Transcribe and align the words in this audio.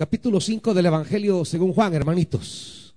capítulo 0.00 0.40
5 0.40 0.72
del 0.72 0.86
Evangelio 0.86 1.44
según 1.44 1.74
Juan, 1.74 1.92
hermanitos. 1.92 2.94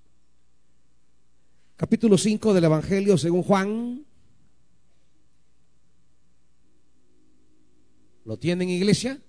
Capítulo 1.76 2.16
5 2.16 2.54
del 2.54 2.64
Evangelio 2.64 3.18
según 3.18 3.42
Juan. 3.42 4.06
¿Lo 8.24 8.38
tienen, 8.38 8.70
iglesia? 8.70 9.20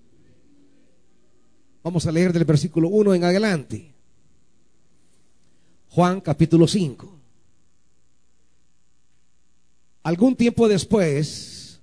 Vamos 1.82 2.06
a 2.06 2.12
leer 2.12 2.32
del 2.32 2.46
versículo 2.46 2.88
1 2.88 3.12
en 3.12 3.24
adelante. 3.24 3.92
Juan 5.90 6.22
capítulo 6.22 6.66
5. 6.66 7.14
Algún 10.02 10.34
tiempo 10.34 10.66
después 10.66 11.78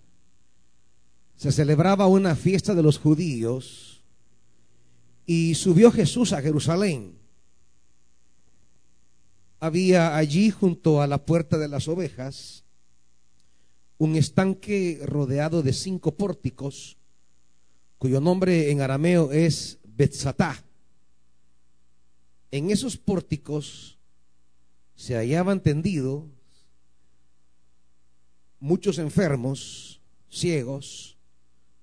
se 1.35 1.51
celebraba 1.51 2.07
una 2.07 2.35
fiesta 2.35 2.73
de 2.73 2.81
los 2.81 2.97
judíos 2.97 3.92
y 5.25 5.55
subió 5.55 5.91
Jesús 5.91 6.33
a 6.33 6.41
Jerusalén. 6.41 7.17
Había 9.59 10.17
allí 10.17 10.51
junto 10.51 11.01
a 11.01 11.07
la 11.07 11.25
puerta 11.25 11.57
de 11.57 11.67
las 11.67 11.87
ovejas 11.87 12.63
un 13.97 14.15
estanque 14.17 14.99
rodeado 15.05 15.61
de 15.61 15.71
cinco 15.71 16.15
pórticos, 16.15 16.97
cuyo 17.97 18.19
nombre 18.19 18.71
en 18.71 18.81
arameo 18.81 19.31
es 19.31 19.79
Betzatá. 19.85 20.61
En 22.51 22.69
esos 22.69 22.97
pórticos 22.97 23.97
se 24.95 25.15
hallaban 25.15 25.61
tendidos 25.61 26.25
muchos 28.59 28.97
enfermos, 28.97 30.01
ciegos, 30.29 31.17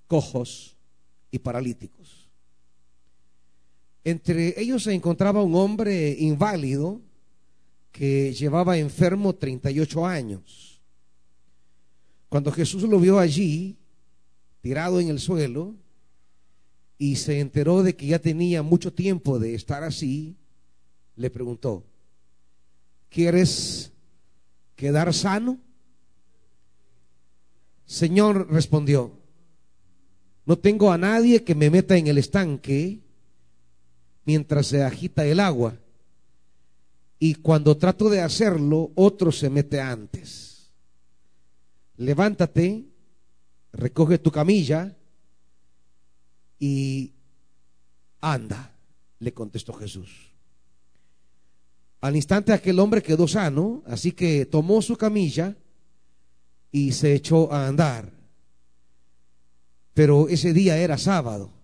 cojos 0.07 0.77
y 1.31 1.39
paralíticos. 1.39 2.20
Entre 4.05 4.59
ellos 4.61 4.85
se 4.85 4.95
encontraba 4.95 5.43
un 5.43 5.55
hombre 5.55 6.17
inválido 6.19 7.01
que 7.93 8.33
llevaba 8.33 8.79
enfermo 8.79 9.35
38 9.35 10.07
años. 10.07 10.81
Cuando 12.29 12.53
Jesús 12.53 12.85
lo 12.85 12.99
vio 12.99 13.19
allí, 13.19 13.77
tirado 14.61 15.01
en 15.01 15.09
el 15.09 15.19
suelo, 15.19 15.75
y 16.97 17.17
se 17.17 17.41
enteró 17.41 17.83
de 17.83 17.97
que 17.97 18.07
ya 18.07 18.19
tenía 18.19 18.63
mucho 18.63 18.93
tiempo 18.93 19.39
de 19.39 19.55
estar 19.55 19.83
así, 19.83 20.37
le 21.17 21.31
preguntó, 21.31 21.85
¿quieres 23.09 23.93
quedar 24.77 25.13
sano? 25.13 25.59
Señor 27.87 28.51
respondió, 28.51 29.13
no 30.47 30.59
tengo 30.59 30.93
a 30.93 30.99
nadie 30.99 31.43
que 31.43 31.55
me 31.55 31.71
meta 31.71 31.97
en 31.97 32.07
el 32.07 32.19
estanque 32.19 33.01
mientras 34.31 34.69
se 34.69 34.85
agita 34.85 35.27
el 35.27 35.41
agua. 35.41 35.77
Y 37.19 37.35
cuando 37.35 37.77
trato 37.77 38.09
de 38.09 38.21
hacerlo, 38.21 38.93
otro 38.95 39.33
se 39.33 39.51
mete 39.51 39.81
antes. 39.81 40.71
Levántate, 41.97 42.85
recoge 43.73 44.19
tu 44.19 44.31
camilla 44.31 44.97
y 46.61 47.13
anda, 48.21 48.73
le 49.19 49.35
contestó 49.35 49.73
Jesús. 49.73 50.31
Al 52.01 52.15
instante 52.15 52.53
aquel 52.53 52.79
hombre 52.79 53.03
quedó 53.03 53.27
sano, 53.27 53.83
así 53.85 54.13
que 54.13 54.47
tomó 54.47 54.81
su 54.81 54.97
camilla 54.97 55.57
y 56.71 56.93
se 56.93 57.15
echó 57.15 57.53
a 57.53 57.67
andar. 57.67 58.13
Pero 59.93 60.29
ese 60.29 60.53
día 60.53 60.79
era 60.79 60.99
sábado. 60.99 61.60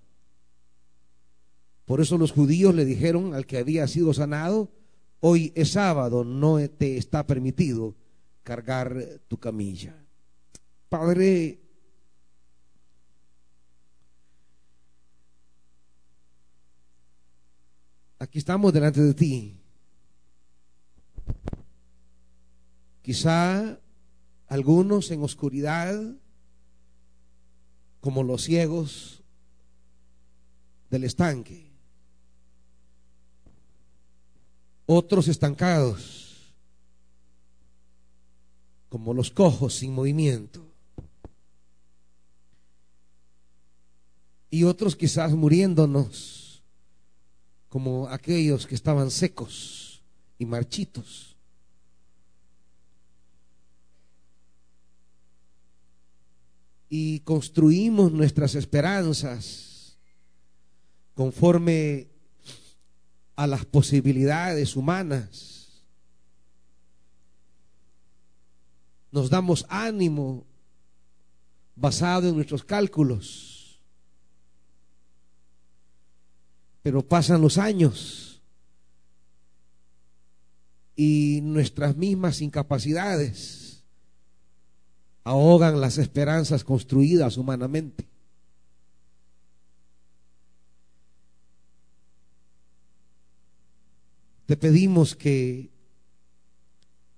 Por 1.86 2.00
eso 2.00 2.18
los 2.18 2.32
judíos 2.32 2.74
le 2.74 2.84
dijeron 2.84 3.32
al 3.32 3.46
que 3.46 3.58
había 3.58 3.86
sido 3.86 4.12
sanado, 4.12 4.72
hoy 5.20 5.52
es 5.54 5.70
sábado, 5.70 6.24
no 6.24 6.58
te 6.68 6.96
está 6.96 7.24
permitido 7.24 7.94
cargar 8.42 9.20
tu 9.28 9.38
camilla. 9.38 9.94
Padre, 10.88 11.60
aquí 18.18 18.38
estamos 18.40 18.72
delante 18.72 19.00
de 19.00 19.14
ti. 19.14 19.60
Quizá 23.00 23.78
algunos 24.48 25.12
en 25.12 25.22
oscuridad, 25.22 26.16
como 28.00 28.24
los 28.24 28.42
ciegos 28.42 29.22
del 30.90 31.04
estanque 31.04 31.75
otros 34.86 35.28
estancados, 35.28 36.54
como 38.88 39.12
los 39.12 39.30
cojos 39.30 39.74
sin 39.74 39.92
movimiento, 39.92 40.64
y 44.48 44.62
otros 44.62 44.96
quizás 44.96 45.32
muriéndonos, 45.32 46.62
como 47.68 48.08
aquellos 48.08 48.66
que 48.66 48.76
estaban 48.76 49.10
secos 49.10 50.02
y 50.38 50.46
marchitos. 50.46 51.36
Y 56.88 57.20
construimos 57.20 58.12
nuestras 58.12 58.54
esperanzas 58.54 59.98
conforme 61.14 62.15
a 63.36 63.46
las 63.46 63.64
posibilidades 63.64 64.74
humanas. 64.74 65.84
Nos 69.12 69.30
damos 69.30 69.64
ánimo 69.68 70.44
basado 71.76 72.28
en 72.28 72.34
nuestros 72.34 72.64
cálculos. 72.64 73.78
Pero 76.82 77.06
pasan 77.06 77.40
los 77.40 77.58
años 77.58 78.40
y 80.94 81.40
nuestras 81.42 81.96
mismas 81.96 82.40
incapacidades 82.40 83.84
ahogan 85.24 85.80
las 85.80 85.98
esperanzas 85.98 86.64
construidas 86.64 87.36
humanamente. 87.36 88.08
Te 94.46 94.56
pedimos 94.56 95.14
que 95.14 95.70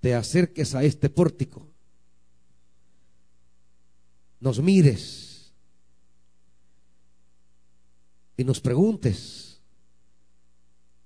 te 0.01 0.15
acerques 0.15 0.75
a 0.75 0.83
este 0.83 1.09
pórtico, 1.09 1.67
nos 4.39 4.61
mires 4.61 5.53
y 8.37 8.43
nos 8.43 8.61
preguntes 8.61 9.59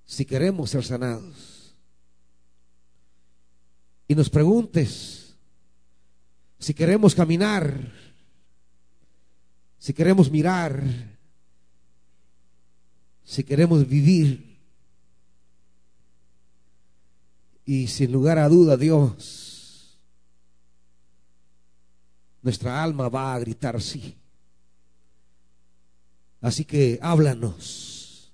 si 0.06 0.26
queremos 0.26 0.70
ser 0.70 0.84
sanados. 0.84 1.76
Y 4.08 4.16
nos 4.16 4.30
preguntes 4.30 5.36
si 6.60 6.74
queremos 6.74 7.16
caminar, 7.16 7.92
si 9.80 9.94
queremos 9.94 10.30
mirar, 10.30 11.18
si 13.24 13.44
queremos 13.44 13.88
vivir 13.88 14.53
Y 17.66 17.88
sin 17.88 18.12
lugar 18.12 18.38
a 18.40 18.50
duda, 18.50 18.76
Dios, 18.76 19.98
nuestra 22.42 22.84
alma 22.84 23.10
va 23.10 23.34
a 23.34 23.40
gritar 23.40 23.82
sí. 23.82 24.16
Así 26.42 26.66
que 26.66 27.00
háblanos. 27.02 28.34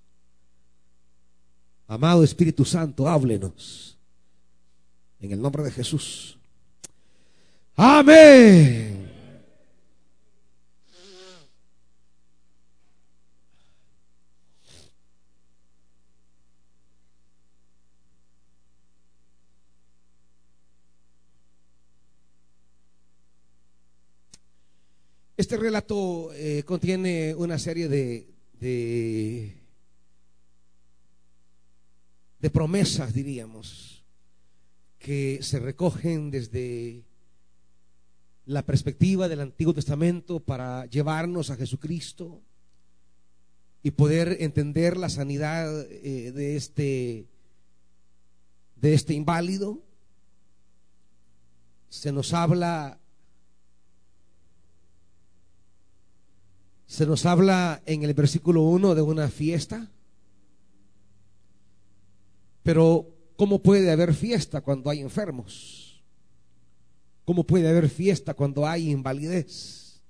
Amado 1.87 2.23
Espíritu 2.23 2.65
Santo, 2.65 3.07
háblenos. 3.07 3.97
En 5.19 5.31
el 5.31 5.41
nombre 5.41 5.63
de 5.63 5.71
Jesús. 5.71 6.37
Amén. 7.75 9.08
Este 25.49 25.57
relato 25.57 26.31
eh, 26.35 26.61
contiene 26.63 27.33
una 27.33 27.57
serie 27.57 27.87
de, 27.89 28.27
de, 28.59 29.59
promesas, 32.51 33.15
diríamos, 33.15 34.05
que 34.99 35.39
se 35.41 35.57
recogen 35.57 36.29
desde 36.29 37.03
la 38.45 38.63
perspectiva 38.63 39.27
del 39.27 39.39
Antiguo 39.39 39.73
Testamento 39.73 40.39
para 40.39 40.85
llevarnos 40.85 41.49
a 41.49 41.55
Jesucristo, 41.55 42.43
y 43.81 43.89
poder 43.89 44.37
entender 44.41 44.97
la 44.97 45.09
sanidad 45.09 45.81
eh, 45.89 46.31
de 46.31 46.57
este 46.57 47.27
de 48.75 48.93
este 48.93 49.15
inválido. 49.15 49.81
Se 51.89 52.11
nos 52.11 52.33
habla 52.35 52.98
se 56.89 57.06
nos 57.06 57.27
habla 57.27 57.83
en 57.86 58.01
el 58.01 58.15
versículo 58.15 58.63
1 58.63 58.95
de 58.95 59.03
una 59.03 59.30
fiesta. 59.30 59.91
Pero 62.63 63.15
¿cómo 63.36 63.62
puede 63.62 63.91
haber 63.91 64.15
fiesta 64.15 64.62
cuando 64.62 64.89
hay 64.89 65.01
enfermos? 65.01 66.03
¿Cómo 67.25 67.44
puede 67.44 67.69
haber 67.69 67.89
fiesta 67.89 68.33
cuando 68.33 68.65
hay 68.65 68.89
invalidez? 68.89 70.01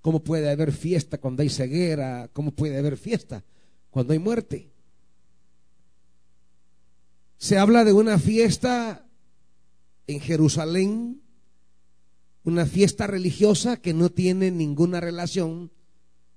¿Cómo 0.00 0.24
puede 0.24 0.50
haber 0.50 0.72
fiesta 0.72 1.18
cuando 1.18 1.42
hay 1.42 1.50
ceguera? 1.50 2.30
¿Cómo 2.32 2.52
puede 2.52 2.78
haber 2.78 2.96
fiesta 2.96 3.44
cuando 3.90 4.14
hay 4.14 4.18
muerte? 4.18 4.72
Se 7.36 7.58
habla 7.58 7.84
de 7.84 7.92
una 7.92 8.18
fiesta 8.18 9.06
en 10.06 10.20
Jerusalén, 10.20 11.20
una 12.44 12.64
fiesta 12.64 13.06
religiosa 13.06 13.76
que 13.76 13.92
no 13.92 14.08
tiene 14.08 14.50
ninguna 14.50 14.98
relación 14.98 15.70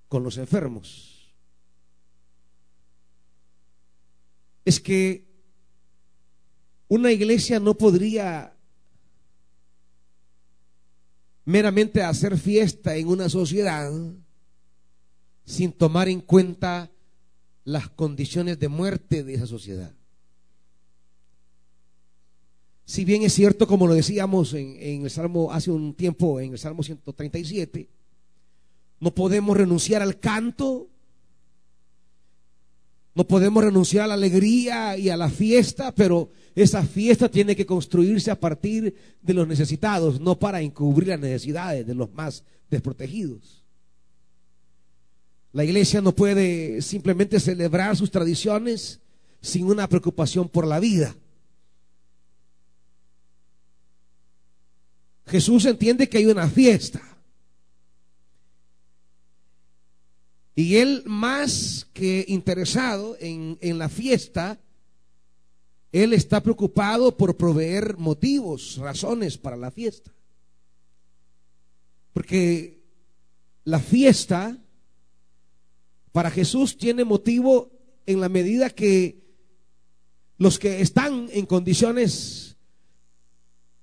con 0.07 0.23
los 0.23 0.37
enfermos. 0.37 1.33
Es 4.63 4.79
que 4.79 5.25
una 6.87 7.11
iglesia 7.11 7.59
no 7.59 7.75
podría 7.77 8.55
meramente 11.45 12.01
hacer 12.01 12.37
fiesta 12.37 12.95
en 12.95 13.07
una 13.07 13.29
sociedad 13.29 13.91
sin 15.45 15.71
tomar 15.71 16.09
en 16.09 16.21
cuenta 16.21 16.91
las 17.63 17.89
condiciones 17.89 18.59
de 18.59 18.67
muerte 18.67 19.23
de 19.23 19.35
esa 19.35 19.47
sociedad. 19.47 19.93
Si 22.85 23.03
bien 23.03 23.23
es 23.23 23.33
cierto, 23.33 23.65
como 23.65 23.87
lo 23.87 23.95
decíamos 23.95 24.53
en, 24.53 25.03
el 25.03 25.09
Salmo 25.09 25.51
hace 25.51 25.71
un 25.71 25.95
tiempo, 25.95 26.39
en 26.39 26.51
el 26.51 26.59
Salmo 26.59 26.83
137, 26.83 27.89
no 28.99 29.13
podemos 29.13 29.55
renunciar 29.55 30.01
al 30.01 30.19
canto, 30.19 30.89
no 33.13 33.25
podemos 33.25 33.63
renunciar 33.63 34.05
a 34.05 34.07
la 34.07 34.13
alegría 34.15 34.97
y 34.97 35.09
a 35.09 35.17
la 35.17 35.29
fiesta, 35.29 35.93
pero 35.93 36.31
esa 36.53 36.83
fiesta 36.83 37.29
tiene 37.29 37.55
que 37.55 37.65
construirse 37.65 38.29
a 38.29 38.39
partir 38.39 38.93
de 39.21 39.33
los 39.33 39.47
necesitados, 39.47 40.19
no 40.19 40.37
para 40.37 40.61
encubrir 40.61 41.09
las 41.09 41.19
necesidades 41.19 41.87
de 41.87 41.95
los 41.95 42.11
más 42.13 42.43
desprotegidos. 42.69 43.63
La 45.53 45.63
iglesia 45.63 46.01
no 46.01 46.13
puede 46.13 46.81
simplemente 46.81 47.39
celebrar 47.39 47.95
sus 47.95 48.11
tradiciones 48.11 48.99
sin 49.41 49.65
una 49.67 49.87
preocupación 49.87 50.49
por 50.49 50.67
la 50.67 50.81
vida. 50.81 51.15
Jesús 55.27 55.65
entiende 55.65 56.09
que 56.09 56.17
hay 56.17 56.25
una 56.25 56.49
fiesta. 56.49 57.14
Y 60.55 60.77
él 60.77 61.03
más 61.05 61.85
que 61.91 62.23
interesado 62.29 63.17
en, 63.19 63.77
la 63.77 63.89
fiesta, 63.89 64.57
él 65.91 66.13
está 66.13 66.41
preocupado 66.41 67.17
por 67.17 67.35
proveer 67.35 67.97
motivos, 67.97 68.77
razones 68.77 69.37
para 69.37 69.57
la 69.57 69.69
fiesta. 69.69 70.13
Porque 72.13 72.81
la 73.65 73.79
fiesta 73.79 74.57
para 76.13 76.31
Jesús 76.31 76.77
tiene 76.77 77.03
motivo 77.03 77.71
en 78.05 78.21
la 78.21 78.29
medida 78.29 78.69
que 78.69 79.25
los 80.37 80.57
que 80.57 80.79
están 80.79 81.27
en 81.31 81.45
condiciones 81.45 82.55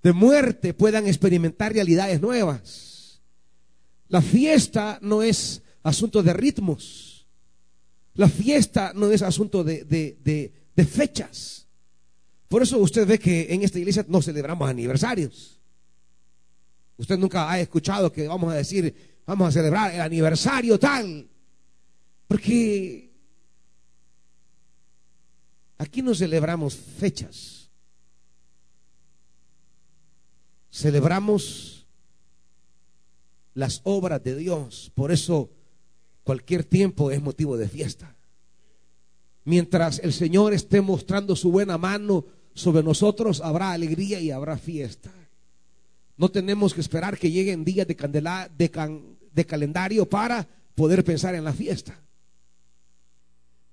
de 0.02 0.12
muerte 0.14 0.72
puedan 0.72 1.06
experimentar 1.06 1.74
realidades 1.74 2.22
nuevas. 2.22 3.20
La 4.08 4.22
fiesta 4.22 4.98
no 5.02 5.22
es 5.22 5.61
asunto 5.82 6.22
de 6.22 6.32
ritmos. 6.32 7.26
La 8.14 8.28
fiesta 8.28 8.92
no 8.94 9.10
es 9.10 9.22
asunto 9.22 9.64
de, 9.64 10.52
fechas. 10.88 11.66
Por 12.48 12.62
eso 12.62 12.78
usted 12.78 13.06
ve 13.06 13.18
que 13.18 13.52
en 13.52 13.62
esta 13.62 13.78
iglesia 13.78 14.04
no 14.08 14.20
celebramos 14.20 14.68
aniversarios. 14.68 15.60
Usted 16.96 17.18
nunca 17.18 17.50
ha 17.50 17.58
escuchado 17.58 18.12
que 18.12 18.28
vamos 18.28 18.52
a 18.52 18.56
decir, 18.56 18.94
vamos 19.26 19.48
a 19.48 19.52
celebrar 19.52 19.94
el 19.94 20.00
aniversario 20.00 20.78
tal. 20.78 21.28
Porque 22.28 23.10
aquí 25.78 26.02
no 26.02 26.14
celebramos 26.14 26.76
fechas. 26.76 27.70
Celebramos 30.70 31.86
las 33.54 33.80
obras 33.84 34.22
de 34.22 34.36
Dios. 34.36 34.92
Por 34.94 35.12
eso 35.12 35.50
Cualquier 36.24 36.64
tiempo 36.64 37.10
es 37.10 37.20
motivo 37.20 37.56
de 37.56 37.68
fiesta. 37.68 38.14
Mientras 39.44 39.98
el 39.98 40.12
Señor 40.12 40.52
esté 40.52 40.80
mostrando 40.80 41.34
su 41.34 41.50
buena 41.50 41.78
mano 41.78 42.24
sobre 42.54 42.82
nosotros, 42.82 43.40
habrá 43.40 43.72
alegría 43.72 44.20
y 44.20 44.30
habrá 44.30 44.56
fiesta. 44.56 45.10
No 46.16 46.30
tenemos 46.30 46.74
que 46.74 46.80
esperar 46.80 47.18
que 47.18 47.30
lleguen 47.30 47.64
días 47.64 47.86
de, 47.86 47.96
candela, 47.96 48.48
de, 48.56 49.46
calendario 49.46 50.08
para 50.08 50.46
poder 50.74 51.02
pensar 51.02 51.34
en 51.34 51.44
la 51.44 51.52
fiesta. 51.52 51.98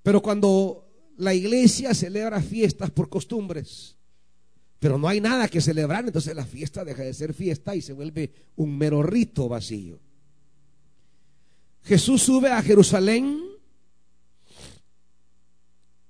Pero 0.02 0.20
cuando 0.20 0.88
la 1.18 1.34
iglesia 1.34 1.94
celebra 1.94 2.40
fiestas 2.40 2.90
por 2.90 3.08
costumbres, 3.08 3.96
pero 4.80 4.98
no 4.98 5.06
hay 5.06 5.20
nada 5.20 5.46
que 5.46 5.60
celebrar, 5.60 6.06
entonces 6.06 6.34
la 6.34 6.46
fiesta 6.46 6.84
deja 6.84 7.02
de 7.02 7.14
ser 7.14 7.34
fiesta 7.34 7.76
y 7.76 7.82
se 7.82 7.92
vuelve 7.92 8.32
un 8.56 8.76
mero 8.76 9.02
rito 9.02 9.48
vacío. 9.48 10.00
Jesús 11.82 12.22
sube 12.22 12.50
a 12.50 12.62
Jerusalén, 12.62 13.40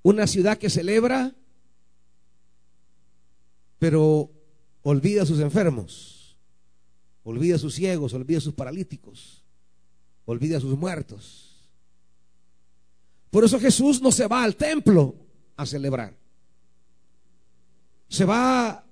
una 0.03 0.27
ciudad 0.27 0.59
que 0.59 0.71
celebra, 0.71 1.35
pero 3.79 4.31
olvida 4.83 5.23
a 5.23 5.27
sus 5.27 5.41
enfermos, 5.41 6.37
olvida 7.23 7.57
a 7.57 7.59
sus 7.59 7.75
ciegos, 7.75 8.13
olvida 8.15 8.39
a 8.39 8.43
sus 8.43 8.55
paralíticos, 8.55 9.43
olvida 10.25 10.59
a 10.59 10.61
sus 10.61 10.77
muertos. 10.77 11.69
Por 13.31 13.45
eso 13.45 13.61
Jesús 13.61 14.03
no 14.03 14.11
se 14.11 14.27
va 14.27 14.43
al 14.43 14.57
templo 14.57 15.15
a 15.57 15.65
celebrar. 15.65 16.17
Se 18.09 18.25
va 18.25 18.85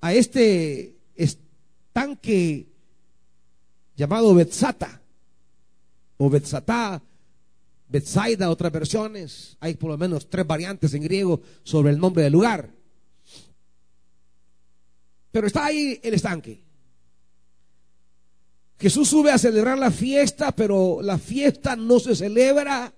a 0.00 0.14
este 0.14 0.96
estanque 1.14 2.66
llamado 3.94 4.34
Betzata 4.34 4.97
o 6.18 6.28
Betzatá, 6.28 7.02
Betsaida, 7.88 8.50
otras 8.50 8.70
versiones. 8.70 9.56
Hay 9.60 9.74
por 9.74 9.90
lo 9.90 9.96
menos 9.96 10.28
tres 10.28 10.46
variantes 10.46 10.92
en 10.92 11.02
griego 11.02 11.40
sobre 11.62 11.90
el 11.90 11.98
nombre 11.98 12.22
del 12.22 12.34
lugar. 12.34 12.70
Pero 15.30 15.46
está 15.46 15.64
ahí 15.64 15.98
el 16.02 16.14
estanque. 16.14 16.62
Jesús 18.78 19.08
sube 19.08 19.32
a 19.32 19.38
celebrar 19.38 19.78
la 19.78 19.90
fiesta, 19.90 20.52
pero 20.52 21.00
la 21.02 21.18
fiesta 21.18 21.74
no 21.74 21.98
se 21.98 22.14
celebra 22.14 22.92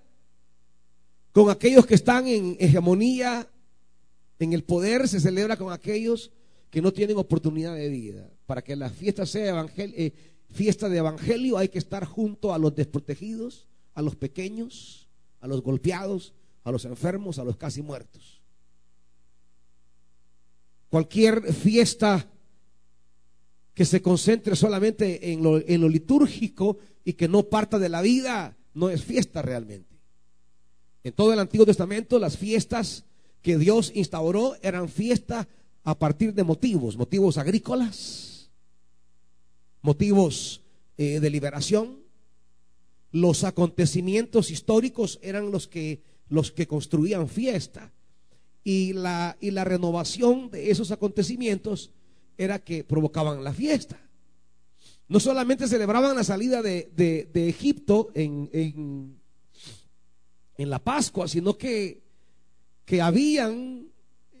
con 1.31 1.49
aquellos 1.49 1.85
que 1.85 1.95
están 1.95 2.27
en 2.27 2.57
hegemonía, 2.59 3.47
en 4.37 4.53
el 4.53 4.63
poder, 4.63 5.07
se 5.07 5.19
celebra 5.19 5.55
con 5.55 5.71
aquellos 5.71 6.31
que 6.69 6.81
no 6.81 6.91
tienen 6.91 7.17
oportunidad 7.17 7.75
de 7.75 7.89
vida. 7.89 8.29
Para 8.45 8.61
que 8.61 8.75
la 8.75 8.89
fiesta 8.89 9.25
sea 9.25 9.49
evangélica, 9.49 10.01
eh, 10.01 10.13
fiesta 10.51 10.89
de 10.89 10.97
evangelio 10.97 11.57
hay 11.57 11.69
que 11.69 11.79
estar 11.79 12.05
junto 12.05 12.53
a 12.53 12.57
los 12.57 12.75
desprotegidos, 12.75 13.67
a 13.93 14.01
los 14.01 14.15
pequeños, 14.15 15.07
a 15.39 15.47
los 15.47 15.61
golpeados, 15.61 16.33
a 16.63 16.71
los 16.71 16.85
enfermos, 16.85 17.39
a 17.39 17.43
los 17.43 17.57
casi 17.57 17.81
muertos. 17.81 18.41
Cualquier 20.89 21.53
fiesta 21.53 22.27
que 23.73 23.85
se 23.85 24.01
concentre 24.01 24.55
solamente 24.55 25.31
en 25.31 25.41
lo, 25.41 25.57
en 25.57 25.81
lo 25.81 25.89
litúrgico 25.89 26.77
y 27.03 27.13
que 27.13 27.27
no 27.27 27.43
parta 27.43 27.79
de 27.79 27.89
la 27.89 28.01
vida, 28.01 28.57
no 28.73 28.89
es 28.89 29.03
fiesta 29.03 29.41
realmente. 29.41 29.97
En 31.03 31.13
todo 31.13 31.33
el 31.33 31.39
Antiguo 31.39 31.65
Testamento 31.65 32.19
las 32.19 32.37
fiestas 32.37 33.05
que 33.41 33.57
Dios 33.57 33.91
instauró 33.95 34.55
eran 34.61 34.89
fiestas 34.89 35.47
a 35.83 35.97
partir 35.97 36.33
de 36.33 36.43
motivos, 36.43 36.97
motivos 36.97 37.37
agrícolas, 37.37 38.30
motivos 39.81 40.61
eh, 40.97 41.19
de 41.19 41.29
liberación. 41.29 41.99
Los 43.11 43.43
acontecimientos 43.43 44.51
históricos 44.51 45.19
eran 45.21 45.51
los 45.51 45.67
que, 45.67 46.01
los 46.29 46.51
que 46.51 46.67
construían 46.67 47.27
fiesta. 47.27 47.91
Y 48.63 48.93
la, 48.93 49.37
y 49.41 49.51
la 49.51 49.63
renovación 49.63 50.51
de 50.51 50.71
esos 50.71 50.91
acontecimientos 50.91 51.91
era 52.37 52.59
que 52.59 52.83
provocaban 52.83 53.43
la 53.43 53.53
fiesta. 53.53 53.99
No 55.07 55.19
solamente 55.19 55.67
celebraban 55.67 56.15
la 56.15 56.23
salida 56.23 56.61
de, 56.61 57.29
Egipto 57.33 58.11
en, 58.13 58.49
en 58.53 59.19
la 60.69 60.79
Pascua, 60.79 61.27
sino 61.27 61.57
que, 61.57 62.01
que 62.85 63.01
habían 63.01 63.91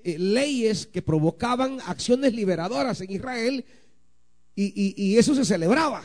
eh, 0.03 0.17
leyes 0.17 0.87
que 0.87 1.01
provocaban 1.01 1.79
acciones 1.85 2.33
liberadoras 2.33 3.01
en 3.01 3.11
Israel 3.11 3.65
y 4.55 5.17
eso 5.17 5.33
se 5.33 5.45
celebraba. 5.45 6.03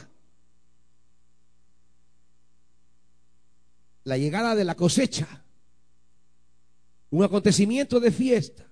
La 4.04 4.16
llegada 4.16 4.54
de 4.54 4.64
la 4.64 4.76
cosecha, 4.76 5.44
un 7.10 7.24
acontecimiento 7.24 8.00
de 8.00 8.10
fiesta. 8.10 8.66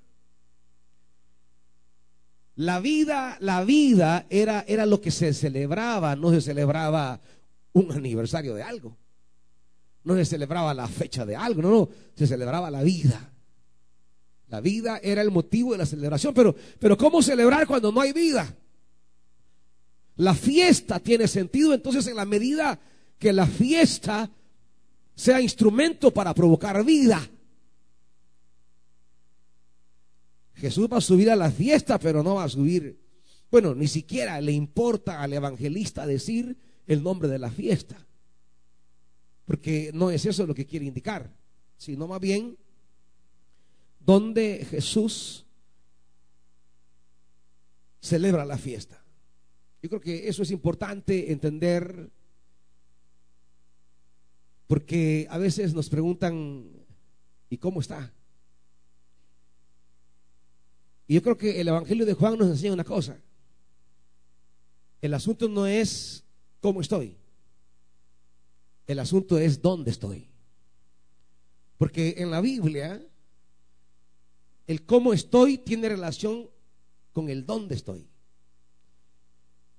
La 2.56 2.78
vida, 2.78 3.36
la 3.40 3.64
vida 3.64 4.26
era, 4.30 4.64
era 4.68 4.86
lo 4.86 5.00
que 5.00 5.10
se 5.10 5.34
celebraba, 5.34 6.14
no 6.14 6.30
se 6.30 6.40
celebraba 6.40 7.20
un 7.72 7.90
aniversario 7.90 8.54
de 8.54 8.62
algo. 8.62 8.96
No 10.04 10.14
se 10.14 10.24
celebraba 10.24 10.74
la 10.74 10.86
fecha 10.86 11.24
de 11.24 11.34
algo, 11.34 11.62
no, 11.62 11.70
no, 11.70 11.88
se 12.14 12.26
celebraba 12.26 12.70
la 12.70 12.82
vida. 12.82 13.32
La 14.48 14.60
vida 14.60 15.00
era 15.02 15.22
el 15.22 15.30
motivo 15.30 15.72
de 15.72 15.78
la 15.78 15.86
celebración, 15.86 16.34
pero, 16.34 16.54
pero 16.78 16.96
¿cómo 16.96 17.22
celebrar 17.22 17.66
cuando 17.66 17.90
no 17.90 18.00
hay 18.00 18.12
vida? 18.12 18.54
La 20.16 20.34
fiesta 20.34 21.00
tiene 21.00 21.26
sentido 21.26 21.74
entonces 21.74 22.06
en 22.06 22.16
la 22.16 22.24
medida 22.24 22.78
que 23.18 23.32
la 23.32 23.46
fiesta 23.46 24.30
sea 25.14 25.40
instrumento 25.40 26.12
para 26.12 26.34
provocar 26.34 26.84
vida. 26.84 27.28
Jesús 30.54 30.88
va 30.92 30.98
a 30.98 31.02
subir 31.02 31.30
a 31.30 31.36
la 31.36 31.50
fiesta, 31.50 31.98
pero 31.98 32.22
no 32.22 32.36
va 32.36 32.44
a 32.44 32.48
subir, 32.48 32.98
bueno, 33.50 33.74
ni 33.74 33.88
siquiera 33.88 34.40
le 34.40 34.52
importa 34.52 35.20
al 35.20 35.32
evangelista 35.32 36.06
decir 36.06 36.56
el 36.86 37.02
nombre 37.02 37.28
de 37.28 37.38
la 37.38 37.50
fiesta, 37.50 37.96
porque 39.44 39.90
no 39.92 40.10
es 40.10 40.24
eso 40.26 40.46
lo 40.46 40.54
que 40.54 40.66
quiere 40.66 40.86
indicar, 40.86 41.34
sino 41.76 42.06
más 42.06 42.20
bien 42.20 42.56
donde 43.98 44.66
Jesús 44.70 45.44
celebra 48.00 48.44
la 48.44 48.58
fiesta. 48.58 49.03
Yo 49.84 49.90
creo 49.90 50.00
que 50.00 50.28
eso 50.30 50.42
es 50.42 50.50
importante 50.50 51.30
entender, 51.30 52.08
porque 54.66 55.26
a 55.28 55.36
veces 55.36 55.74
nos 55.74 55.90
preguntan, 55.90 56.70
¿y 57.50 57.58
cómo 57.58 57.82
está? 57.82 58.10
Y 61.06 61.12
yo 61.12 61.22
creo 61.22 61.36
que 61.36 61.60
el 61.60 61.68
Evangelio 61.68 62.06
de 62.06 62.14
Juan 62.14 62.38
nos 62.38 62.48
enseña 62.48 62.72
una 62.72 62.84
cosa. 62.84 63.20
El 65.02 65.12
asunto 65.12 65.50
no 65.50 65.66
es 65.66 66.24
cómo 66.62 66.80
estoy. 66.80 67.18
El 68.86 68.98
asunto 69.00 69.36
es 69.36 69.60
dónde 69.60 69.90
estoy. 69.90 70.30
Porque 71.76 72.14
en 72.16 72.30
la 72.30 72.40
Biblia, 72.40 73.06
el 74.66 74.86
cómo 74.86 75.12
estoy 75.12 75.58
tiene 75.58 75.90
relación 75.90 76.48
con 77.12 77.28
el 77.28 77.44
dónde 77.44 77.74
estoy. 77.74 78.13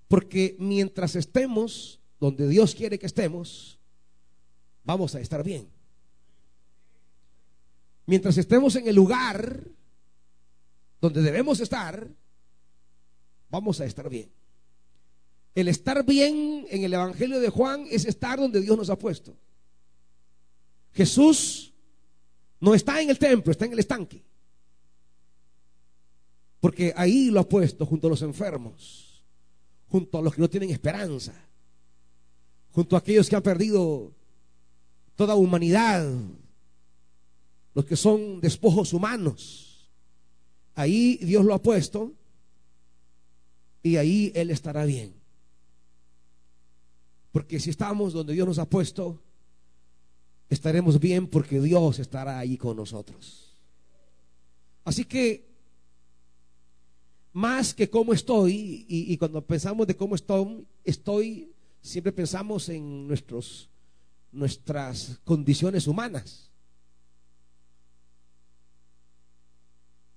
Porque 0.07 0.55
mientras 0.59 1.15
estemos 1.15 1.99
donde 2.19 2.47
Dios 2.47 2.75
quiere 2.75 2.99
que 2.99 3.05
estemos, 3.05 3.79
vamos 4.83 5.15
a 5.15 5.19
estar 5.19 5.43
bien. 5.43 5.67
Mientras 8.05 8.37
estemos 8.37 8.75
en 8.75 8.87
el 8.87 8.95
lugar 8.95 9.63
donde 11.01 11.21
debemos 11.21 11.59
estar, 11.59 12.07
vamos 13.49 13.81
a 13.81 13.85
estar 13.85 14.09
bien. 14.09 14.31
El 15.55 15.67
estar 15.69 16.05
bien 16.05 16.65
en 16.69 16.83
el 16.83 16.93
Evangelio 16.93 17.39
de 17.39 17.49
Juan 17.49 17.87
es 17.89 18.05
estar 18.05 18.39
donde 18.39 18.61
Dios 18.61 18.77
nos 18.77 18.89
ha 18.89 18.97
puesto. 18.97 19.35
Jesús 20.93 21.73
no 22.59 22.73
está 22.73 23.01
en 23.01 23.09
el 23.09 23.19
templo, 23.19 23.51
está 23.51 23.65
en 23.65 23.73
el 23.73 23.79
estanque. 23.79 24.23
Porque 26.59 26.93
ahí 26.95 27.29
lo 27.29 27.39
ha 27.39 27.47
puesto 27.47 27.85
junto 27.85 28.07
a 28.07 28.09
los 28.09 28.21
enfermos, 28.21 29.04
junto 29.87 30.17
a 30.17 30.21
los 30.21 30.35
que 30.35 30.41
no 30.41 30.49
tienen 30.49 30.69
esperanza, 30.69 31.33
junto 32.71 32.95
a 32.95 32.99
aquellos 32.99 33.29
que 33.29 33.35
han 33.35 33.43
perdido 33.43 34.11
toda 35.15 35.35
humanidad, 35.35 36.11
los 37.73 37.85
que 37.85 37.95
son 37.95 38.39
despojos 38.41 38.93
humanos 38.93 39.65
Ahí 40.75 41.17
Dios 41.21 41.45
lo 41.45 41.53
ha 41.53 41.61
puesto 41.61 42.13
y 43.81 43.95
ahí 43.95 44.31
Él 44.35 44.51
estará 44.51 44.83
bien. 44.85 45.13
Porque 47.31 47.59
si 47.59 47.69
estamos 47.69 48.13
donde 48.13 48.33
Dios 48.33 48.47
nos 48.47 48.59
ha 48.59 48.69
puesto, 48.69 49.21
estaremos 50.49 50.99
bien 50.99 51.27
porque 51.27 51.61
Dios 51.61 51.99
estará 51.99 52.39
ahí 52.39 52.57
con 52.57 52.75
nosotros. 52.75 53.55
Así 54.83 55.05
que, 55.05 55.54
más 57.35 57.73
que 57.73 57.89
cómo 57.89 58.13
estoy, 58.13 58.85
y, 58.87 59.15
cuando 59.17 59.45
pensamos 59.45 59.85
de 59.85 59.95
cómo 59.95 60.15
estoy, 60.15 60.65
estoy, 60.83 61.51
siempre 61.81 62.11
pensamos 62.11 62.67
en 62.69 63.07
nuestros, 63.07 63.69
nuestras 64.31 65.19
condiciones 65.23 65.85
humanas. 65.85 66.49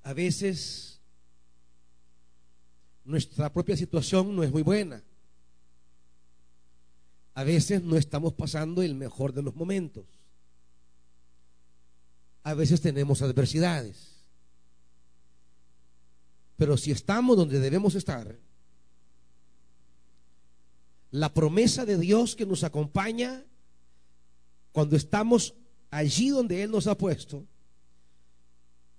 a 0.08 0.14
veces 0.14 1.02
nuestra 3.04 3.52
propia 3.52 3.76
situación 3.76 4.34
no 4.34 4.42
es 4.42 4.50
muy 4.50 4.62
buena. 4.62 5.04
A 7.34 7.44
veces 7.44 7.82
no 7.82 7.94
estamos 7.94 8.32
pasando 8.32 8.80
el 8.80 8.94
mejor 8.94 9.34
de 9.34 9.42
los 9.42 9.54
momentos. 9.54 10.06
A 12.42 12.54
veces 12.54 12.80
tenemos 12.80 13.20
adversidades. 13.20 14.17
Pero 16.58 16.76
si 16.76 16.90
estamos 16.90 17.36
donde 17.36 17.60
debemos 17.60 17.94
estar, 17.94 18.36
la 21.12 21.32
promesa 21.32 21.86
de 21.86 21.96
Dios 21.96 22.34
que 22.34 22.44
nos 22.44 22.64
acompaña 22.64 23.44
cuando 24.72 24.96
estamos 24.96 25.54
allí 25.90 26.30
donde 26.30 26.62
Él 26.64 26.72
nos 26.72 26.88
ha 26.88 26.98
puesto, 26.98 27.46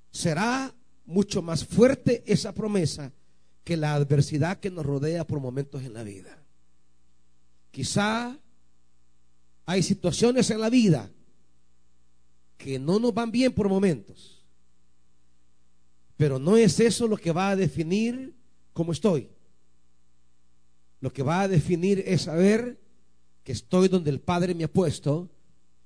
será 0.10 0.74
mucho 1.06 1.42
más 1.42 1.66
fuerte 1.66 2.24
esa 2.26 2.54
promesa 2.54 3.12
que 3.66 3.76
la 3.76 3.94
adversidad 3.94 4.60
que 4.60 4.72
nos 4.72 4.86
rodea 4.86 5.28
por 5.28 5.42
momentos 5.42 5.84
en 5.84 5.94
la 5.94 6.04
vida. 6.04 6.42
Quizá 7.72 8.40
hay 9.66 9.84
situaciones 9.84 10.50
en 10.50 10.62
la 10.62 10.70
vida 10.70 11.12
que 12.58 12.80
no 12.80 13.00
nos 13.00 13.14
van 13.14 13.32
bien 13.32 13.52
por 13.54 13.68
momentos, 13.68 14.39
pero 16.20 16.38
no 16.38 16.58
es 16.58 16.82
eso 16.82 17.08
lo 17.08 17.16
que 17.16 17.32
va 17.32 17.52
a 17.52 17.56
definir 17.56 18.36
cómo 18.74 18.92
estoy. 18.92 19.30
Lo 21.00 21.14
que 21.14 21.24
va 21.24 21.40
a 21.40 21.48
definir 21.48 22.04
es 22.06 22.24
saber 22.24 22.78
que 23.42 23.54
estoy 23.54 23.88
donde 23.88 24.10
el 24.10 24.20
Padre 24.20 24.54
me 24.54 24.66
ha 24.66 24.68
puesto 24.68 25.30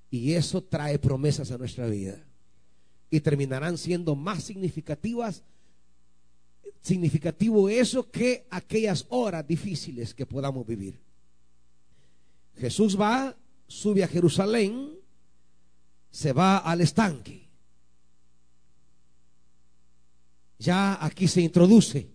y 0.09 0.33
eso 0.33 0.63
trae 0.63 0.97
promesas 0.97 1.51
a 1.51 1.59
nuestra 1.59 1.85
vida 1.85 2.25
y 3.11 3.19
terminarán 3.19 3.77
siendo 3.77 4.15
más 4.15 4.43
significativas, 4.43 5.43
significativo 6.81 7.69
eso 7.69 8.09
que 8.09 8.47
aquellas 8.49 9.05
horas 9.09 9.47
difíciles 9.47 10.15
que 10.15 10.25
podamos 10.25 10.65
vivir. 10.65 10.99
Jesús 12.57 12.99
va, 12.99 13.37
sube 13.67 14.03
a 14.03 14.07
Jerusalén, 14.07 14.97
se 16.09 16.33
va 16.33 16.57
al 16.57 16.81
estanque. 16.81 17.42
Ya 20.59 21.03
aquí 21.03 21.27
se 21.27 21.41
introduce, 21.41 22.09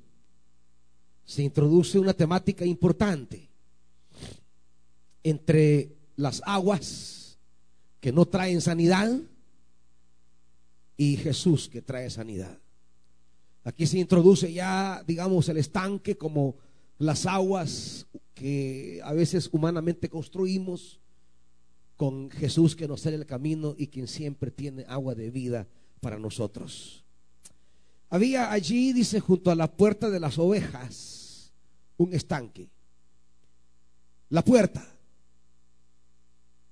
se 1.24 1.42
introduce 1.42 1.98
una 1.98 2.14
temática 2.14 2.64
importante 2.64 3.48
entre 5.22 5.96
las 6.16 6.42
aguas 6.46 7.38
que 8.00 8.12
no 8.12 8.24
traen 8.26 8.60
sanidad 8.60 9.20
y 10.96 11.16
Jesús 11.16 11.68
que 11.68 11.82
trae 11.82 12.10
sanidad. 12.10 12.58
Aquí 13.64 13.86
se 13.86 13.98
introduce 13.98 14.52
ya, 14.52 15.04
digamos, 15.06 15.48
el 15.48 15.58
estanque 15.58 16.16
como 16.16 16.56
las 16.98 17.26
aguas 17.26 18.06
que 18.34 19.00
a 19.04 19.12
veces 19.12 19.48
humanamente 19.52 20.08
construimos 20.08 21.00
con 21.96 22.30
Jesús 22.30 22.76
que 22.76 22.88
nos 22.88 23.02
sale 23.02 23.16
el 23.16 23.26
camino 23.26 23.74
y 23.76 23.88
quien 23.88 24.06
siempre 24.06 24.50
tiene 24.50 24.84
agua 24.88 25.14
de 25.14 25.30
vida 25.30 25.66
para 26.00 26.18
nosotros. 26.18 27.04
Había 28.10 28.50
allí, 28.50 28.92
dice, 28.92 29.20
junto 29.20 29.50
a 29.50 29.54
la 29.54 29.70
puerta 29.70 30.08
de 30.08 30.20
las 30.20 30.38
ovejas, 30.38 31.52
un 31.98 32.14
estanque. 32.14 32.70
La 34.30 34.42
puerta, 34.42 34.86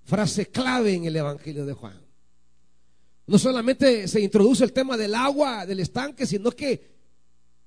frase 0.05 0.47
clave 0.47 0.95
en 0.95 1.05
el 1.05 1.16
Evangelio 1.16 1.66
de 1.66 1.73
Juan. 1.73 2.00
No 3.26 3.38
solamente 3.38 4.07
se 4.09 4.21
introduce 4.21 4.64
el 4.64 4.73
tema 4.73 4.97
del 4.97 5.14
agua, 5.14 5.66
del 5.66 5.81
estanque, 5.81 6.26
sino 6.26 6.50
que 6.52 6.97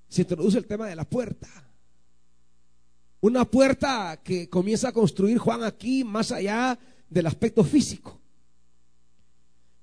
se 0.08 0.22
introduce 0.22 0.58
el 0.58 0.66
tema 0.66 0.88
de 0.88 0.96
la 0.96 1.04
puerta. 1.04 1.48
Una 3.22 3.44
puerta 3.44 4.22
que 4.24 4.50
comienza 4.50 4.90
a 4.90 4.94
construir 4.94 5.38
Juan 5.38 5.64
aquí 5.64 6.04
más 6.04 6.32
allá 6.32 6.80
del 7.10 7.28
aspecto 7.28 7.64
físico. 7.64 8.20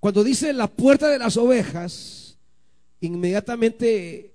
Cuando 0.00 0.25
dice 0.25 0.52
la 0.52 0.69
puerta 0.69 1.09
de 1.09 1.19
las 1.19 1.37
ovejas, 1.37 2.25
inmediatamente 3.00 4.35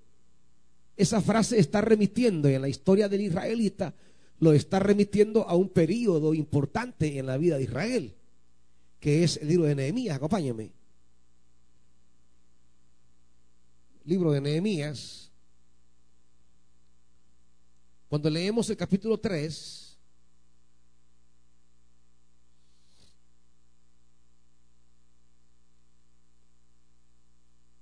esa 0.98 1.22
frase 1.22 1.60
está 1.60 1.82
remitiendo 1.82 2.48
en 2.48 2.62
la 2.62 2.70
historia 2.70 3.10
del 3.10 3.22
israelita, 3.22 3.94
lo 4.39 4.53
está 4.53 4.80
remitiendo 4.80 5.48
a 5.48 5.56
un 5.56 5.70
periodo 5.70 6.34
importante 6.34 7.18
en 7.18 7.27
la 7.27 7.38
vida 7.38 7.58
de 7.58 7.63
Israel, 7.63 8.13
que 9.00 9.24
es 9.24 9.38
el 9.38 9.48
libro 9.48 9.65
de 9.65 9.75
Nehemías. 9.75 10.18
Acompáñame. 10.18 10.72
Libro 14.06 14.32
de 14.32 14.41
Nehemías. 14.41 15.32
Cuando 18.10 18.30
leemos 18.30 18.70
el 18.70 18.77
capítulo 18.77 19.20
3, 19.20 19.80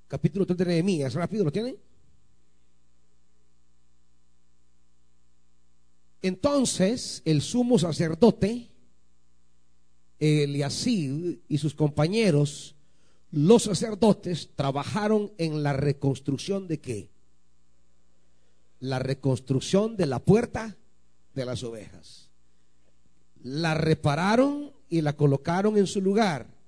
capítulo 0.10 0.46
3 0.46 0.58
de 0.58 0.66
Nehemías, 0.66 1.14
rápido, 1.14 1.46
¿lo 1.46 1.52
tienen? 1.52 1.78
Entonces 6.22 7.22
el 7.24 7.42
sumo 7.42 7.80
sacerdote, 7.80 8.70
Eliasib 10.20 11.40
y 11.48 11.58
sus 11.60 11.76
compañeros, 11.76 12.76
los 13.32 13.64
sacerdotes, 13.64 14.50
trabajaron 14.56 15.32
en 15.38 15.64
la 15.64 15.74
reconstrucción 15.74 16.68
de 16.68 16.80
qué? 16.82 17.12
La 18.80 19.00
reconstrucción 19.00 19.96
de 19.96 20.08
la 20.08 20.20
puerta 20.20 20.76
de 21.36 21.46
las 21.46 21.64
ovejas. 21.64 22.30
La 23.44 23.76
repararon 23.76 24.74
y 24.90 25.02
la 25.02 25.16
colocaron 25.16 25.78
en 25.78 25.86
su 25.88 26.02
lugar. 26.02 26.59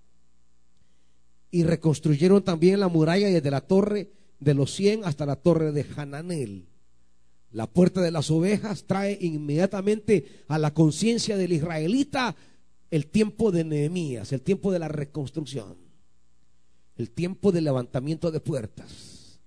Y 1.51 1.63
reconstruyeron 1.63 2.43
también 2.43 2.79
la 2.79 2.87
muralla 2.87 3.27
desde 3.27 3.51
la 3.51 3.61
torre 3.61 4.09
de 4.39 4.53
los 4.53 4.73
cien 4.73 5.05
hasta 5.05 5.25
la 5.25 5.35
torre 5.35 5.71
de 5.71 5.85
Hananel. 5.95 6.65
La 7.51 7.67
puerta 7.67 8.01
de 8.01 8.11
las 8.11 8.31
ovejas 8.31 8.85
trae 8.85 9.17
inmediatamente 9.21 10.43
a 10.47 10.57
la 10.57 10.73
conciencia 10.73 11.35
del 11.35 11.51
israelita 11.51 12.35
el 12.89 13.07
tiempo 13.07 13.51
de 13.51 13.63
Nehemías, 13.63 14.31
el 14.31 14.41
tiempo 14.41 14.71
de 14.71 14.79
la 14.79 14.87
reconstrucción, 14.87 15.77
el 16.97 17.11
tiempo 17.11 17.51
del 17.51 17.65
levantamiento 17.65 18.31
de 18.31 18.39
puertas. 18.39 19.39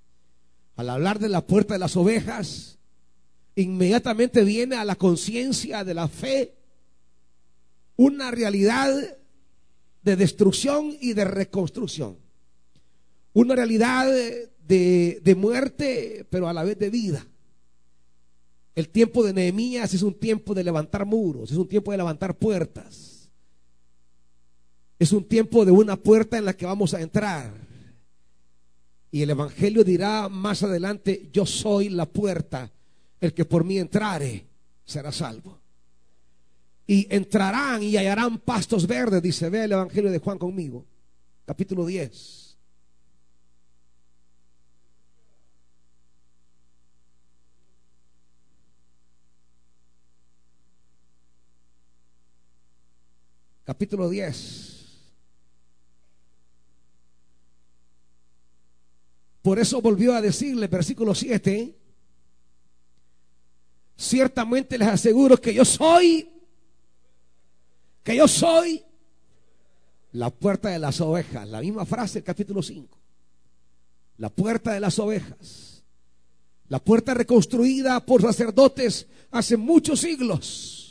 Al 0.77 0.91
hablar 0.91 1.19
de 1.19 1.29
la 1.29 1.47
puerta 1.47 1.75
de 1.75 1.81
las 1.81 1.97
ovejas, 1.97 2.79
inmediatamente 3.55 4.45
viene 4.45 4.77
a 4.77 4.85
la 4.85 4.97
conciencia 4.97 5.85
de 5.85 5.95
la 5.95 6.09
fe 6.09 6.55
una 7.97 8.31
realidad 8.31 8.91
de 10.05 10.17
destrucción 10.17 10.97
y 11.01 11.15
de 11.15 11.25
reconstrucción. 11.25 12.17
Una 13.33 13.57
realidad 13.57 14.07
de, 14.07 15.21
de 15.23 15.35
muerte, 15.35 16.27
pero 16.31 16.49
a 16.49 16.53
la 16.53 16.63
vez 16.63 16.79
de 16.79 16.91
vida. 16.91 17.27
El 18.75 18.89
tiempo 18.89 19.25
de 19.25 19.33
Nehemías 19.33 19.95
es 19.95 20.03
un 20.03 20.15
tiempo 20.15 20.55
de 20.55 20.65
levantar 20.65 21.07
muros, 21.07 21.51
es 21.51 21.57
un 21.57 21.69
tiempo 21.69 21.91
de 21.91 21.97
levantar 21.97 22.37
puertas. 22.37 23.31
Es 24.99 25.13
un 25.13 25.25
tiempo 25.25 25.65
de 25.65 25.73
una 25.73 25.97
puerta 25.97 26.39
en 26.39 26.45
la 26.45 26.57
que 26.57 26.67
vamos 26.67 26.95
a 26.95 27.01
entrar. 27.01 27.53
Y 29.11 29.23
el 29.23 29.31
Evangelio 29.31 29.85
dirá 29.85 30.29
más 30.29 30.63
adelante, 30.63 31.31
yo 31.33 31.47
soy 31.47 31.89
la 31.89 32.07
puerta, 32.07 32.73
el 33.21 33.33
que 33.33 33.45
por 33.45 33.65
mí 33.65 33.79
entrare 33.79 34.47
será 34.85 35.13
salvo. 35.13 35.64
Y 36.87 37.07
entrarán 37.15 37.83
y 37.83 37.97
hallarán 37.97 38.39
pastos 38.39 38.87
verdes, 38.87 39.23
dice, 39.23 39.49
ve 39.49 39.65
el 39.65 39.73
Evangelio 39.73 40.11
de 40.11 40.19
Juan 40.19 40.39
conmigo, 40.39 40.85
capítulo 41.47 41.87
10. 41.87 42.45
capítulo 53.65 54.09
10. 54.09 54.75
Por 59.43 59.59
eso 59.59 59.81
volvió 59.83 60.15
a 60.15 60.23
decirle, 60.23 60.69
versículo 60.69 61.15
7, 61.15 61.77
ciertamente 63.97 64.79
les 64.79 64.89
aseguro 64.89 65.37
que 65.39 65.53
yo 65.53 65.65
soy, 65.65 66.31
que 68.05 68.17
yo 68.17 68.29
soy 68.29 68.85
la 70.13 70.31
puerta 70.31 70.69
de 70.69 70.79
las 70.79 71.01
ovejas. 71.01 71.49
La 71.49 71.61
misma 71.61 71.85
frase 71.85 72.21
del 72.21 72.25
capítulo 72.25 72.63
5. 72.63 72.97
La 74.19 74.29
puerta 74.29 74.73
de 74.73 74.79
las 74.79 75.01
ovejas. 75.01 75.83
La 76.69 76.79
puerta 76.79 77.15
reconstruida 77.15 77.99
por 78.07 78.23
sacerdotes 78.23 79.09
hace 79.33 79.57
muchos 79.57 80.01
siglos 80.01 80.85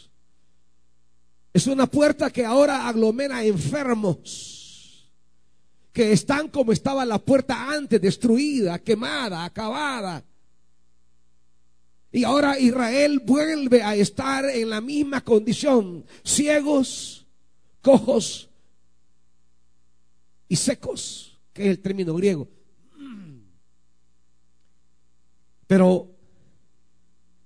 es 1.54 1.68
una 1.68 1.86
puerta 1.86 2.32
que 2.32 2.44
ahora 2.44 2.88
aglomera 2.88 3.44
enfermos, 3.44 5.08
que 5.94 6.12
están 6.12 6.48
como 6.48 6.72
estaba 6.72 7.06
la 7.06 7.20
puerta 7.20 7.70
antes, 7.70 8.02
destruida, 8.02 8.80
quemada, 8.80 9.46
acabada. 9.46 10.24
Y 12.14 12.26
ahora 12.26 12.60
Israel 12.60 13.20
vuelve 13.26 13.82
a 13.82 13.96
estar 13.96 14.46
en 14.46 14.70
la 14.70 14.82
misma 14.82 15.22
condición, 15.22 16.06
ciegos, 16.24 17.26
cojos 17.82 18.52
y 20.48 20.56
secos, 20.56 21.40
que 21.52 21.64
es 21.64 21.70
el 21.70 21.80
término 21.80 22.14
griego. 22.14 22.48
Pero 25.66 26.08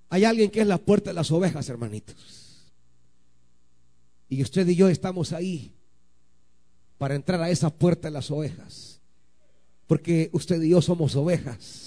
hay 0.09 0.25
alguien 0.25 0.51
que 0.51 0.59
es 0.59 0.67
la 0.67 0.79
puerta 0.79 1.11
de 1.11 1.13
las 1.13 1.31
ovejas, 1.31 1.69
hermanitos. 1.69 2.73
Y 4.27 4.43
usted 4.43 4.67
y 4.67 4.75
yo 4.75 4.89
estamos 4.89 5.31
ahí 5.31 5.71
para 6.97 7.15
entrar 7.15 7.41
a 7.41 7.49
esa 7.49 7.69
puerta 7.69 8.09
de 8.09 8.13
las 8.13 8.29
ovejas. 8.31 8.99
Porque 9.87 10.29
usted 10.33 10.61
y 10.61 10.71
yo 10.71 10.81
somos 10.81 11.15
ovejas. 11.15 11.86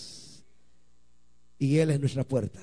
Y 1.60 1.76
Él 1.76 1.90
es 1.90 2.00
nuestra 2.00 2.24
puerta. 2.24 2.58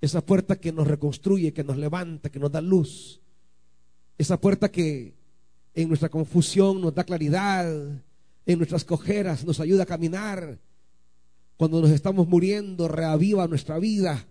Esa 0.00 0.24
puerta 0.24 0.56
que 0.56 0.72
nos 0.72 0.86
reconstruye, 0.86 1.52
que 1.52 1.64
nos 1.64 1.76
levanta, 1.76 2.30
que 2.30 2.38
nos 2.38 2.50
da 2.50 2.62
luz. 2.62 3.20
Esa 4.16 4.40
puerta 4.40 4.70
que 4.70 5.12
en 5.74 5.88
nuestra 5.88 6.08
confusión 6.08 6.80
nos 6.80 6.94
da 6.94 7.04
claridad. 7.04 7.66
En 8.46 8.58
nuestras 8.58 8.84
cojeras 8.84 9.44
nos 9.44 9.60
ayuda 9.60 9.82
a 9.82 9.86
caminar. 9.86 10.58
Cuando 11.58 11.82
nos 11.82 11.90
estamos 11.90 12.26
muriendo, 12.26 12.88
reaviva 12.88 13.46
nuestra 13.48 13.78
vida. 13.78 14.24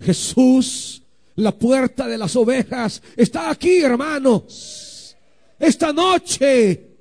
Jesús 0.00 1.02
la 1.38 1.56
puerta 1.56 2.08
de 2.08 2.18
las 2.18 2.34
ovejas 2.34 3.00
está 3.16 3.50
aquí, 3.50 3.80
hermanos. 3.80 5.16
Esta 5.56 5.92
noche. 5.92 6.96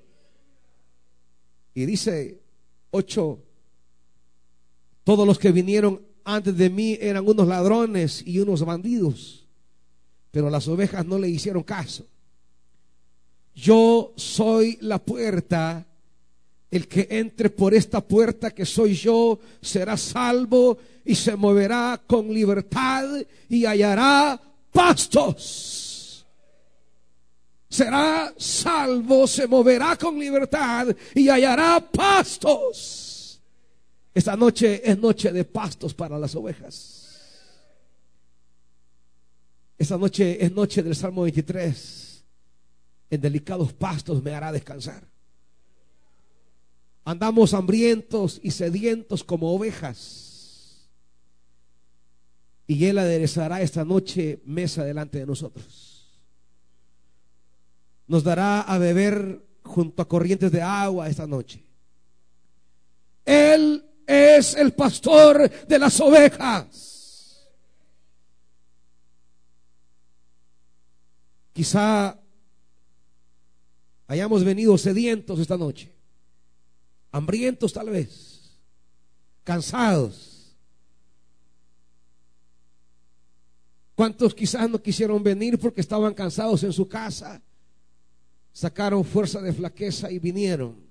Y 1.74 1.86
dice 1.88 2.40
ocho, 2.92 3.47
todos 5.08 5.26
los 5.26 5.40
que 5.40 5.54
vinieron 5.54 6.02
antes 6.26 6.58
de 6.58 6.70
mí 6.70 6.98
eran 7.00 7.26
unos 7.26 7.48
ladrones 7.48 8.22
y 8.26 8.40
unos 8.40 8.66
bandidos, 8.66 9.48
pero 10.32 10.50
las 10.50 10.68
ovejas 10.68 11.06
no 11.06 11.18
le 11.18 11.30
hicieron 11.30 11.64
caso. 11.64 12.06
Yo 13.56 14.12
soy 14.18 14.78
la 14.82 15.00
puerta 15.00 15.88
el 16.70 16.90
que 16.90 17.08
entre 17.10 17.50
por 17.50 17.74
esta 17.74 18.02
puerta 18.02 18.52
que 18.52 18.66
soy 18.66 18.96
yo 18.96 19.40
será 19.62 19.96
salvo 19.96 20.78
y 21.06 21.16
se 21.16 21.38
moverá 21.38 22.02
con 22.06 22.28
libertad 22.28 23.08
y 23.48 23.64
hallará 23.64 24.38
pastos. 24.74 26.26
Será 27.70 28.34
salvo, 28.36 29.26
se 29.26 29.48
moverá 29.48 29.96
con 29.96 30.20
libertad 30.20 30.94
y 31.16 31.30
hallará 31.30 31.80
pastos. 31.80 33.07
Esta 34.18 34.36
noche 34.36 34.82
es 34.84 34.98
noche 34.98 35.32
de 35.32 35.46
pastos 35.46 35.94
para 35.94 36.18
las 36.18 36.34
ovejas. 36.34 37.22
Esta 39.78 39.96
noche 39.96 40.44
es 40.44 40.52
noche 40.52 40.82
del 40.82 40.96
Salmo 40.96 41.22
23. 41.22 42.24
En 43.12 43.22
delicados 43.22 43.74
pastos 43.74 44.24
me 44.24 44.34
hará 44.34 44.52
descansar. 44.52 45.04
Andamos 47.06 47.54
hambrientos 47.54 48.40
y 48.42 48.50
sedientos 48.50 49.24
como 49.24 49.54
ovejas. 49.54 50.90
Y 52.66 52.86
Él 52.86 52.98
aderezará 52.98 53.62
esta 53.62 53.86
noche 53.86 54.42
mesa 54.46 54.84
delante 54.84 55.20
de 55.20 55.28
nosotros. 55.28 56.24
Nos 58.08 58.24
dará 58.24 58.62
a 58.62 58.80
beber 58.80 59.46
junto 59.62 60.02
a 60.02 60.08
corrientes 60.08 60.52
de 60.52 60.64
agua 60.64 61.08
esta 61.08 61.28
noche. 61.28 61.64
Él 63.24 63.87
es 64.08 64.56
el 64.56 64.72
pastor 64.72 65.52
de 65.68 65.80
las 65.80 66.00
ovejas. 66.00 67.46
Quizá 71.52 72.18
hayamos 74.08 74.44
venido 74.44 74.78
sedientos 74.78 75.40
esta 75.40 75.58
noche, 75.58 75.94
hambrientos 77.12 77.74
tal 77.74 77.90
vez, 77.90 78.58
cansados. 79.44 80.56
¿Cuántos 83.96 84.36
quizás 84.36 84.70
no 84.70 84.80
quisieron 84.80 85.24
venir 85.24 85.58
porque 85.58 85.82
estaban 85.82 86.14
cansados 86.14 86.64
en 86.64 86.72
su 86.72 86.88
casa? 86.88 87.42
Sacaron 88.54 89.04
fuerza 89.04 89.42
de 89.42 89.52
flaqueza 89.52 90.12
y 90.12 90.20
vinieron. 90.20 90.87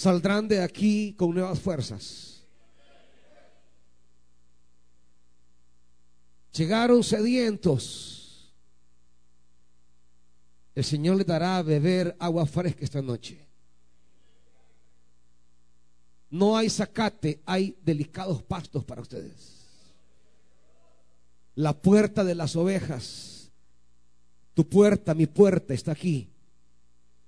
Saldrán 0.00 0.48
de 0.48 0.62
aquí 0.62 1.12
con 1.12 1.34
nuevas 1.34 1.60
fuerzas. 1.60 2.42
Llegaron 6.54 7.04
sedientos. 7.04 8.50
El 10.74 10.84
Señor 10.84 11.18
les 11.18 11.26
dará 11.26 11.58
a 11.58 11.62
beber 11.62 12.16
agua 12.18 12.46
fresca 12.46 12.82
esta 12.82 13.02
noche. 13.02 13.46
No 16.30 16.56
hay 16.56 16.70
zacate, 16.70 17.42
hay 17.44 17.76
delicados 17.84 18.42
pastos 18.42 18.82
para 18.86 19.02
ustedes. 19.02 19.66
La 21.56 21.78
puerta 21.78 22.24
de 22.24 22.34
las 22.34 22.56
ovejas, 22.56 23.50
tu 24.54 24.66
puerta, 24.66 25.12
mi 25.12 25.26
puerta 25.26 25.74
está 25.74 25.92
aquí. 25.92 26.30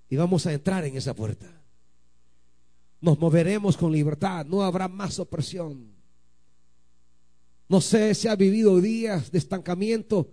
Y 0.08 0.16
vamos 0.16 0.46
a 0.46 0.54
entrar 0.54 0.86
en 0.86 0.96
esa 0.96 1.12
puerta. 1.12 1.61
Nos 3.02 3.18
moveremos 3.18 3.76
con 3.76 3.90
libertad, 3.92 4.46
no 4.46 4.62
habrá 4.62 4.86
más 4.86 5.18
opresión. 5.18 5.92
No 7.68 7.80
sé 7.80 8.14
si 8.14 8.28
has 8.28 8.38
vivido 8.38 8.80
días 8.80 9.32
de 9.32 9.38
estancamiento, 9.38 10.30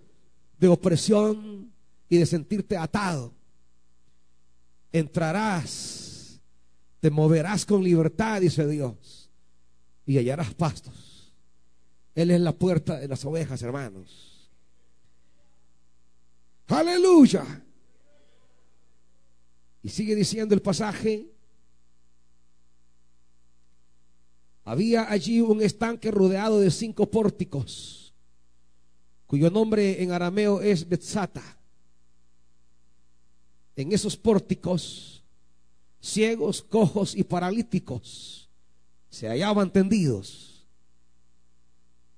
de 0.60 0.68
opresión 0.68 1.74
y 2.08 2.18
de 2.18 2.28
sentirte 2.28 2.78
atado. 2.78 3.34
Entrarás, 4.92 6.40
te 7.00 7.10
moverás 7.10 7.66
con 7.66 7.84
libertad, 7.84 8.40
dice 8.40 8.68
Dios, 8.68 9.32
y 10.06 10.20
hallarás 10.20 10.54
pastos. 10.54 11.34
Él 12.14 12.30
es 12.30 12.40
la 12.40 12.54
puerta 12.54 13.00
de 13.00 13.08
las 13.08 13.26
ovejas, 13.26 13.64
hermanos. 13.64 14.52
Aleluya. 16.68 17.64
Y 19.82 19.90
sigue 19.90 20.14
diciendo 20.14 20.54
el 20.54 20.62
pasaje. 20.62 21.32
Había 24.70 25.12
allí 25.12 25.42
un 25.42 25.64
estanque 25.64 26.12
rodeado 26.12 26.60
de 26.60 26.70
cinco 26.70 27.10
pórticos, 27.10 28.14
cuyo 29.26 29.50
nombre 29.50 30.04
en 30.04 30.12
arameo 30.12 30.62
es 30.62 30.88
Betzata. 30.88 31.42
En 33.76 33.92
esos 33.92 34.16
pórticos, 34.16 35.24
ciegos, 36.00 36.62
cojos 36.62 37.16
y 37.16 37.24
paralíticos 37.24 38.48
se 39.10 39.28
hallaban 39.28 39.74
tendidos. 39.74 40.68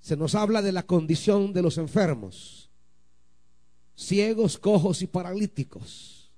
Se 0.02 0.18
nos 0.18 0.36
habla 0.36 0.62
de 0.62 0.74
la 0.74 0.84
condición 0.84 1.54
de 1.54 1.62
los 1.62 1.78
enfermos, 1.78 2.70
ciegos, 3.96 4.58
cojos 4.58 5.02
y 5.02 5.08
paralíticos. 5.08 6.30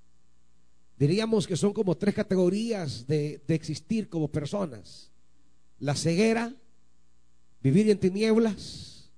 Diríamos 0.96 1.48
que 1.48 1.56
son 1.56 1.72
como 1.72 1.96
tres 1.96 2.14
categorías 2.14 3.04
de, 3.04 3.42
de 3.48 3.54
existir 3.56 4.08
como 4.08 4.28
personas 4.28 5.10
la 5.84 5.94
ceguera, 5.94 6.50
vivir 7.60 7.90
en 7.90 7.98
tinieblas, 7.98 9.10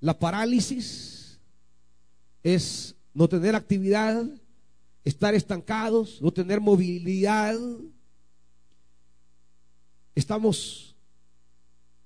la 0.00 0.18
parálisis 0.18 1.38
es 2.42 2.94
no 3.12 3.28
tener 3.28 3.54
actividad, 3.54 4.24
estar 5.04 5.34
estancados, 5.34 6.22
no 6.22 6.32
tener 6.32 6.62
movilidad. 6.62 7.58
Estamos 10.14 10.96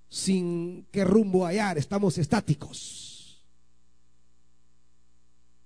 sin 0.09 0.89
qué 0.91 1.05
rumbo 1.05 1.47
hallar, 1.47 1.79
estamos 1.79 2.19
estáticos. 2.19 3.41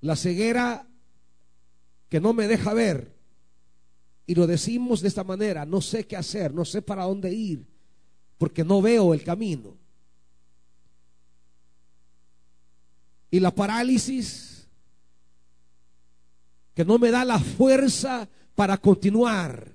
La 0.03 0.15
ceguera 0.15 0.87
que 2.11 2.21
no 2.21 2.35
me 2.35 2.47
deja 2.47 2.75
ver, 2.75 3.13
y 4.27 4.35
lo 4.35 4.47
decimos 4.47 5.01
de 5.01 5.09
esta 5.09 5.25
manera, 5.25 5.67
no 5.67 5.81
sé 5.81 6.07
qué 6.07 6.17
hacer, 6.17 6.55
no 6.55 6.65
sé 6.65 6.81
para 6.83 7.05
dónde 7.05 7.33
ir, 7.33 7.67
porque 8.39 8.65
no 8.65 8.81
veo 8.81 9.13
el 9.13 9.23
camino. 9.23 9.77
Y 13.31 13.41
la 13.41 13.55
parálisis, 13.55 14.67
que 16.75 16.85
no 16.85 16.99
me 16.99 17.11
da 17.11 17.25
la 17.25 17.39
fuerza 17.39 18.29
para 18.55 18.79
continuar. 18.79 19.73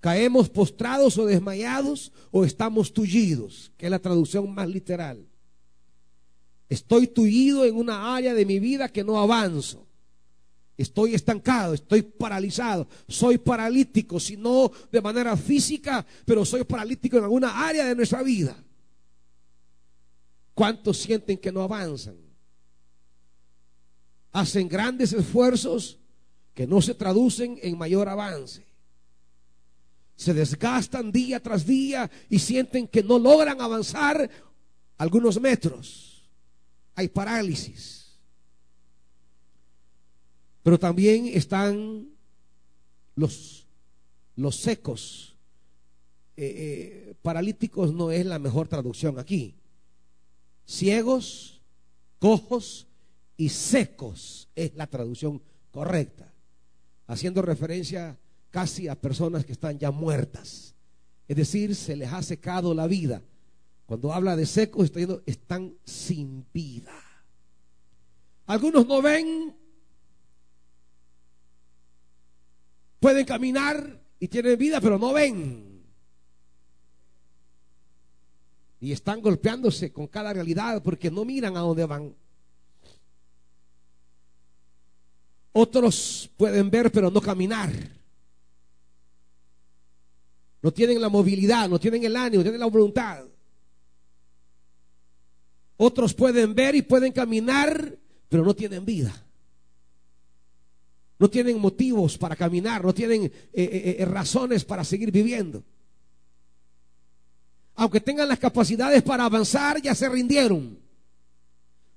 Caemos 0.00 0.48
postrados 0.48 1.18
o 1.18 1.26
desmayados 1.26 2.12
o 2.30 2.44
estamos 2.44 2.92
tullidos, 2.92 3.72
que 3.76 3.86
es 3.86 3.90
la 3.90 3.98
traducción 3.98 4.52
más 4.52 4.68
literal. 4.68 5.26
Estoy 6.68 7.06
tullido 7.06 7.64
en 7.64 7.76
una 7.76 8.14
área 8.14 8.32
de 8.32 8.46
mi 8.46 8.58
vida 8.60 8.88
que 8.88 9.04
no 9.04 9.18
avanzo. 9.18 9.89
Estoy 10.80 11.14
estancado, 11.14 11.74
estoy 11.74 12.00
paralizado, 12.00 12.88
soy 13.06 13.36
paralítico, 13.36 14.18
si 14.18 14.38
no 14.38 14.72
de 14.90 15.02
manera 15.02 15.36
física, 15.36 16.06
pero 16.24 16.42
soy 16.42 16.64
paralítico 16.64 17.18
en 17.18 17.24
alguna 17.24 17.68
área 17.68 17.84
de 17.84 17.94
nuestra 17.94 18.22
vida. 18.22 18.56
¿Cuántos 20.54 20.96
sienten 20.96 21.36
que 21.36 21.52
no 21.52 21.60
avanzan? 21.60 22.16
Hacen 24.32 24.68
grandes 24.68 25.12
esfuerzos 25.12 25.98
que 26.54 26.66
no 26.66 26.80
se 26.80 26.94
traducen 26.94 27.58
en 27.60 27.76
mayor 27.76 28.08
avance. 28.08 28.64
Se 30.16 30.32
desgastan 30.32 31.12
día 31.12 31.42
tras 31.42 31.66
día 31.66 32.10
y 32.30 32.38
sienten 32.38 32.88
que 32.88 33.02
no 33.02 33.18
logran 33.18 33.60
avanzar 33.60 34.30
algunos 34.96 35.38
metros. 35.38 36.26
Hay 36.94 37.08
parálisis. 37.08 37.99
Pero 40.62 40.78
también 40.78 41.26
están 41.26 42.08
los, 43.14 43.66
los 44.36 44.56
secos. 44.56 45.36
Eh, 46.36 46.54
eh, 46.56 47.14
paralíticos 47.22 47.92
no 47.92 48.10
es 48.10 48.24
la 48.26 48.38
mejor 48.38 48.68
traducción 48.68 49.18
aquí. 49.18 49.54
Ciegos, 50.66 51.60
cojos 52.18 52.86
y 53.36 53.48
secos 53.48 54.48
es 54.54 54.74
la 54.74 54.86
traducción 54.86 55.42
correcta. 55.70 56.32
Haciendo 57.06 57.42
referencia 57.42 58.18
casi 58.50 58.88
a 58.88 59.00
personas 59.00 59.44
que 59.44 59.52
están 59.52 59.78
ya 59.78 59.90
muertas. 59.90 60.74
Es 61.26 61.36
decir, 61.36 61.74
se 61.74 61.96
les 61.96 62.12
ha 62.12 62.22
secado 62.22 62.74
la 62.74 62.86
vida. 62.86 63.22
Cuando 63.86 64.12
habla 64.12 64.36
de 64.36 64.46
secos, 64.46 64.92
están 65.26 65.74
sin 65.84 66.46
vida. 66.52 66.94
Algunos 68.46 68.86
no 68.86 69.02
ven 69.02 69.54
Pueden 73.00 73.24
caminar 73.24 73.98
y 74.18 74.28
tienen 74.28 74.58
vida, 74.58 74.80
pero 74.80 74.98
no 74.98 75.14
ven. 75.14 75.82
Y 78.78 78.92
están 78.92 79.20
golpeándose 79.20 79.92
con 79.92 80.06
cada 80.06 80.32
realidad 80.32 80.82
porque 80.82 81.10
no 81.10 81.24
miran 81.24 81.56
a 81.56 81.60
dónde 81.60 81.86
van. 81.86 82.14
Otros 85.52 86.30
pueden 86.36 86.70
ver, 86.70 86.92
pero 86.92 87.10
no 87.10 87.20
caminar. 87.20 87.72
No 90.62 90.70
tienen 90.70 91.00
la 91.00 91.08
movilidad, 91.08 91.68
no 91.68 91.80
tienen 91.80 92.04
el 92.04 92.14
ánimo, 92.14 92.40
no 92.40 92.42
tienen 92.42 92.60
la 92.60 92.66
voluntad. 92.66 93.24
Otros 95.78 96.12
pueden 96.12 96.54
ver 96.54 96.74
y 96.74 96.82
pueden 96.82 97.12
caminar, 97.12 97.98
pero 98.28 98.44
no 98.44 98.54
tienen 98.54 98.84
vida 98.84 99.29
no 101.20 101.28
tienen 101.28 101.60
motivos 101.60 102.16
para 102.16 102.34
caminar, 102.34 102.82
no 102.82 102.94
tienen 102.94 103.24
eh, 103.24 103.30
eh, 103.52 103.96
eh, 103.98 104.04
razones 104.06 104.64
para 104.64 104.84
seguir 104.84 105.12
viviendo. 105.12 105.62
Aunque 107.74 108.00
tengan 108.00 108.26
las 108.26 108.38
capacidades 108.38 109.02
para 109.02 109.26
avanzar, 109.26 109.82
ya 109.82 109.94
se 109.94 110.08
rindieron. 110.08 110.78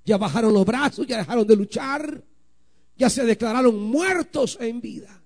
Ya 0.03 0.17
bajaron 0.17 0.53
los 0.53 0.65
brazos, 0.65 1.07
ya 1.07 1.19
dejaron 1.19 1.47
de 1.47 1.55
luchar, 1.55 2.21
ya 2.97 3.09
se 3.09 3.23
declararon 3.23 3.81
muertos 3.81 4.57
en 4.59 4.81
vida. 4.81 5.23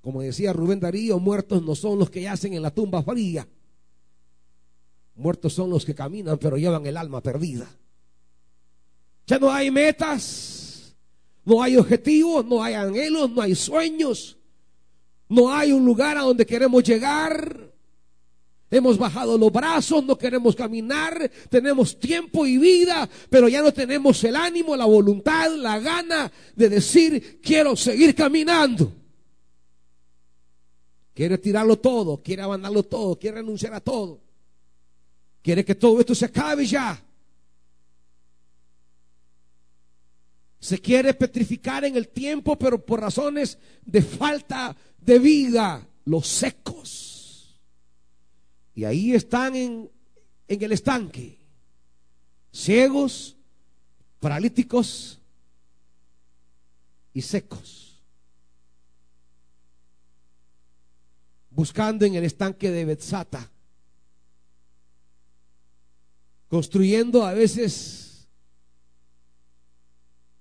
Como 0.00 0.22
decía 0.22 0.52
Rubén 0.52 0.78
Darío, 0.78 1.18
muertos 1.18 1.60
no 1.64 1.74
son 1.74 1.98
los 1.98 2.08
que 2.08 2.22
yacen 2.22 2.54
en 2.54 2.62
la 2.62 2.70
tumba 2.70 3.02
fría. 3.02 3.48
Muertos 5.16 5.54
son 5.54 5.70
los 5.70 5.84
que 5.84 5.96
caminan 5.96 6.38
pero 6.38 6.56
llevan 6.56 6.86
el 6.86 6.96
alma 6.96 7.20
perdida. 7.20 7.68
Ya 9.26 9.38
no 9.38 9.50
hay 9.50 9.70
metas, 9.70 10.94
no 11.44 11.62
hay 11.62 11.76
objetivos, 11.76 12.44
no 12.44 12.62
hay 12.62 12.74
anhelos, 12.74 13.30
no 13.30 13.42
hay 13.42 13.54
sueños, 13.54 14.36
no 15.28 15.52
hay 15.52 15.72
un 15.72 15.84
lugar 15.84 16.18
a 16.18 16.22
donde 16.22 16.46
queremos 16.46 16.82
llegar. 16.82 17.70
Hemos 18.72 18.98
bajado 18.98 19.36
los 19.36 19.50
brazos, 19.50 20.04
no 20.04 20.16
queremos 20.16 20.54
caminar, 20.54 21.28
tenemos 21.48 21.98
tiempo 21.98 22.46
y 22.46 22.56
vida, 22.56 23.08
pero 23.28 23.48
ya 23.48 23.62
no 23.62 23.72
tenemos 23.72 24.22
el 24.22 24.36
ánimo, 24.36 24.76
la 24.76 24.84
voluntad, 24.84 25.50
la 25.56 25.80
gana 25.80 26.30
de 26.54 26.68
decir, 26.68 27.40
quiero 27.42 27.74
seguir 27.74 28.14
caminando. 28.14 28.92
Quiere 31.12 31.36
tirarlo 31.38 31.78
todo, 31.78 32.22
quiere 32.22 32.42
abandonarlo 32.42 32.84
todo, 32.84 33.18
quiere 33.18 33.38
renunciar 33.38 33.74
a 33.74 33.80
todo. 33.80 34.20
Quiere 35.42 35.64
que 35.64 35.74
todo 35.74 35.98
esto 35.98 36.14
se 36.14 36.26
acabe 36.26 36.64
ya. 36.64 37.02
Se 40.60 40.78
quiere 40.78 41.14
petrificar 41.14 41.84
en 41.86 41.96
el 41.96 42.08
tiempo, 42.08 42.58
pero 42.58 42.84
por 42.84 43.00
razones 43.00 43.58
de 43.84 44.02
falta 44.02 44.76
de 44.98 45.18
vida, 45.18 45.88
los 46.04 46.26
secos. 46.26 47.58
Y 48.74 48.84
ahí 48.84 49.14
están 49.14 49.56
en, 49.56 49.90
en 50.46 50.62
el 50.62 50.72
estanque, 50.72 51.38
ciegos, 52.52 53.36
paralíticos 54.20 55.18
y 57.14 57.22
secos. 57.22 58.02
Buscando 61.50 62.04
en 62.04 62.14
el 62.14 62.24
estanque 62.24 62.70
de 62.70 62.84
Betzata, 62.84 63.50
construyendo 66.48 67.24
a 67.24 67.32
veces 67.32 68.09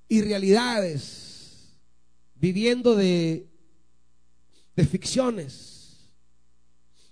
y 0.10 0.22
realidades, 0.24 1.76
viviendo 2.34 2.96
de, 2.96 3.48
de 4.76 4.86
ficciones, 4.86 6.12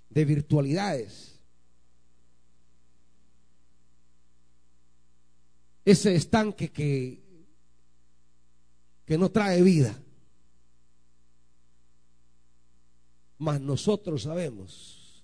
de 0.10 0.26
virtualidades. 0.26 1.40
Ese 5.86 6.16
estanque 6.16 6.72
que, 6.72 7.24
que 9.06 9.18
no 9.18 9.30
trae 9.30 9.62
vida. 9.62 9.96
Mas 13.38 13.62
nosotros 13.62 14.24
sabemos 14.24 15.24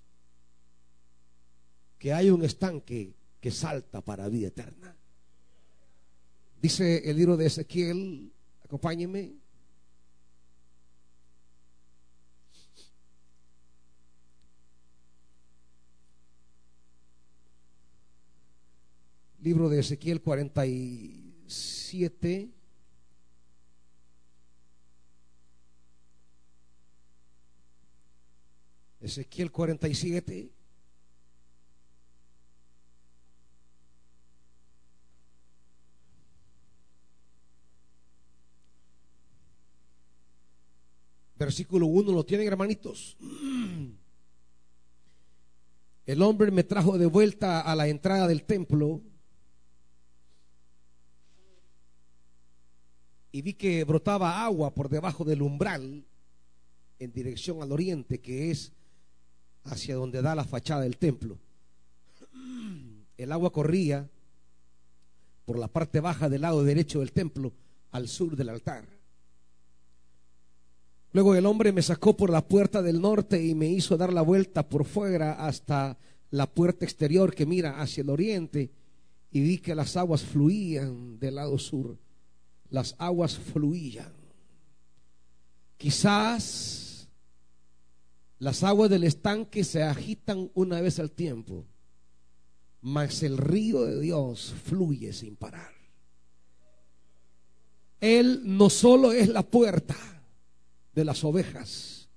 que 1.98 2.12
hay 2.12 2.30
un 2.30 2.44
estanque 2.44 3.16
que 3.40 3.50
salta 3.50 4.00
para 4.00 4.28
vida 4.28 4.46
eterna. 4.46 4.96
Dice 6.64 7.10
el 7.10 7.18
libro 7.18 7.36
de 7.36 7.44
Ezequiel, 7.44 8.32
acompáñenme. 8.64 9.34
Libro 19.42 19.68
de 19.68 19.80
Ezequiel 19.80 20.22
47. 20.22 22.50
Ezequiel 29.02 29.52
47. 29.52 30.50
Versículo 41.36 41.86
1, 41.86 42.12
¿lo 42.12 42.24
tienen 42.24 42.46
hermanitos? 42.46 43.16
El 46.06 46.22
hombre 46.22 46.50
me 46.50 46.64
trajo 46.64 46.98
de 46.98 47.06
vuelta 47.06 47.60
a 47.60 47.74
la 47.74 47.88
entrada 47.88 48.28
del 48.28 48.44
templo 48.44 49.00
y 53.32 53.42
vi 53.42 53.54
que 53.54 53.82
brotaba 53.84 54.44
agua 54.44 54.72
por 54.74 54.88
debajo 54.88 55.24
del 55.24 55.42
umbral 55.42 56.04
en 57.00 57.12
dirección 57.12 57.62
al 57.62 57.72
oriente, 57.72 58.20
que 58.20 58.50
es 58.52 58.72
hacia 59.64 59.96
donde 59.96 60.22
da 60.22 60.34
la 60.34 60.44
fachada 60.44 60.82
del 60.82 60.98
templo. 60.98 61.38
El 63.16 63.32
agua 63.32 63.50
corría 63.50 64.08
por 65.44 65.58
la 65.58 65.68
parte 65.68 66.00
baja 66.00 66.28
del 66.28 66.42
lado 66.42 66.62
derecho 66.62 67.00
del 67.00 67.12
templo 67.12 67.52
al 67.90 68.08
sur 68.08 68.36
del 68.36 68.50
altar. 68.50 68.93
Luego 71.14 71.36
el 71.36 71.46
hombre 71.46 71.70
me 71.70 71.80
sacó 71.80 72.16
por 72.16 72.28
la 72.28 72.44
puerta 72.44 72.82
del 72.82 73.00
norte 73.00 73.40
y 73.40 73.54
me 73.54 73.68
hizo 73.68 73.96
dar 73.96 74.12
la 74.12 74.22
vuelta 74.22 74.68
por 74.68 74.84
fuera 74.84 75.46
hasta 75.46 75.96
la 76.30 76.50
puerta 76.50 76.84
exterior 76.84 77.32
que 77.32 77.46
mira 77.46 77.80
hacia 77.80 78.02
el 78.02 78.10
oriente 78.10 78.72
y 79.30 79.40
vi 79.40 79.58
que 79.58 79.76
las 79.76 79.96
aguas 79.96 80.22
fluían 80.24 81.20
del 81.20 81.36
lado 81.36 81.56
sur. 81.56 81.96
Las 82.68 82.96
aguas 82.98 83.38
fluían. 83.38 84.12
Quizás 85.76 87.08
las 88.40 88.64
aguas 88.64 88.90
del 88.90 89.04
estanque 89.04 89.62
se 89.62 89.84
agitan 89.84 90.50
una 90.54 90.80
vez 90.80 90.98
al 90.98 91.12
tiempo, 91.12 91.64
mas 92.80 93.22
el 93.22 93.38
río 93.38 93.84
de 93.84 94.00
Dios 94.00 94.52
fluye 94.64 95.12
sin 95.12 95.36
parar. 95.36 95.70
Él 98.00 98.42
no 98.44 98.68
solo 98.68 99.12
es 99.12 99.28
la 99.28 99.44
puerta, 99.44 99.96
de 100.94 101.04
las 101.04 101.24
ovejas, 101.24 102.08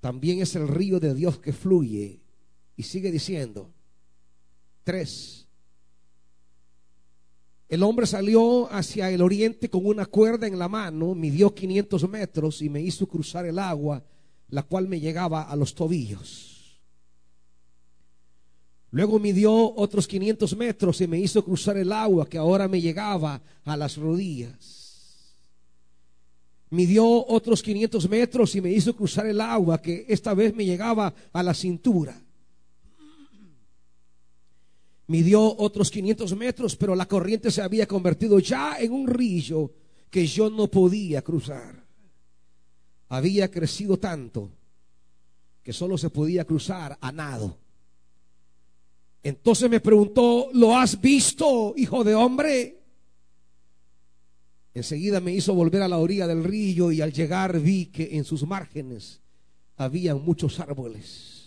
también 0.00 0.40
es 0.40 0.54
el 0.56 0.68
río 0.68 1.00
de 1.00 1.14
Dios 1.14 1.38
que 1.38 1.52
fluye. 1.52 2.20
Y 2.76 2.82
sigue 2.82 3.10
diciendo, 3.10 3.70
tres, 4.84 5.46
el 7.68 7.82
hombre 7.82 8.06
salió 8.06 8.72
hacia 8.72 9.10
el 9.10 9.20
oriente 9.20 9.68
con 9.68 9.84
una 9.84 10.06
cuerda 10.06 10.46
en 10.46 10.58
la 10.58 10.68
mano, 10.68 11.14
midió 11.14 11.54
500 11.54 12.08
metros 12.08 12.62
y 12.62 12.70
me 12.70 12.80
hizo 12.80 13.06
cruzar 13.06 13.44
el 13.44 13.58
agua, 13.58 14.02
la 14.48 14.62
cual 14.62 14.88
me 14.88 14.98
llegaba 14.98 15.42
a 15.42 15.54
los 15.56 15.74
tobillos. 15.74 16.80
Luego 18.92 19.18
midió 19.20 19.52
otros 19.76 20.08
500 20.08 20.56
metros 20.56 21.00
y 21.00 21.06
me 21.06 21.20
hizo 21.20 21.44
cruzar 21.44 21.76
el 21.76 21.92
agua 21.92 22.28
que 22.28 22.38
ahora 22.38 22.66
me 22.66 22.80
llegaba 22.80 23.40
a 23.62 23.76
las 23.76 23.96
rodillas 23.96 24.79
midió 26.70 27.04
otros 27.26 27.62
500 27.62 28.08
metros 28.08 28.54
y 28.54 28.60
me 28.60 28.70
hizo 28.70 28.94
cruzar 28.94 29.26
el 29.26 29.40
agua 29.40 29.82
que 29.82 30.06
esta 30.08 30.34
vez 30.34 30.54
me 30.54 30.64
llegaba 30.64 31.12
a 31.32 31.42
la 31.42 31.52
cintura. 31.52 32.20
Midió 35.08 35.56
otros 35.58 35.90
500 35.90 36.36
metros, 36.36 36.76
pero 36.76 36.94
la 36.94 37.06
corriente 37.06 37.50
se 37.50 37.62
había 37.62 37.86
convertido 37.86 38.38
ya 38.38 38.76
en 38.78 38.92
un 38.92 39.08
río 39.08 39.72
que 40.08 40.24
yo 40.26 40.48
no 40.48 40.68
podía 40.68 41.22
cruzar. 41.22 41.84
Había 43.08 43.50
crecido 43.50 43.98
tanto 43.98 44.52
que 45.64 45.72
solo 45.72 45.98
se 45.98 46.10
podía 46.10 46.44
cruzar 46.44 46.96
a 47.00 47.10
nado. 47.10 47.58
Entonces 49.22 49.68
me 49.68 49.80
preguntó, 49.80 50.48
¿lo 50.52 50.76
has 50.76 51.00
visto, 51.00 51.74
hijo 51.76 52.04
de 52.04 52.14
hombre? 52.14 52.79
Enseguida 54.74 55.20
me 55.20 55.32
hizo 55.32 55.54
volver 55.54 55.82
a 55.82 55.88
la 55.88 55.98
orilla 55.98 56.26
del 56.26 56.44
río 56.44 56.92
y 56.92 57.00
al 57.00 57.12
llegar 57.12 57.58
vi 57.58 57.86
que 57.86 58.16
en 58.16 58.24
sus 58.24 58.46
márgenes 58.46 59.20
había 59.76 60.14
muchos 60.14 60.60
árboles. 60.60 61.40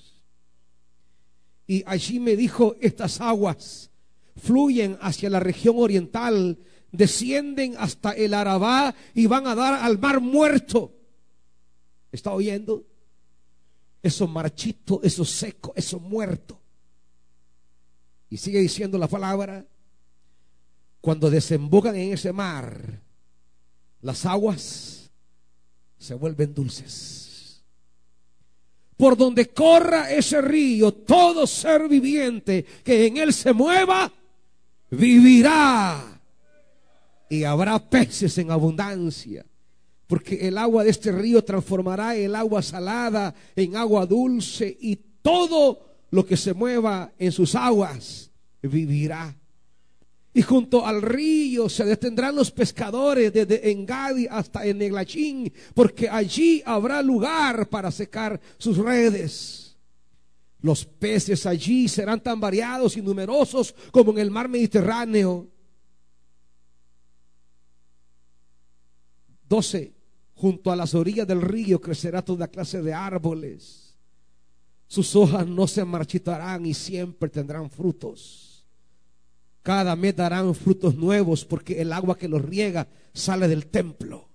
Y 1.66 1.84
allí 1.86 2.20
me 2.20 2.36
dijo, 2.36 2.76
estas 2.82 3.22
aguas 3.22 3.92
fluyen 4.36 4.98
hacia 5.02 5.30
la 5.30 5.40
región 5.40 5.76
oriental, 5.78 6.60
descienden 6.92 7.76
hasta 7.78 8.12
el 8.12 8.34
Arabá 8.34 8.94
y 9.14 9.28
van 9.28 9.48
a 9.48 9.56
dar 9.56 9.76
al 9.76 10.00
mar 10.00 10.20
muerto. 10.20 10.94
¿Está 12.12 12.34
oyendo? 12.34 12.86
Eso 14.02 14.28
marchito, 14.28 15.02
eso 15.02 15.24
seco, 15.24 15.72
eso 15.76 16.00
muerto. 16.00 16.60
Y 18.30 18.38
sigue 18.38 18.60
diciendo 18.60 18.98
la 18.98 19.08
palabra, 19.08 19.66
cuando 21.00 21.30
desembocan 21.30 21.96
en 21.96 22.14
ese 22.14 22.34
mar, 22.34 23.03
las 24.04 24.26
aguas 24.26 25.10
se 25.98 26.14
vuelven 26.14 26.54
dulces. 26.54 27.64
Por 28.96 29.18
donde 29.18 29.50
corra 29.50 30.12
ese 30.12 30.40
río, 30.42 30.94
todo 30.94 31.48
ser 31.48 31.88
viviente 31.88 32.64
que 32.84 33.08
en 33.08 33.18
él 33.18 33.34
se 33.34 33.54
mueva, 33.54 34.12
vivirá. 34.92 36.22
Y 37.30 37.44
habrá 37.44 37.80
peces 37.80 38.38
en 38.38 38.52
abundancia. 38.52 39.46
Porque 40.06 40.48
el 40.48 40.58
agua 40.58 40.84
de 40.84 40.92
este 40.92 41.12
río 41.12 41.44
transformará 41.44 42.16
el 42.16 42.36
agua 42.36 42.62
salada 42.62 43.34
en 43.56 43.76
agua 43.76 44.06
dulce 44.06 44.78
y 44.80 44.98
todo 45.22 45.80
lo 46.12 46.26
que 46.26 46.38
se 46.38 46.54
mueva 46.54 47.12
en 47.18 47.32
sus 47.32 47.56
aguas 47.56 48.30
vivirá. 48.62 49.36
Y 50.34 50.42
junto 50.42 50.86
al 50.86 51.02
río 51.02 51.70
se 51.70 51.86
detendrán 51.86 52.36
los 52.36 52.50
pescadores 52.50 53.32
desde 53.32 53.70
Engadi 53.70 54.26
hasta 54.28 54.66
Eneglachín, 54.66 55.54
porque 55.76 56.10
allí 56.10 56.64
habrá 56.66 57.04
lugar 57.04 57.70
para 57.70 57.92
secar 57.92 58.42
sus 58.58 58.78
redes. 58.78 59.78
Los 60.62 60.86
peces 60.86 61.46
allí 61.46 61.88
serán 61.88 62.22
tan 62.22 62.40
variados 62.40 62.98
y 62.98 63.02
numerosos 63.02 63.76
como 63.92 64.12
en 64.12 64.20
el 64.20 64.32
mar 64.32 64.48
Mediterráneo. 64.48 65.50
12. 69.50 69.94
Junto 70.36 70.72
a 70.72 70.76
las 70.76 70.96
orillas 70.96 71.28
del 71.28 71.42
río 71.42 71.80
crecerá 71.80 72.24
toda 72.24 72.48
clase 72.48 72.82
de 72.82 72.94
árboles. 72.94 73.96
Sus 74.88 75.16
hojas 75.16 75.46
no 75.48 75.68
se 75.68 75.86
marchitarán 75.86 76.66
y 76.66 76.74
siempre 76.74 77.30
tendrán 77.30 77.70
frutos. 77.70 78.53
Cada 79.64 79.96
mes 79.96 80.16
darán 80.16 80.54
frutos 80.54 80.96
nuevos 80.96 81.46
porque 81.46 81.82
el 81.82 81.94
agua 81.94 82.18
que 82.18 82.28
los 82.28 82.44
riega 82.44 82.86
sale 83.14 83.48
del 83.48 83.68
templo. 83.68 84.30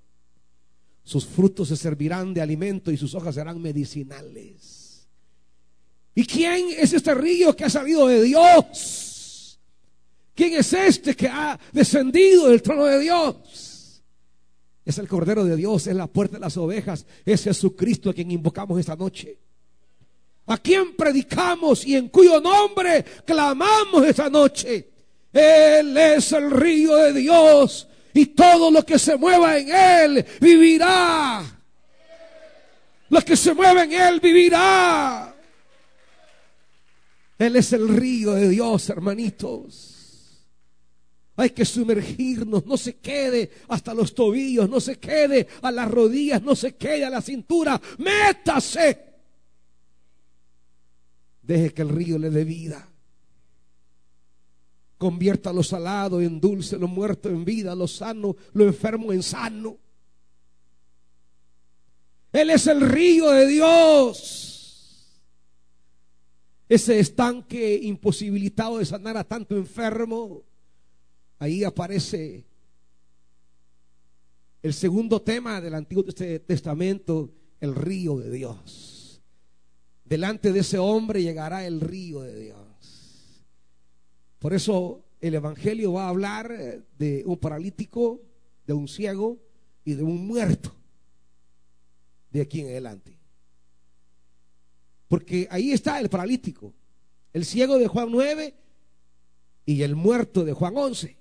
Sus 1.04 1.26
frutos 1.26 1.68
se 1.68 1.76
servirán 1.76 2.32
de 2.32 2.40
alimento 2.40 2.90
y 2.90 2.96
sus 2.96 3.14
hojas 3.14 3.34
serán 3.34 3.60
medicinales. 3.60 5.06
¿Y 6.14 6.24
quién 6.24 6.68
es 6.76 6.94
este 6.94 7.14
río 7.14 7.54
que 7.54 7.64
ha 7.64 7.70
salido 7.70 8.08
de 8.08 8.22
Dios? 8.22 9.60
¿Quién 10.34 10.54
es 10.54 10.72
este 10.72 11.14
que 11.14 11.28
ha 11.28 11.58
descendido 11.72 12.48
del 12.48 12.62
trono 12.62 12.86
de 12.86 12.98
Dios? 12.98 14.02
Es 14.84 14.96
el 14.96 15.06
Cordero 15.06 15.44
de 15.44 15.56
Dios, 15.56 15.86
es 15.86 15.94
la 15.94 16.06
puerta 16.06 16.38
de 16.38 16.40
las 16.40 16.56
ovejas, 16.56 17.04
es 17.26 17.44
Jesucristo 17.44 18.08
a 18.08 18.14
quien 18.14 18.30
invocamos 18.30 18.80
esta 18.80 18.96
noche. 18.96 19.38
A 20.46 20.56
quien 20.56 20.96
predicamos 20.96 21.86
y 21.86 21.96
en 21.96 22.08
cuyo 22.08 22.40
nombre 22.40 23.04
clamamos 23.26 24.06
esta 24.06 24.30
noche. 24.30 24.97
Él 25.32 25.96
es 25.96 26.32
el 26.32 26.50
río 26.50 26.96
de 26.96 27.12
Dios 27.12 27.88
y 28.14 28.26
todo 28.26 28.70
lo 28.70 28.84
que 28.84 28.98
se 28.98 29.16
mueva 29.16 29.58
en 29.58 29.68
Él 29.70 30.26
vivirá. 30.40 31.42
Lo 33.10 33.20
que 33.22 33.36
se 33.36 33.54
mueva 33.54 33.84
en 33.84 33.92
Él 33.92 34.20
vivirá. 34.20 35.34
Él 37.38 37.56
es 37.56 37.72
el 37.72 37.88
río 37.88 38.32
de 38.32 38.48
Dios, 38.48 38.88
hermanitos. 38.90 39.94
Hay 41.36 41.50
que 41.50 41.64
sumergirnos, 41.64 42.66
no 42.66 42.76
se 42.76 42.96
quede 42.96 43.52
hasta 43.68 43.94
los 43.94 44.12
tobillos, 44.12 44.68
no 44.68 44.80
se 44.80 44.98
quede 44.98 45.46
a 45.62 45.70
las 45.70 45.88
rodillas, 45.88 46.42
no 46.42 46.56
se 46.56 46.74
quede 46.74 47.04
a 47.04 47.10
la 47.10 47.22
cintura. 47.22 47.80
Métase. 47.98 49.04
Deje 51.42 51.72
que 51.72 51.82
el 51.82 51.90
río 51.90 52.18
le 52.18 52.30
dé 52.30 52.42
vida. 52.42 52.88
Convierta 54.98 55.52
lo 55.52 55.62
salado 55.62 56.20
en 56.20 56.40
dulce, 56.40 56.76
lo 56.76 56.88
muerto 56.88 57.28
en 57.28 57.44
vida, 57.44 57.74
lo 57.74 57.86
sano, 57.86 58.36
lo 58.52 58.64
enfermo 58.64 59.12
en 59.12 59.22
sano. 59.22 59.78
Él 62.32 62.50
es 62.50 62.66
el 62.66 62.80
río 62.80 63.30
de 63.30 63.46
Dios. 63.46 65.22
Ese 66.68 66.98
estanque 66.98 67.80
imposibilitado 67.82 68.78
de 68.78 68.84
sanar 68.84 69.16
a 69.16 69.24
tanto 69.24 69.56
enfermo 69.56 70.42
ahí 71.38 71.64
aparece 71.64 72.44
el 74.62 74.74
segundo 74.74 75.22
tema 75.22 75.60
del 75.60 75.74
Antiguo 75.74 76.04
Testamento, 76.04 77.32
el 77.60 77.74
río 77.74 78.18
de 78.18 78.30
Dios. 78.30 79.22
Delante 80.04 80.52
de 80.52 80.60
ese 80.60 80.78
hombre 80.78 81.22
llegará 81.22 81.66
el 81.66 81.80
río 81.80 82.22
de 82.22 82.38
Dios. 82.38 82.67
Por 84.38 84.54
eso 84.54 85.04
el 85.20 85.34
Evangelio 85.34 85.92
va 85.92 86.06
a 86.06 86.08
hablar 86.10 86.84
de 86.98 87.22
un 87.26 87.36
paralítico, 87.38 88.20
de 88.66 88.72
un 88.72 88.88
ciego 88.88 89.38
y 89.84 89.94
de 89.94 90.02
un 90.02 90.26
muerto. 90.26 90.74
De 92.30 92.42
aquí 92.42 92.60
en 92.60 92.68
adelante. 92.68 93.18
Porque 95.08 95.48
ahí 95.50 95.72
está 95.72 95.98
el 95.98 96.10
paralítico, 96.10 96.74
el 97.32 97.44
ciego 97.44 97.78
de 97.78 97.88
Juan 97.88 98.10
9 98.10 98.54
y 99.64 99.82
el 99.82 99.96
muerto 99.96 100.44
de 100.44 100.52
Juan 100.52 100.76
11 100.76 101.18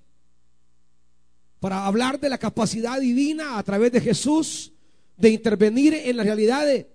para 1.59 1.85
hablar 1.85 2.19
de 2.19 2.29
la 2.29 2.37
capacidad 2.37 2.99
divina 2.99 3.57
a 3.57 3.63
través 3.63 3.91
de 3.91 4.01
Jesús 4.01 4.73
de 5.15 5.29
intervenir 5.29 5.93
en 5.93 6.17
las 6.17 6.25
realidades 6.25 6.85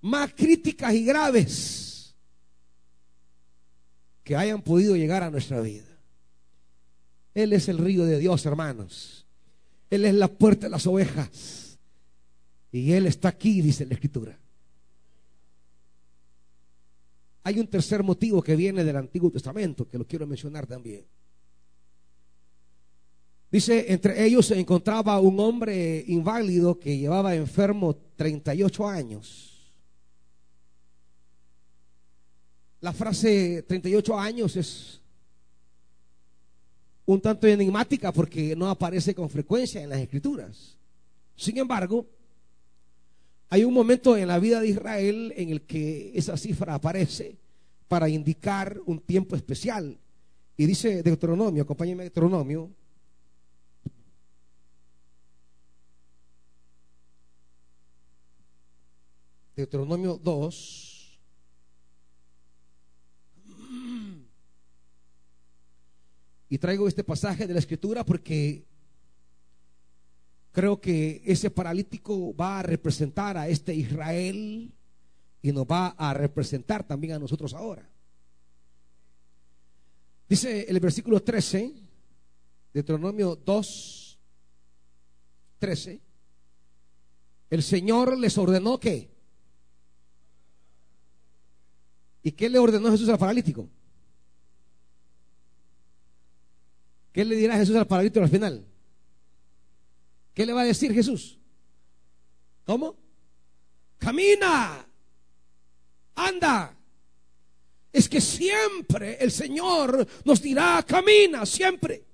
más 0.00 0.32
críticas 0.34 0.94
y 0.94 1.04
graves 1.04 1.79
que 4.30 4.36
hayan 4.36 4.62
podido 4.62 4.94
llegar 4.94 5.24
a 5.24 5.30
nuestra 5.32 5.60
vida. 5.60 5.88
Él 7.34 7.52
es 7.52 7.68
el 7.68 7.78
río 7.78 8.04
de 8.04 8.20
Dios, 8.20 8.46
hermanos. 8.46 9.26
Él 9.90 10.04
es 10.04 10.14
la 10.14 10.28
puerta 10.28 10.66
de 10.66 10.70
las 10.70 10.86
ovejas. 10.86 11.76
Y 12.70 12.92
Él 12.92 13.08
está 13.08 13.30
aquí, 13.30 13.60
dice 13.60 13.84
la 13.86 13.94
Escritura. 13.94 14.38
Hay 17.42 17.58
un 17.58 17.66
tercer 17.66 18.04
motivo 18.04 18.40
que 18.40 18.54
viene 18.54 18.84
del 18.84 18.98
Antiguo 18.98 19.32
Testamento, 19.32 19.88
que 19.88 19.98
lo 19.98 20.06
quiero 20.06 20.28
mencionar 20.28 20.64
también. 20.64 21.04
Dice, 23.50 23.92
entre 23.92 24.24
ellos 24.24 24.46
se 24.46 24.60
encontraba 24.60 25.18
un 25.18 25.40
hombre 25.40 26.04
inválido 26.06 26.78
que 26.78 26.96
llevaba 26.96 27.34
enfermo 27.34 27.96
38 28.14 28.86
años. 28.86 29.49
La 32.80 32.92
frase 32.92 33.62
38 33.66 34.18
años 34.18 34.56
es 34.56 35.00
un 37.04 37.20
tanto 37.20 37.46
enigmática 37.46 38.12
porque 38.12 38.56
no 38.56 38.68
aparece 38.68 39.14
con 39.14 39.28
frecuencia 39.28 39.82
en 39.82 39.90
las 39.90 40.00
escrituras. 40.00 40.76
Sin 41.36 41.58
embargo, 41.58 42.06
hay 43.48 43.64
un 43.64 43.74
momento 43.74 44.16
en 44.16 44.28
la 44.28 44.38
vida 44.38 44.60
de 44.60 44.68
Israel 44.68 45.32
en 45.36 45.50
el 45.50 45.62
que 45.62 46.12
esa 46.14 46.36
cifra 46.36 46.74
aparece 46.74 47.36
para 47.88 48.08
indicar 48.08 48.80
un 48.86 49.00
tiempo 49.00 49.36
especial. 49.36 49.98
Y 50.56 50.66
dice 50.66 51.02
Deuteronomio, 51.02 51.64
acompáñenme 51.64 52.04
Deuteronomio 52.04 52.70
Deuteronomio 59.56 60.18
2. 60.22 60.89
Y 66.50 66.58
traigo 66.58 66.86
este 66.86 67.04
pasaje 67.04 67.46
de 67.46 67.54
la 67.54 67.60
escritura 67.60 68.04
porque 68.04 68.66
creo 70.52 70.78
que 70.80 71.22
ese 71.24 71.50
paralítico 71.50 72.34
va 72.36 72.58
a 72.58 72.62
representar 72.62 73.38
a 73.38 73.48
este 73.48 73.74
Israel 73.74 74.70
y 75.40 75.52
nos 75.52 75.64
va 75.64 75.94
a 75.96 76.12
representar 76.12 76.86
también 76.86 77.14
a 77.14 77.18
nosotros 77.18 77.54
ahora. 77.54 77.88
Dice 80.28 80.66
el 80.68 80.78
versículo 80.80 81.22
13, 81.22 81.72
Deuteronomio 82.74 83.36
2, 83.36 84.18
13, 85.58 86.00
el 87.48 87.62
Señor 87.62 88.18
les 88.18 88.36
ordenó 88.36 88.78
que 88.78 89.10
¿Y 92.22 92.32
qué 92.32 92.48
le 92.48 92.58
ordenó 92.58 92.90
Jesús 92.90 93.08
al 93.08 93.18
paralítico? 93.18 93.68
¿Qué 97.12 97.24
le 97.24 97.36
dirá 97.36 97.56
Jesús 97.56 97.76
al 97.76 97.86
paralítico 97.86 98.24
al 98.24 98.30
final? 98.30 98.64
¿Qué 100.34 100.46
le 100.46 100.52
va 100.52 100.62
a 100.62 100.66
decir 100.66 100.92
Jesús? 100.92 101.38
¿Cómo? 102.64 102.96
Camina, 103.98 104.86
anda. 106.14 106.76
Es 107.92 108.08
que 108.08 108.20
siempre 108.20 109.18
el 109.20 109.32
Señor 109.32 110.06
nos 110.24 110.40
dirá, 110.40 110.84
camina, 110.86 111.44
siempre. 111.44 112.04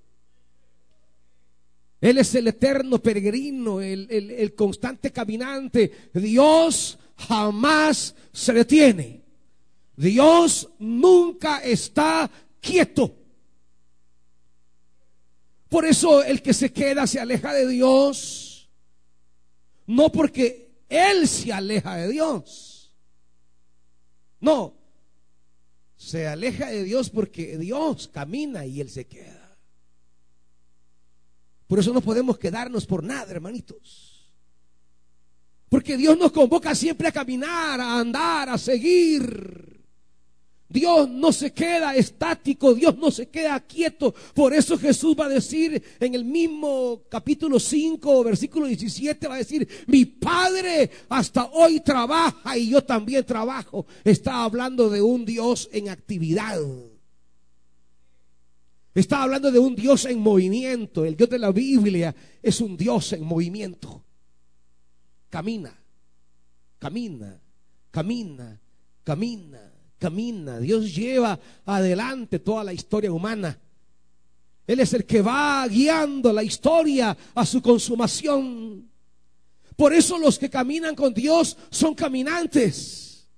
Él 2.00 2.18
es 2.18 2.34
el 2.34 2.48
eterno 2.48 2.98
peregrino, 2.98 3.80
el, 3.80 4.10
el 4.10 4.54
constante 4.54 5.12
caminante. 5.12 6.10
Dios 6.14 6.98
jamás 7.16 8.14
se 8.32 8.52
detiene. 8.52 9.22
Dios 9.96 10.70
nunca 10.78 11.58
está 11.58 12.30
quieto. 12.60 13.25
Por 15.68 15.84
eso 15.84 16.22
el 16.22 16.42
que 16.42 16.54
se 16.54 16.72
queda 16.72 17.06
se 17.06 17.20
aleja 17.20 17.52
de 17.52 17.66
Dios, 17.66 18.70
no 19.86 20.10
porque 20.12 20.82
Él 20.88 21.26
se 21.26 21.52
aleja 21.52 21.96
de 21.96 22.08
Dios. 22.08 22.92
No, 24.40 24.74
se 25.96 26.28
aleja 26.28 26.68
de 26.68 26.84
Dios 26.84 27.10
porque 27.10 27.58
Dios 27.58 28.08
camina 28.08 28.64
y 28.66 28.80
Él 28.80 28.90
se 28.90 29.06
queda. 29.06 29.58
Por 31.66 31.80
eso 31.80 31.92
no 31.92 32.00
podemos 32.00 32.38
quedarnos 32.38 32.86
por 32.86 33.02
nada, 33.02 33.30
hermanitos. 33.32 34.30
Porque 35.68 35.96
Dios 35.96 36.16
nos 36.16 36.30
convoca 36.30 36.74
siempre 36.74 37.08
a 37.08 37.12
caminar, 37.12 37.80
a 37.80 37.98
andar, 37.98 38.48
a 38.48 38.58
seguir. 38.58 39.75
Dios 40.68 41.08
no 41.08 41.32
se 41.32 41.52
queda 41.52 41.94
estático, 41.94 42.74
Dios 42.74 42.96
no 42.96 43.10
se 43.10 43.28
queda 43.28 43.60
quieto. 43.60 44.14
Por 44.34 44.52
eso 44.52 44.76
Jesús 44.76 45.16
va 45.18 45.26
a 45.26 45.30
decir 45.30 45.80
en 46.00 46.14
el 46.14 46.24
mismo 46.24 47.02
capítulo 47.08 47.60
5, 47.60 48.24
versículo 48.24 48.66
17, 48.66 49.28
va 49.28 49.36
a 49.36 49.38
decir, 49.38 49.68
mi 49.86 50.04
Padre 50.04 50.90
hasta 51.08 51.46
hoy 51.52 51.80
trabaja 51.80 52.58
y 52.58 52.70
yo 52.70 52.82
también 52.82 53.24
trabajo. 53.24 53.86
Está 54.02 54.42
hablando 54.42 54.90
de 54.90 55.00
un 55.00 55.24
Dios 55.24 55.68
en 55.72 55.88
actividad. 55.88 56.60
Está 58.92 59.22
hablando 59.22 59.52
de 59.52 59.58
un 59.58 59.76
Dios 59.76 60.04
en 60.06 60.18
movimiento. 60.18 61.04
El 61.04 61.16
Dios 61.16 61.30
de 61.30 61.38
la 61.38 61.52
Biblia 61.52 62.14
es 62.42 62.60
un 62.60 62.76
Dios 62.76 63.12
en 63.12 63.22
movimiento. 63.22 64.02
Camina, 65.30 65.78
camina, 66.78 67.40
camina, 67.90 68.60
camina 69.04 69.75
camina. 69.98 70.58
Dios 70.58 70.94
lleva 70.94 71.38
adelante 71.64 72.38
toda 72.38 72.64
la 72.64 72.72
historia 72.72 73.12
humana. 73.12 73.58
Él 74.66 74.80
es 74.80 74.92
el 74.94 75.04
que 75.04 75.22
va 75.22 75.66
guiando 75.68 76.32
la 76.32 76.42
historia 76.42 77.16
a 77.34 77.46
su 77.46 77.62
consumación. 77.62 78.90
Por 79.76 79.92
eso 79.92 80.18
los 80.18 80.38
que 80.38 80.50
caminan 80.50 80.94
con 80.94 81.14
Dios 81.14 81.56
son 81.70 81.94
caminantes. 81.94 83.28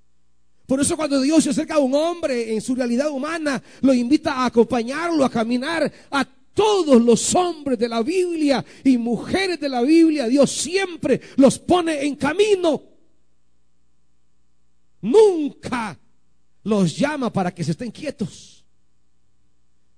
Por 0.67 0.81
eso 0.81 0.97
cuando 0.97 1.21
Dios 1.21 1.45
se 1.45 1.51
acerca 1.51 1.75
a 1.75 1.79
un 1.79 1.95
hombre 1.95 2.55
en 2.55 2.61
su 2.61 2.75
realidad 2.75 3.11
humana, 3.11 3.63
lo 3.81 3.93
invita 3.93 4.35
a 4.35 4.47
acompañarlo, 4.47 5.25
a 5.25 5.31
caminar 5.31 5.91
a 6.11 6.25
todos 6.55 7.03
los 7.03 7.35
hombres 7.35 7.79
de 7.79 7.89
la 7.89 8.03
Biblia 8.03 8.65
y 8.85 8.99
mujeres 8.99 9.61
de 9.61 9.69
la 9.69 9.81
Biblia. 9.83 10.29
Dios 10.29 10.51
siempre 10.51 11.21
los 11.37 11.59
pone 11.59 12.05
en 12.05 12.17
camino. 12.17 12.83
Nunca 15.01 15.99
los 16.69 16.97
llama 16.97 17.33
para 17.33 17.55
que 17.55 17.65
se 17.65 17.73
estén 17.73 17.91
quietos. 17.91 18.65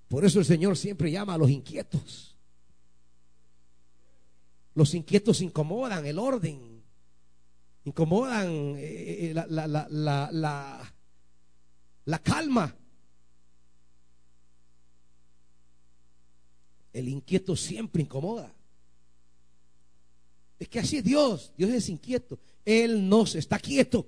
Por 0.08 0.24
eso 0.24 0.38
el 0.38 0.44
Señor 0.44 0.76
siempre 0.76 1.10
llama 1.10 1.34
a 1.34 1.38
los 1.38 1.50
inquietos. 1.50 2.36
Los 4.74 4.94
inquietos 4.94 5.40
incomodan 5.40 6.06
el 6.06 6.18
orden, 6.18 6.82
incomodan 7.84 8.76
eh, 8.76 9.30
eh, 9.30 9.32
la, 9.34 9.46
la, 9.48 9.88
la, 9.90 10.94
la 12.04 12.18
calma. 12.20 12.76
El 16.92 17.08
inquieto 17.08 17.56
siempre 17.56 18.02
incomoda. 18.02 18.52
Es 20.58 20.68
que 20.68 20.78
así 20.78 20.98
es 20.98 21.04
Dios. 21.04 21.52
Dios 21.56 21.70
es 21.70 21.88
inquieto. 21.88 22.38
Él 22.64 23.08
no 23.08 23.26
se 23.26 23.38
está 23.38 23.58
quieto. 23.58 24.06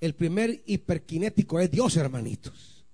El 0.00 0.14
primer 0.14 0.62
hiperkinético 0.66 1.60
es 1.60 1.70
Dios, 1.70 1.96
hermanitos. 1.96 2.84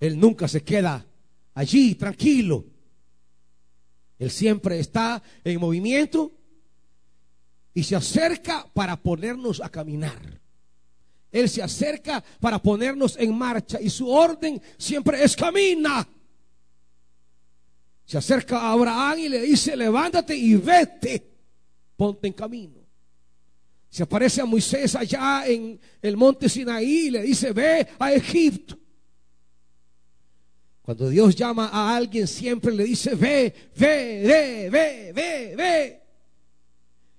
Él 0.00 0.18
nunca 0.18 0.48
se 0.48 0.62
queda 0.62 1.06
allí 1.54 1.94
tranquilo. 1.94 2.64
Él 4.18 4.30
siempre 4.30 4.80
está 4.80 5.22
en 5.44 5.60
movimiento 5.60 6.32
y 7.72 7.82
se 7.82 7.96
acerca 7.96 8.66
para 8.72 8.96
ponernos 8.96 9.60
a 9.60 9.68
caminar. 9.68 10.40
Él 11.30 11.48
se 11.48 11.62
acerca 11.62 12.22
para 12.40 12.60
ponernos 12.60 13.16
en 13.18 13.36
marcha 13.36 13.80
y 13.80 13.90
su 13.90 14.08
orden 14.08 14.60
siempre 14.78 15.22
es 15.22 15.34
camina. 15.34 16.06
Se 18.04 18.18
acerca 18.18 18.58
a 18.60 18.72
Abraham 18.72 19.18
y 19.18 19.28
le 19.28 19.40
dice, 19.40 19.76
levántate 19.76 20.36
y 20.36 20.54
vete, 20.56 21.26
ponte 21.96 22.28
en 22.28 22.34
camino. 22.34 22.83
Se 23.94 24.02
aparece 24.02 24.40
a 24.40 24.44
Moisés 24.44 24.96
allá 24.96 25.46
en 25.46 25.78
el 26.02 26.16
monte 26.16 26.48
Sinaí 26.48 27.06
y 27.06 27.10
le 27.12 27.22
dice, 27.22 27.52
ve 27.52 27.86
a 27.96 28.12
Egipto. 28.12 28.76
Cuando 30.82 31.08
Dios 31.08 31.36
llama 31.36 31.68
a 31.68 31.94
alguien 31.94 32.26
siempre 32.26 32.74
le 32.74 32.82
dice, 32.82 33.14
ve, 33.14 33.54
ve, 33.76 34.24
ve, 34.26 34.68
ve, 34.68 35.12
ve, 35.14 35.54
ve. 35.56 36.02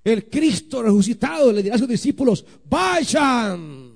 El 0.04 0.30
Cristo 0.30 0.84
resucitado 0.84 1.54
le 1.54 1.64
dirá 1.64 1.76
a 1.76 1.78
sus 1.78 1.88
discípulos, 1.88 2.46
vayan. 2.66 3.94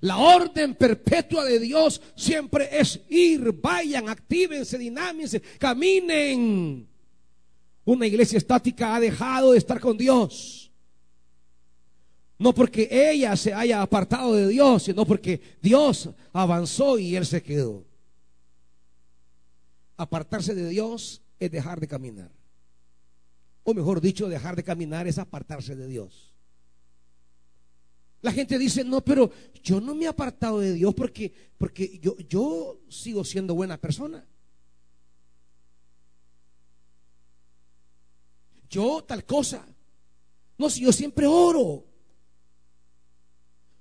La 0.00 0.16
orden 0.16 0.74
perpetua 0.74 1.44
de 1.44 1.60
Dios 1.60 2.02
siempre 2.16 2.70
es 2.72 2.98
ir, 3.08 3.52
vayan, 3.52 4.08
actívense, 4.08 4.76
dinámense, 4.76 5.40
caminen. 5.60 6.88
Una 7.84 8.04
iglesia 8.04 8.36
estática 8.36 8.96
ha 8.96 8.98
dejado 8.98 9.52
de 9.52 9.58
estar 9.58 9.78
con 9.78 9.96
Dios. 9.96 10.69
No 12.40 12.54
porque 12.54 12.88
ella 12.90 13.36
se 13.36 13.52
haya 13.52 13.82
apartado 13.82 14.34
de 14.34 14.48
Dios, 14.48 14.84
sino 14.84 15.04
porque 15.04 15.58
Dios 15.60 16.08
avanzó 16.32 16.98
y 16.98 17.14
él 17.14 17.26
se 17.26 17.42
quedó. 17.42 17.84
Apartarse 19.98 20.54
de 20.54 20.66
Dios 20.70 21.20
es 21.38 21.50
dejar 21.50 21.80
de 21.80 21.86
caminar. 21.86 22.30
O 23.62 23.74
mejor 23.74 24.00
dicho, 24.00 24.26
dejar 24.26 24.56
de 24.56 24.64
caminar 24.64 25.06
es 25.06 25.18
apartarse 25.18 25.76
de 25.76 25.86
Dios. 25.86 26.34
La 28.22 28.32
gente 28.32 28.58
dice, 28.58 28.84
no, 28.84 29.02
pero 29.02 29.30
yo 29.62 29.78
no 29.78 29.94
me 29.94 30.06
he 30.06 30.08
apartado 30.08 30.60
de 30.60 30.72
Dios 30.72 30.94
porque, 30.94 31.30
porque 31.58 31.98
yo, 31.98 32.16
yo 32.26 32.80
sigo 32.88 33.22
siendo 33.22 33.54
buena 33.54 33.76
persona. 33.76 34.26
Yo 38.70 39.04
tal 39.06 39.26
cosa. 39.26 39.62
No, 40.56 40.70
si 40.70 40.80
yo 40.80 40.90
siempre 40.90 41.26
oro. 41.26 41.89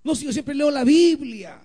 No, 0.03 0.15
si 0.15 0.25
yo 0.25 0.33
siempre 0.33 0.55
leo 0.55 0.71
la 0.71 0.83
Biblia. 0.83 1.61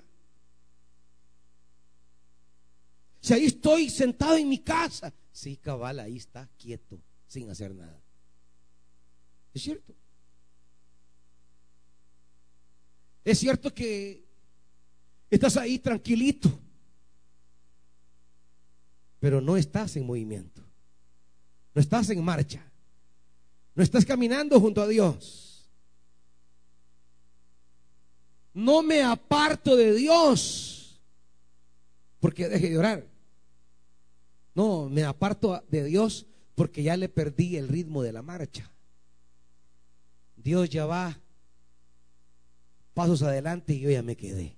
Si 3.21 3.33
ahí 3.33 3.47
estoy 3.47 3.89
sentado 3.89 4.37
en 4.37 4.49
mi 4.49 4.59
casa. 4.59 5.13
Sí, 5.33 5.57
cabal, 5.57 6.01
ahí 6.01 6.17
está, 6.17 6.49
quieto, 6.59 7.01
sin 7.27 7.51
hacer 7.51 7.75
nada. 7.75 8.01
Es 9.53 9.63
cierto. 9.63 9.95
Es 13.25 13.39
cierto 13.39 13.73
que 13.73 14.23
estás 15.31 15.57
ahí 15.57 15.79
tranquilito, 15.79 16.61
pero 19.19 19.41
no 19.41 19.57
estás 19.57 19.97
en 19.97 20.07
movimiento, 20.07 20.63
no 21.75 21.81
estás 21.81 22.11
en 22.11 22.23
marcha, 22.23 22.63
no 23.75 23.83
estás 23.83 24.05
caminando 24.05 24.61
junto 24.61 24.83
a 24.83 24.87
Dios. 24.87 25.54
No 28.55 28.83
me 28.83 29.03
aparto 29.03 29.77
de 29.77 29.93
Dios 29.93 31.01
porque 32.21 32.49
deje 32.49 32.71
de 32.71 32.79
orar. 32.79 33.07
No, 34.55 34.89
me 34.89 35.05
aparto 35.05 35.63
de 35.69 35.85
Dios 35.85 36.27
porque 36.55 36.83
ya 36.83 36.97
le 36.97 37.09
perdí 37.09 37.57
el 37.57 37.69
ritmo 37.69 38.03
de 38.03 38.13
la 38.13 38.23
marcha. 38.23 38.71
Dios 40.37 40.71
ya 40.71 40.87
va 40.87 41.21
pasos 42.95 43.23
adelante 43.23 43.75
y 43.75 43.81
yo 43.81 43.91
ya 43.91 44.03
me 44.03 44.17
quedé. 44.17 44.57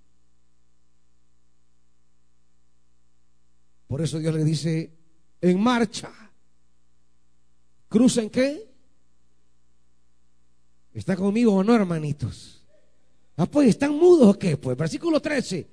Por 3.88 4.02
eso 4.02 4.18
Dios 4.18 4.34
le 4.34 4.44
dice, 4.44 4.92
en 5.40 5.60
marcha. 5.60 6.12
¿Cruza 7.88 8.20
en 8.20 8.30
qué? 8.30 8.70
¿Está 10.92 11.16
conmigo 11.16 11.54
o 11.54 11.64
no, 11.64 11.74
hermanitos? 11.74 12.55
Ah, 13.36 13.46
pues, 13.46 13.68
¿están 13.68 13.94
mudos 13.96 14.34
o 14.34 14.38
qué? 14.38 14.56
Pues, 14.56 14.76
versículo 14.76 15.20
13. 15.20 15.66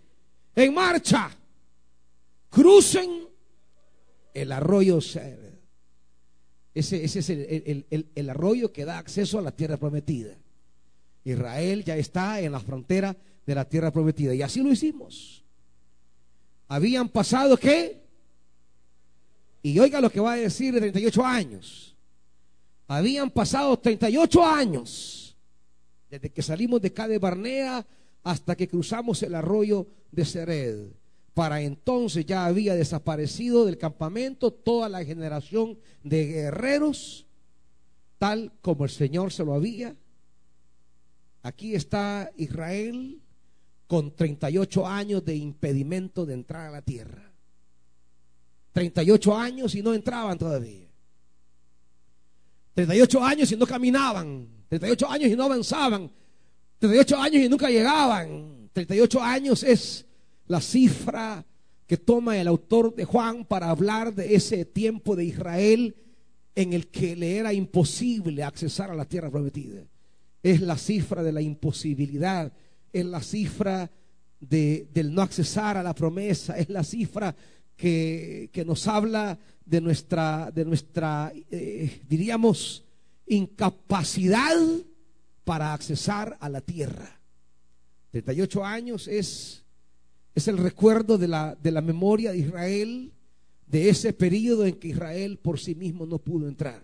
En 0.56 0.74
marcha. 0.74 1.32
Crucen 2.50 3.28
el 4.34 4.52
arroyo 4.52 5.00
ese 6.74 7.04
es 7.06 7.30
el, 7.30 8.30
arroyo 8.30 8.74
que 8.74 8.86
da 8.86 8.98
acceso 8.98 9.38
a 9.38 9.42
la 9.42 9.52
tierra 9.52 9.78
prometida. 9.78 10.36
Israel 11.24 11.84
ya 11.84 11.96
está 11.96 12.42
en 12.42 12.52
la 12.52 12.60
frontera 12.60 13.16
de 13.46 13.56
la 13.56 13.66
tierra 13.66 13.92
prometida. 13.92 14.34
Y 14.34 14.42
así 14.42 14.62
lo 14.62 14.72
hicimos. 14.72 15.44
Habían 16.68 17.10
pasado 17.10 17.58
qué? 17.58 18.02
Y 19.62 19.78
oiga 19.78 20.02
lo 20.02 20.10
que 20.10 20.20
va 20.20 20.34
a 20.34 20.38
decir 20.38 20.74
de 20.74 20.80
38 20.80 21.24
años. 21.24 21.96
Habían 22.88 23.30
pasado 23.30 23.78
38 23.78 24.44
años 24.44 25.23
desde 26.14 26.30
que 26.30 26.44
salimos 26.44 26.80
de 26.80 26.94
Cade 26.94 27.18
Barnea 27.18 27.84
hasta 28.24 28.56
que 28.56 28.68
cruzamos 28.68 29.24
el 29.24 29.34
arroyo 29.34 29.88
de 30.12 30.26
Sered. 30.26 30.92
Para 31.34 31.62
entonces 31.62 32.24
ya 32.24 32.46
había 32.46 32.76
desaparecido 32.76 33.66
del 33.66 33.80
campamento 33.80 34.54
toda 34.54 34.90
la 34.90 35.04
generación 35.04 35.80
de 36.04 36.28
guerreros, 36.28 37.26
tal 38.20 38.52
como 38.62 38.84
el 38.84 38.92
Señor 38.92 39.34
se 39.34 39.44
lo 39.44 39.56
había. 39.56 39.96
Aquí 41.42 41.74
está 41.74 42.32
Israel 42.38 43.20
con 43.88 44.16
38 44.16 44.86
años 44.86 45.26
de 45.26 45.36
impedimento 45.36 46.28
de 46.28 46.36
entrar 46.36 46.68
a 46.68 46.72
la 46.74 46.84
tierra. 46.84 47.34
38 48.72 49.36
años 49.36 49.74
y 49.74 49.82
no 49.82 49.96
entraban 49.96 50.38
todavía. 50.38 50.86
38 52.76 53.24
años 53.24 53.52
y 53.52 53.56
no 53.56 53.66
caminaban. 53.66 54.53
38 54.70 55.10
años 55.10 55.32
y 55.32 55.36
no 55.36 55.44
avanzaban. 55.44 56.12
38 56.80 57.18
años 57.18 57.44
y 57.44 57.50
nunca 57.50 57.70
llegaban. 57.70 58.70
38 58.74 59.22
años 59.22 59.64
es 59.64 60.06
la 60.48 60.62
cifra 60.62 61.46
que 61.88 61.98
toma 61.98 62.38
el 62.38 62.48
autor 62.48 62.96
de 62.96 63.06
Juan 63.06 63.46
para 63.46 63.70
hablar 63.70 64.14
de 64.14 64.36
ese 64.36 64.66
tiempo 64.66 65.16
de 65.16 65.26
Israel 65.26 65.96
en 66.56 66.74
el 66.74 66.88
que 66.88 67.16
le 67.16 67.38
era 67.38 67.54
imposible 67.54 68.44
accesar 68.44 68.92
a 68.92 68.96
la 68.96 69.06
tierra 69.06 69.30
prometida. 69.30 69.84
Es 70.42 70.62
la 70.62 70.78
cifra 70.78 71.24
de 71.24 71.32
la 71.32 71.42
imposibilidad, 71.42 72.52
es 72.92 73.06
la 73.06 73.22
cifra 73.22 73.90
de, 74.40 74.88
del 74.94 75.14
no 75.14 75.22
accesar 75.22 75.78
a 75.78 75.84
la 75.84 75.96
promesa, 75.96 76.58
es 76.58 76.70
la 76.70 76.84
cifra 76.84 77.36
que, 77.76 78.64
nos 78.66 78.88
habla 78.88 79.38
de 79.66 79.82
nuestra, 79.82 80.52
de 80.54 80.66
nuestra 80.66 81.32
eh, 81.50 82.02
diríamos, 82.08 82.84
incapacidad 83.28 84.58
para 85.44 85.74
accesar 85.74 86.38
a 86.40 86.50
la 86.50 86.62
tierra. 86.62 87.20
38 88.12 88.66
años 88.66 89.08
es, 89.08 89.64
es 90.36 90.48
el 90.48 90.58
recuerdo 90.58 91.18
de 91.18 91.28
la, 91.28 91.56
de 91.56 91.72
la 91.72 91.82
memoria 91.82 92.32
de 92.32 92.40
Israel, 92.40 93.14
de 93.68 93.90
ese 93.90 94.14
periodo 94.14 94.66
en 94.66 94.80
que 94.80 94.90
Israel 94.90 95.40
por 95.40 95.60
sí 95.60 95.76
mismo 95.76 96.06
no 96.06 96.20
pudo 96.20 96.48
entrar. 96.48 96.84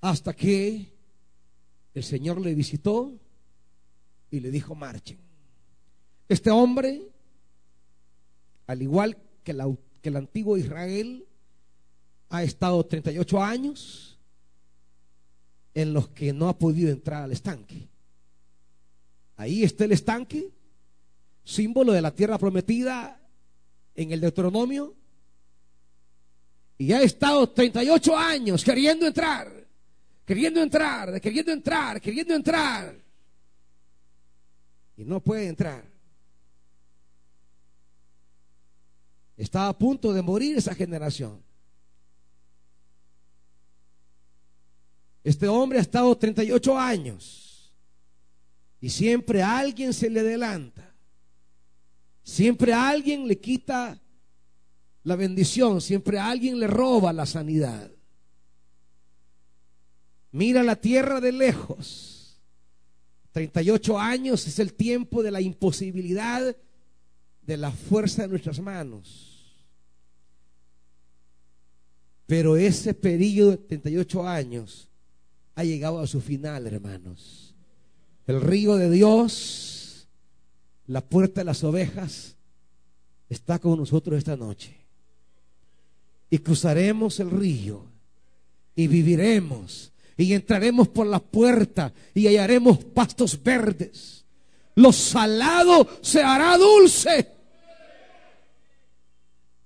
Hasta 0.00 0.34
que 0.34 0.92
el 1.94 2.04
Señor 2.04 2.40
le 2.40 2.54
visitó 2.54 3.18
y 4.30 4.40
le 4.40 4.50
dijo, 4.50 4.74
marchen. 4.74 5.18
Este 6.28 6.50
hombre, 6.50 7.08
al 8.66 8.82
igual 8.82 9.16
que, 9.44 9.56
que 10.02 10.08
el 10.08 10.16
antiguo 10.16 10.58
Israel, 10.58 11.26
ha 12.28 12.42
estado 12.42 12.84
38 12.84 13.42
años 13.42 14.18
en 15.74 15.92
los 15.92 16.08
que 16.08 16.32
no 16.32 16.48
ha 16.48 16.58
podido 16.58 16.90
entrar 16.90 17.22
al 17.22 17.32
estanque. 17.32 17.88
Ahí 19.36 19.64
está 19.64 19.84
el 19.84 19.92
estanque, 19.92 20.50
símbolo 21.42 21.92
de 21.92 22.00
la 22.00 22.12
tierra 22.12 22.38
prometida 22.38 23.20
en 23.94 24.12
el 24.12 24.20
Deuteronomio. 24.20 24.94
Y 26.78 26.92
ha 26.92 27.02
estado 27.02 27.48
38 27.48 28.16
años 28.16 28.64
queriendo 28.64 29.06
entrar, 29.06 29.48
queriendo 30.24 30.62
entrar, 30.62 31.20
queriendo 31.20 31.52
entrar, 31.52 32.00
queriendo 32.00 32.34
entrar. 32.34 32.96
Y 34.96 35.04
no 35.04 35.20
puede 35.20 35.48
entrar. 35.48 35.84
Está 39.36 39.68
a 39.68 39.76
punto 39.76 40.12
de 40.12 40.22
morir 40.22 40.56
esa 40.56 40.74
generación. 40.74 41.42
Este 45.24 45.48
hombre 45.48 45.78
ha 45.78 45.82
estado 45.82 46.14
38 46.14 46.78
años 46.78 47.72
y 48.78 48.90
siempre 48.90 49.42
alguien 49.42 49.94
se 49.94 50.10
le 50.10 50.20
adelanta. 50.20 50.94
Siempre 52.22 52.74
alguien 52.74 53.26
le 53.26 53.40
quita 53.40 53.98
la 55.02 55.16
bendición. 55.16 55.80
Siempre 55.80 56.18
alguien 56.18 56.60
le 56.60 56.66
roba 56.66 57.10
la 57.14 57.24
sanidad. 57.24 57.90
Mira 60.30 60.62
la 60.62 60.76
tierra 60.76 61.22
de 61.22 61.32
lejos. 61.32 62.42
38 63.32 63.98
años 63.98 64.46
es 64.46 64.58
el 64.58 64.74
tiempo 64.74 65.22
de 65.22 65.30
la 65.30 65.40
imposibilidad 65.40 66.54
de 67.40 67.56
la 67.56 67.70
fuerza 67.70 68.22
de 68.22 68.28
nuestras 68.28 68.60
manos. 68.60 69.64
Pero 72.26 72.56
ese 72.56 72.92
periodo 72.92 73.52
de 73.52 73.56
38 73.56 74.28
años 74.28 74.90
ha 75.54 75.64
llegado 75.64 76.00
a 76.00 76.06
su 76.06 76.20
final, 76.20 76.66
hermanos. 76.66 77.54
El 78.26 78.40
río 78.40 78.76
de 78.76 78.90
Dios, 78.90 80.08
la 80.86 81.00
puerta 81.02 81.40
de 81.40 81.44
las 81.44 81.62
ovejas, 81.62 82.36
está 83.28 83.58
con 83.58 83.78
nosotros 83.78 84.18
esta 84.18 84.36
noche. 84.36 84.76
Y 86.30 86.38
cruzaremos 86.38 87.20
el 87.20 87.30
río 87.30 87.84
y 88.74 88.88
viviremos 88.88 89.92
y 90.16 90.32
entraremos 90.32 90.88
por 90.88 91.06
la 91.06 91.20
puerta 91.20 91.92
y 92.14 92.26
hallaremos 92.26 92.78
pastos 92.84 93.40
verdes. 93.42 94.24
Lo 94.76 94.92
salado 94.92 95.88
se 96.00 96.22
hará 96.22 96.56
dulce. 96.56 97.32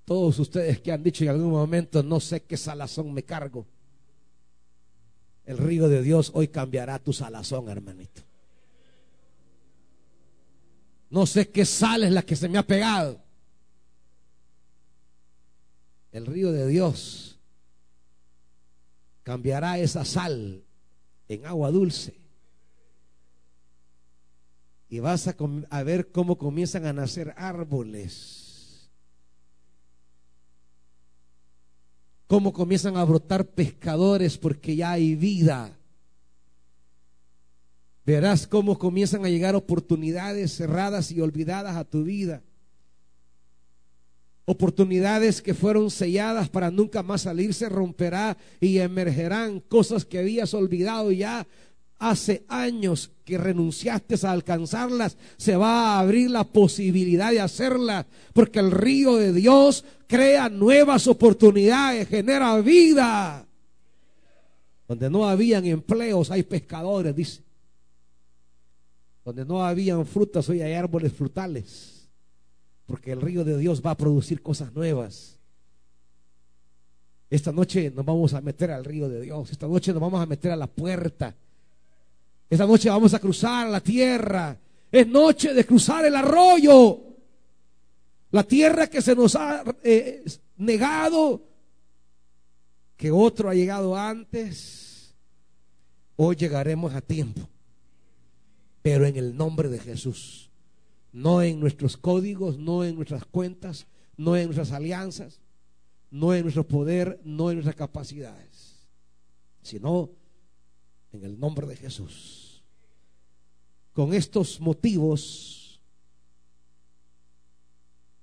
Todos 0.04 0.38
ustedes 0.38 0.80
que 0.80 0.90
han 0.90 1.02
dicho 1.02 1.24
en 1.24 1.30
algún 1.30 1.50
momento, 1.50 2.02
no 2.02 2.18
sé 2.18 2.42
qué 2.42 2.56
salazón 2.56 3.12
me 3.12 3.22
cargo. 3.22 3.66
El 5.48 5.56
río 5.56 5.88
de 5.88 6.02
Dios 6.02 6.30
hoy 6.34 6.48
cambiará 6.48 6.98
tu 6.98 7.14
salazón, 7.14 7.70
hermanito. 7.70 8.20
No 11.08 11.24
sé 11.24 11.48
qué 11.48 11.64
sal 11.64 12.04
es 12.04 12.12
la 12.12 12.20
que 12.20 12.36
se 12.36 12.50
me 12.50 12.58
ha 12.58 12.66
pegado. 12.66 13.18
El 16.12 16.26
río 16.26 16.52
de 16.52 16.66
Dios 16.66 17.38
cambiará 19.22 19.78
esa 19.78 20.04
sal 20.04 20.64
en 21.28 21.46
agua 21.46 21.70
dulce. 21.70 22.20
Y 24.90 25.00
vas 25.00 25.34
a, 25.70 25.82
ver 25.82 26.12
cómo 26.12 26.36
comienzan 26.36 26.84
a 26.84 26.92
nacer 26.92 27.32
árboles. 27.38 28.47
Cómo 32.28 32.52
comienzan 32.52 32.96
a 32.96 33.04
brotar 33.04 33.46
pescadores 33.46 34.38
porque 34.38 34.76
ya 34.76 34.92
hay 34.92 35.16
vida. 35.16 35.76
Verás 38.04 38.46
cómo 38.46 38.78
comienzan 38.78 39.24
a 39.24 39.28
llegar 39.28 39.56
oportunidades 39.56 40.54
cerradas 40.54 41.10
y 41.10 41.20
olvidadas 41.20 41.76
a 41.76 41.84
tu 41.84 42.04
vida. 42.04 42.42
Oportunidades 44.44 45.42
que 45.42 45.52
fueron 45.52 45.90
selladas 45.90 46.48
para 46.48 46.70
nunca 46.70 47.02
más 47.02 47.22
salirse, 47.22 47.68
romperá 47.68 48.36
y 48.60 48.78
emergerán 48.78 49.60
cosas 49.60 50.04
que 50.04 50.18
habías 50.18 50.54
olvidado 50.54 51.12
ya 51.12 51.46
hace 51.98 52.44
años 52.48 53.10
que 53.24 53.38
renunciaste 53.38 54.14
a 54.26 54.32
alcanzarlas, 54.32 55.16
se 55.36 55.56
va 55.56 55.96
a 55.96 56.00
abrir 56.00 56.30
la 56.30 56.44
posibilidad 56.44 57.30
de 57.30 57.40
hacerlas, 57.40 58.06
porque 58.32 58.60
el 58.60 58.70
río 58.70 59.16
de 59.16 59.32
Dios 59.32 59.84
crea 60.06 60.48
nuevas 60.48 61.06
oportunidades, 61.06 62.08
genera 62.08 62.58
vida. 62.60 63.46
Donde 64.86 65.10
no 65.10 65.28
habían 65.28 65.66
empleos, 65.66 66.30
hay 66.30 66.42
pescadores, 66.42 67.14
dice. 67.14 67.42
Donde 69.24 69.44
no 69.44 69.62
habían 69.62 70.06
frutas, 70.06 70.48
hoy 70.48 70.62
hay 70.62 70.72
árboles 70.72 71.12
frutales. 71.12 72.08
Porque 72.86 73.12
el 73.12 73.20
río 73.20 73.44
de 73.44 73.58
Dios 73.58 73.82
va 73.84 73.90
a 73.90 73.96
producir 73.96 74.40
cosas 74.40 74.72
nuevas. 74.72 75.38
Esta 77.28 77.52
noche 77.52 77.92
nos 77.94 78.06
vamos 78.06 78.32
a 78.32 78.40
meter 78.40 78.70
al 78.70 78.86
río 78.86 79.10
de 79.10 79.20
Dios. 79.20 79.50
Esta 79.50 79.68
noche 79.68 79.92
nos 79.92 80.00
vamos 80.00 80.22
a 80.22 80.24
meter 80.24 80.52
a 80.52 80.56
la 80.56 80.66
puerta. 80.66 81.36
Esta 82.48 82.66
noche 82.66 82.88
vamos 82.88 83.14
a 83.14 83.18
cruzar 83.18 83.68
la 83.68 83.80
tierra. 83.80 84.58
Es 84.90 85.06
noche 85.06 85.52
de 85.54 85.64
cruzar 85.64 86.04
el 86.06 86.16
arroyo. 86.16 87.00
La 88.30 88.44
tierra 88.44 88.86
que 88.86 89.02
se 89.02 89.14
nos 89.14 89.36
ha 89.36 89.64
eh, 89.82 90.24
negado, 90.58 91.42
que 92.96 93.10
otro 93.10 93.48
ha 93.48 93.54
llegado 93.54 93.96
antes. 93.96 95.14
Hoy 96.16 96.36
llegaremos 96.36 96.94
a 96.94 97.00
tiempo 97.00 97.48
pero 98.82 99.04
en 99.04 99.16
el 99.16 99.36
nombre 99.36 99.68
de 99.68 99.78
Jesús. 99.78 100.50
No 101.12 101.42
en 101.42 101.60
nuestros 101.60 101.98
códigos, 101.98 102.58
no 102.58 102.84
en 102.84 102.94
nuestras 102.94 103.24
cuentas, 103.26 103.86
no 104.16 104.34
en 104.36 104.46
nuestras 104.46 104.72
alianzas, 104.72 105.40
no 106.10 106.34
en 106.34 106.42
nuestro 106.42 106.66
poder, 106.66 107.20
no 107.22 107.50
en 107.50 107.56
nuestras 107.56 107.76
capacidades, 107.76 108.86
sino 109.62 110.10
en 111.12 111.24
el 111.24 111.38
nombre 111.38 111.66
de 111.66 111.76
Jesús. 111.76 112.62
Con 113.92 114.14
estos 114.14 114.60
motivos, 114.60 115.80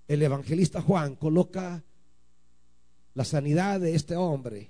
el 0.07 0.21
evangelista 0.21 0.81
Juan 0.81 1.15
coloca 1.15 1.83
la 3.13 3.25
sanidad 3.25 3.79
de 3.79 3.95
este 3.95 4.15
hombre 4.15 4.69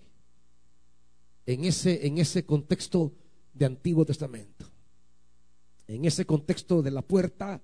en 1.46 1.66
ese, 1.66 2.08
en 2.08 2.18
ese 2.18 2.46
contexto 2.46 3.14
de 3.54 3.66
Antiguo 3.66 4.06
Testamento 4.06 4.66
en 5.88 6.06
ese 6.06 6.26
contexto 6.26 6.82
de 6.82 6.92
la 6.92 7.02
puerta, 7.02 7.62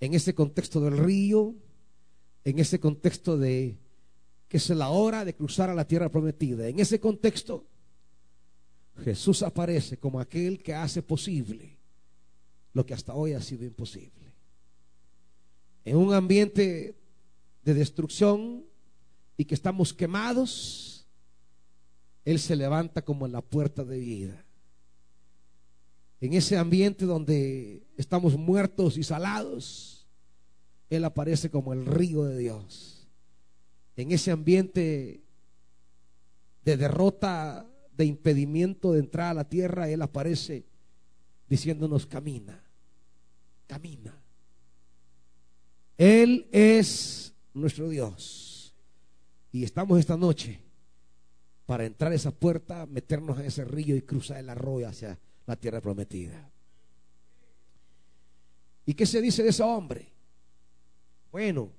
en 0.00 0.14
ese 0.14 0.34
contexto 0.34 0.80
del 0.80 0.98
río, 0.98 1.54
en 2.44 2.58
ese 2.58 2.80
contexto 2.80 3.36
de 3.38 3.78
que 4.48 4.56
es 4.56 4.68
la 4.70 4.88
hora 4.88 5.24
de 5.24 5.34
cruzar 5.34 5.70
a 5.70 5.74
la 5.74 5.86
tierra 5.86 6.10
prometida. 6.10 6.66
En 6.66 6.80
ese 6.80 6.98
contexto, 6.98 7.66
Jesús 9.00 9.42
aparece 9.42 9.96
como 9.96 10.20
aquel 10.20 10.62
que 10.62 10.74
hace 10.74 11.02
posible 11.02 11.76
lo 12.72 12.86
que 12.86 12.94
hasta 12.94 13.14
hoy 13.14 13.32
ha 13.32 13.40
sido 13.40 13.64
imposible. 13.64 14.32
En 15.84 15.96
un 15.96 16.12
ambiente 16.12 16.94
de 17.64 17.74
destrucción 17.74 18.64
y 19.36 19.44
que 19.44 19.54
estamos 19.54 19.92
quemados, 19.92 21.06
Él 22.24 22.38
se 22.38 22.54
levanta 22.56 23.02
como 23.02 23.26
la 23.26 23.40
puerta 23.40 23.84
de 23.84 23.98
vida 23.98 24.44
En 26.20 26.34
ese 26.34 26.58
ambiente 26.58 27.06
donde 27.06 27.82
estamos 27.96 28.36
muertos 28.36 28.98
y 28.98 29.02
salados, 29.02 30.06
Él 30.90 31.04
aparece 31.04 31.50
como 31.50 31.72
el 31.72 31.86
río 31.86 32.24
de 32.24 32.36
Dios. 32.36 33.08
En 33.96 34.12
ese 34.12 34.30
ambiente 34.30 35.22
de 36.64 36.76
derrota, 36.76 37.69
de 38.00 38.06
impedimento 38.06 38.92
de 38.92 39.00
entrar 39.00 39.30
a 39.30 39.34
la 39.34 39.44
tierra, 39.44 39.90
Él 39.90 40.00
aparece 40.00 40.64
diciéndonos, 41.50 42.06
camina, 42.06 42.64
camina. 43.66 44.18
Él 45.98 46.48
es 46.50 47.34
nuestro 47.52 47.90
Dios. 47.90 48.74
Y 49.52 49.64
estamos 49.64 49.98
esta 49.98 50.16
noche 50.16 50.62
para 51.66 51.84
entrar 51.84 52.10
a 52.12 52.14
esa 52.14 52.30
puerta, 52.30 52.86
meternos 52.86 53.38
en 53.38 53.44
ese 53.44 53.66
río 53.66 53.94
y 53.94 54.00
cruzar 54.00 54.38
el 54.38 54.48
arroyo 54.48 54.88
hacia 54.88 55.18
la 55.44 55.56
tierra 55.56 55.82
prometida. 55.82 56.50
¿Y 58.86 58.94
qué 58.94 59.04
se 59.04 59.20
dice 59.20 59.42
de 59.42 59.50
ese 59.50 59.62
hombre? 59.62 60.10
Bueno, 61.30 61.70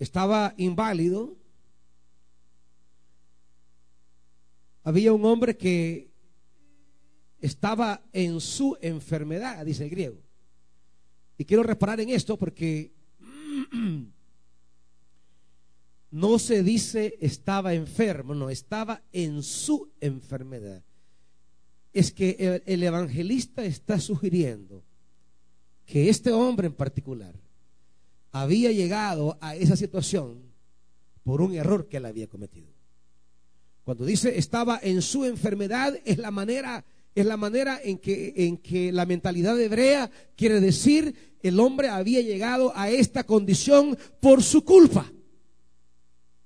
estaba 0.00 0.52
inválido. 0.56 1.36
Había 4.82 5.12
un 5.12 5.24
hombre 5.24 5.56
que 5.56 6.10
estaba 7.40 8.02
en 8.12 8.40
su 8.40 8.76
enfermedad, 8.80 9.64
dice 9.64 9.84
el 9.84 9.90
griego. 9.90 10.22
Y 11.38 11.44
quiero 11.44 11.62
reparar 11.62 12.00
en 12.00 12.10
esto 12.10 12.36
porque 12.36 12.92
no 16.10 16.38
se 16.38 16.62
dice 16.62 17.16
estaba 17.20 17.74
enfermo, 17.74 18.34
no, 18.34 18.50
estaba 18.50 19.02
en 19.12 19.42
su 19.42 19.90
enfermedad. 20.00 20.82
Es 21.92 22.12
que 22.12 22.62
el, 22.66 22.82
evangelista 22.82 23.64
está 23.64 23.98
sugiriendo 23.98 24.84
que 25.86 26.08
este 26.08 26.32
hombre 26.32 26.68
en 26.68 26.74
particular 26.74 27.34
había 28.30 28.70
llegado 28.70 29.38
a 29.40 29.56
esa 29.56 29.76
situación 29.76 30.42
por 31.24 31.40
un 31.40 31.54
error 31.54 31.88
que 31.88 31.96
él 31.96 32.06
había 32.06 32.28
cometido. 32.28 32.69
Cuando 33.90 34.04
dice 34.04 34.38
estaba 34.38 34.78
en 34.80 35.02
su 35.02 35.24
enfermedad 35.24 35.98
es 36.04 36.18
la 36.18 36.30
manera 36.30 36.84
es 37.12 37.26
la 37.26 37.36
manera 37.36 37.80
en 37.82 37.98
que, 37.98 38.34
en 38.36 38.58
que 38.58 38.92
la 38.92 39.04
mentalidad 39.04 39.60
hebrea 39.60 40.08
quiere 40.36 40.60
decir 40.60 41.12
el 41.42 41.58
hombre 41.58 41.88
había 41.88 42.20
llegado 42.20 42.72
a 42.76 42.88
esta 42.88 43.24
condición 43.24 43.98
por 44.20 44.44
su 44.44 44.64
culpa. 44.64 45.10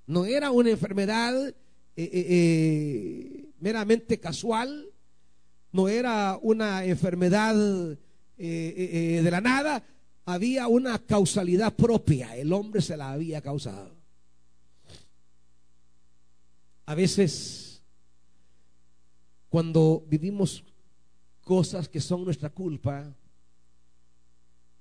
No 0.07 0.25
era 0.25 0.51
una 0.53 0.71
enfermedad 0.71 1.49
eh, 1.49 1.55
eh, 1.97 2.27
eh, 2.31 3.51
meramente 3.61 4.19
casual, 4.19 4.87
no 5.71 5.91
era 5.91 6.39
una 6.41 6.87
enfermedad 6.87 7.55
de 8.39 9.29
la 9.31 9.41
nada, 9.43 9.85
había 10.25 10.67
una 10.67 10.99
causalidad 10.99 11.75
propia, 11.75 12.35
el 12.39 12.55
hombre 12.55 12.81
se 12.81 12.97
la 12.97 13.13
había 13.13 13.43
causado. 13.43 13.94
A 16.87 16.95
veces, 16.95 17.83
cuando 19.49 20.05
vivimos 20.09 20.65
cosas 21.43 21.89
que 21.89 22.01
son 22.01 22.25
nuestra 22.25 22.51
culpa, 22.51 23.15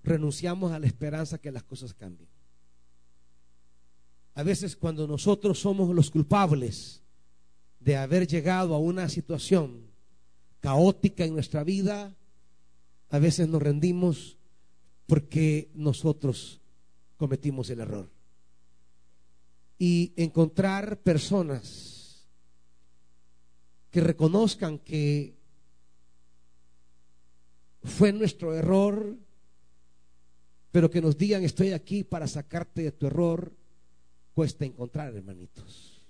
renunciamos 0.04 0.72
a 0.72 0.80
la 0.80 0.88
esperanza 0.88 1.38
que 1.38 1.52
las 1.52 1.64
cosas 1.64 1.94
cambien. 1.94 2.30
A 4.36 4.44
veces 4.44 4.76
cuando 4.76 5.08
nosotros 5.08 5.60
somos 5.60 5.94
los 5.94 6.10
culpables 6.10 7.02
de 7.80 7.98
haber 7.98 8.28
llegado 8.28 8.74
a 8.74 8.80
una 8.80 9.08
situación 9.10 9.92
caótica 10.60 11.24
en 11.26 11.34
nuestra 11.34 11.64
vida, 11.64 12.16
a 13.10 13.20
veces 13.20 13.48
nos 13.48 13.62
rendimos 13.62 14.38
porque 15.06 15.70
nosotros 15.76 16.62
cometimos 17.18 17.70
el 17.70 17.82
error. 17.82 18.10
Y 19.78 20.14
encontrar 20.16 20.98
personas 21.02 21.93
que 23.94 24.02
reconozcan 24.02 24.80
que 24.80 25.36
fue 27.84 28.12
nuestro 28.12 28.56
error, 28.56 29.16
pero 30.72 30.90
que 30.90 31.00
nos 31.00 31.16
digan 31.16 31.44
estoy 31.44 31.74
aquí 31.74 32.04
para 32.04 32.28
sacarte 32.28 32.82
de 32.82 32.92
tu 32.92 33.06
error, 33.06 33.54
cuesta 34.34 34.66
encontrar, 34.66 35.16
hermanitos. 35.16 36.02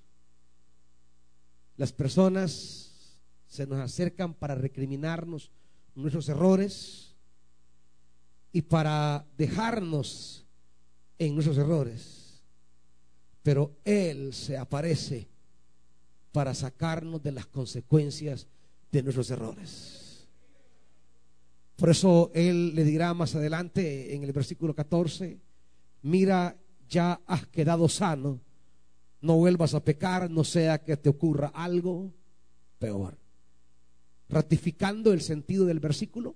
Las 1.75 1.91
personas 1.91 3.19
se 3.47 3.67
nos 3.67 3.79
acercan 3.79 4.33
para 4.33 4.55
recriminarnos 4.55 5.51
nuestros 5.93 6.29
errores 6.29 7.13
y 8.53 8.61
para 8.61 9.27
dejarnos 9.37 10.45
en 11.19 11.33
nuestros 11.33 11.57
errores. 11.57 12.41
Pero 13.41 13.75
Él 13.83 14.33
se 14.33 14.55
aparece 14.55 15.32
para 16.33 16.53
sacarnos 16.53 17.23
de 17.23 17.31
las 17.31 17.45
consecuencias 17.45 18.47
de 18.91 19.03
nuestros 19.03 19.29
errores. 19.29 20.27
Por 21.77 21.89
eso 21.89 22.31
Él 22.33 22.75
le 22.75 22.83
dirá 22.83 23.13
más 23.13 23.35
adelante 23.35 24.13
en 24.13 24.23
el 24.23 24.33
versículo 24.33 24.75
14, 24.75 25.39
mira 26.01 26.57
ya 26.89 27.21
has 27.25 27.47
quedado 27.47 27.87
sano, 27.87 28.41
no 29.21 29.37
vuelvas 29.37 29.73
a 29.73 29.83
pecar, 29.83 30.29
no 30.29 30.43
sea 30.43 30.83
que 30.83 30.97
te 30.97 31.09
ocurra 31.09 31.51
algo 31.53 32.11
peor. 32.79 33.17
Ratificando 34.27 35.13
el 35.13 35.21
sentido 35.21 35.65
del 35.65 35.79
versículo, 35.79 36.35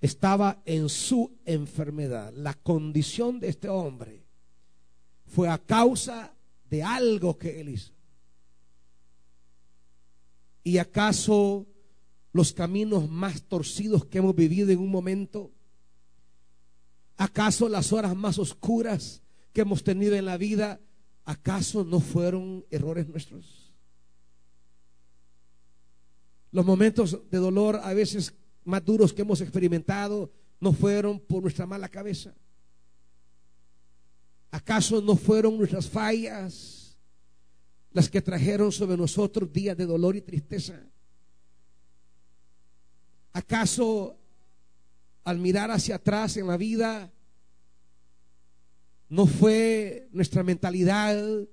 estaba 0.00 0.62
en 0.64 0.88
su 0.88 1.36
enfermedad. 1.44 2.32
La 2.34 2.54
condición 2.54 3.40
de 3.40 3.48
este 3.48 3.68
hombre 3.68 4.24
fue 5.26 5.48
a 5.48 5.58
causa 5.58 6.34
de 6.70 6.82
algo 6.82 7.36
que 7.36 7.60
él 7.60 7.70
hizo. 7.70 7.97
¿Y 10.68 10.76
acaso 10.76 11.66
los 12.30 12.52
caminos 12.52 13.08
más 13.08 13.42
torcidos 13.44 14.04
que 14.04 14.18
hemos 14.18 14.36
vivido 14.36 14.70
en 14.70 14.80
un 14.80 14.90
momento 14.90 15.50
¿Acaso 17.16 17.70
las 17.70 17.90
horas 17.94 18.14
más 18.14 18.38
oscuras 18.38 19.22
que 19.54 19.62
hemos 19.62 19.82
tenido 19.82 20.14
en 20.14 20.26
la 20.26 20.36
vida, 20.36 20.78
acaso 21.24 21.84
no 21.84 22.00
fueron 22.00 22.66
errores 22.70 23.08
nuestros? 23.08 23.72
Los 26.52 26.66
momentos 26.66 27.18
de 27.30 27.38
dolor 27.38 27.80
a 27.82 27.94
veces 27.94 28.34
más 28.64 28.84
duros 28.84 29.14
que 29.14 29.22
hemos 29.22 29.40
experimentado 29.40 30.30
no 30.60 30.74
fueron 30.74 31.18
por 31.18 31.42
nuestra 31.42 31.64
mala 31.64 31.88
cabeza. 31.88 32.34
¿Acaso 34.50 35.00
no 35.00 35.16
fueron 35.16 35.56
nuestras 35.56 35.88
fallas 35.88 36.77
las 37.92 38.08
que 38.08 38.22
trajeron 38.22 38.72
sobre 38.72 38.96
nosotros 38.96 39.52
días 39.52 39.76
de 39.76 39.86
dolor 39.86 40.16
y 40.16 40.20
tristeza? 40.20 40.80
¿Acaso 43.32 44.18
al 45.28 45.38
mirar 45.38 45.70
hacia 45.70 45.96
atrás 45.96 46.38
en 46.38 46.46
la 46.46 46.56
vida, 46.56 47.12
no 49.10 49.26
fue 49.26 50.08
nuestra 50.10 50.42
mentalidad 50.42 51.46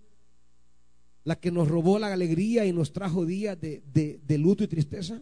la 1.25 1.36
que 1.36 1.51
nos 1.51 1.67
robó 1.67 1.99
la 1.99 2.13
alegría 2.13 2.65
y 2.65 2.71
nos 2.71 2.93
trajo 2.93 3.25
días 3.25 3.59
de, 3.59 3.83
de, 3.83 4.38
luto 4.38 4.63
y 4.63 4.69
tristeza. 4.69 5.21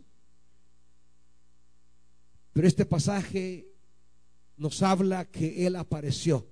Pero 2.53 2.67
este 2.67 2.85
pasaje 2.85 3.65
nos 4.55 4.83
habla 4.83 5.25
que 5.25 5.65
Él 5.65 5.75
apareció 5.75 6.45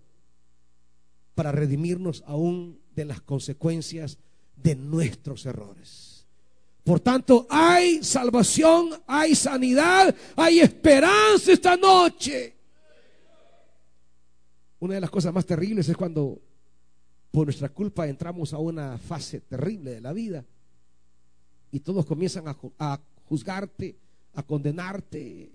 para 1.36 1.52
redimirnos 1.52 2.24
aún 2.26 2.82
de 2.96 3.06
las 3.06 3.22
consecuencias 3.22 4.18
de 4.62 4.76
nuestros 4.76 5.46
errores. 5.46 6.26
Por 6.84 7.00
tanto, 7.00 7.46
hay 7.50 8.04
salvación, 8.04 8.90
hay 9.06 9.36
sanidad, 9.36 10.16
hay 10.36 10.60
esperanza 10.60 11.52
esta 11.52 11.78
noche. 11.78 12.56
Una 14.80 14.96
de 14.96 15.02
las 15.02 15.12
cosas 15.12 15.32
más 15.32 15.46
terribles 15.46 15.88
es 15.88 15.96
cuando 15.96 16.42
por 17.30 17.46
nuestra 17.46 17.70
culpa 17.70 18.08
entramos 18.08 18.52
a 18.54 18.58
una 18.58 18.98
fase 18.98 19.42
terrible 19.42 19.92
de 19.92 20.02
la 20.02 20.12
vida 20.12 20.44
y 21.72 21.80
todos 21.80 22.06
comienzan 22.06 22.46
a, 22.48 23.00
juzgarte, 23.26 23.98
a 24.34 24.44
condenarte, 24.44 25.52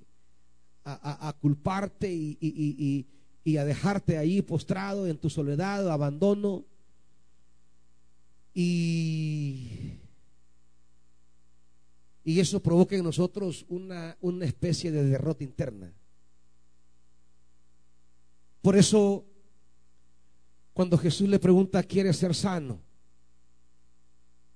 a, 0.85 1.37
culparte 1.41 2.11
y, 2.11 3.07
y, 3.45 3.57
a 3.57 3.65
dejarte 3.65 4.17
ahí 4.17 4.43
postrado 4.43 5.07
en 5.07 5.19
tu 5.19 5.29
soledad, 5.29 5.91
abandono. 5.91 6.65
Y 8.59 9.97
y 12.27 12.41
eso 12.41 12.61
provoca 12.61 12.97
en 12.97 13.05
nosotros 13.05 13.65
una, 13.69 14.17
una 14.21 14.47
especie 14.47 14.91
de 14.91 15.05
derrota 15.05 15.45
interna. 15.45 15.93
Por 18.61 18.77
eso, 18.77 19.25
cuando 20.73 20.99
Jesús 20.99 21.29
le 21.29 21.39
pregunta, 21.39 21.85
¿quiere 21.85 22.13
ser 22.13 22.35
sano? 22.35 22.81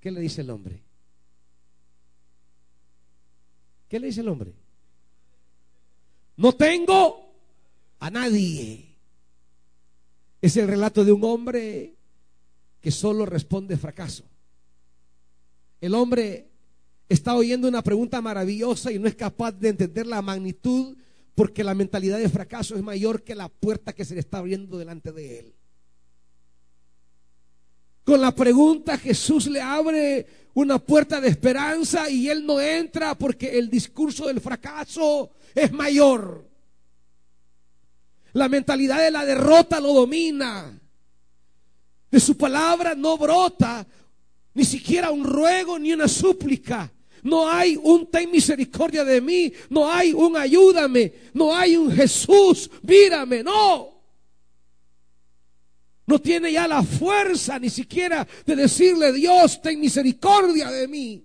¿Qué 0.01 0.11
le 0.11 0.20
dice 0.20 0.40
el 0.40 0.51
hombre? 0.51 0.82
¿Qué 3.88 4.01
le 4.01 4.09
dice 4.09 4.22
el 4.22 4.28
hombre? 4.28 4.53
No 6.38 6.53
tengo 6.53 7.32
a 8.01 8.11
nadie. 8.11 8.96
Es 10.42 10.57
el 10.57 10.66
relato 10.66 11.05
de 11.05 11.12
un 11.12 11.22
hombre 11.22 11.94
que 12.81 12.91
solo 12.91 13.26
responde 13.26 13.76
fracaso. 13.76 14.24
El 15.81 15.95
hombre 15.95 16.49
está 17.09 17.35
oyendo 17.35 17.68
una 17.68 17.83
pregunta 17.83 18.20
maravillosa 18.20 18.93
y 18.93 18.99
no 18.99 19.09
es 19.09 19.14
capaz 19.14 19.53
de 19.53 19.68
entender 19.68 20.07
la 20.07 20.22
magnitud 20.22 20.97
porque 21.35 21.64
la 21.64 21.74
mentalidad 21.74 22.18
de 22.18 22.28
fracaso 22.28 22.76
es 22.76 22.83
mayor 22.83 23.22
que 23.22 23.35
la 23.35 23.49
puerta 23.49 23.93
que 23.93 24.05
se 24.05 24.14
le 24.14 24.20
está 24.20 24.39
abriendo 24.39 24.78
delante 24.78 25.12
de 25.12 25.39
él. 25.39 25.55
Con 28.05 28.20
la 28.20 28.35
pregunta 28.35 28.99
Jesús 28.99 29.47
le 29.47 29.61
abre 29.61 30.26
una 30.55 30.78
puerta 30.78 31.20
de 31.20 31.28
esperanza 31.28 32.11
y 32.11 32.28
él 32.28 32.45
no 32.45 32.61
entra 32.61 33.14
porque 33.14 33.59
el 33.59 33.70
discurso 33.70 34.26
del 34.26 34.41
fracaso 34.41 35.31
es 35.55 35.72
mayor. 35.72 36.49
La 38.33 38.49
mentalidad 38.49 39.03
de 39.03 39.11
la 39.11 39.24
derrota 39.24 39.81
lo 39.81 39.93
domina. 39.93 40.80
De 42.11 42.18
su 42.18 42.36
palabra 42.36 42.94
no 42.94 43.16
brota 43.16 43.86
ni 44.54 44.64
siquiera 44.64 45.11
un 45.11 45.24
ruego 45.24 45.78
ni 45.78 45.92
una 45.92 46.08
súplica. 46.08 46.92
No 47.22 47.48
hay 47.48 47.76
un 47.76 48.11
ten 48.11 48.30
misericordia 48.30 49.04
de 49.04 49.20
mí, 49.20 49.52
no 49.68 49.90
hay 49.90 50.12
un 50.12 50.36
ayúdame, 50.36 51.12
no 51.34 51.54
hay 51.54 51.76
un 51.76 51.92
Jesús, 51.92 52.70
mírame, 52.82 53.42
no. 53.42 54.00
No 56.06 56.18
tiene 56.18 56.50
ya 56.50 56.66
la 56.66 56.82
fuerza 56.82 57.58
ni 57.58 57.70
siquiera 57.70 58.26
de 58.44 58.56
decirle, 58.56 59.12
Dios, 59.12 59.61
ten 59.62 59.78
misericordia 59.78 60.70
de 60.70 60.88
mí. 60.88 61.24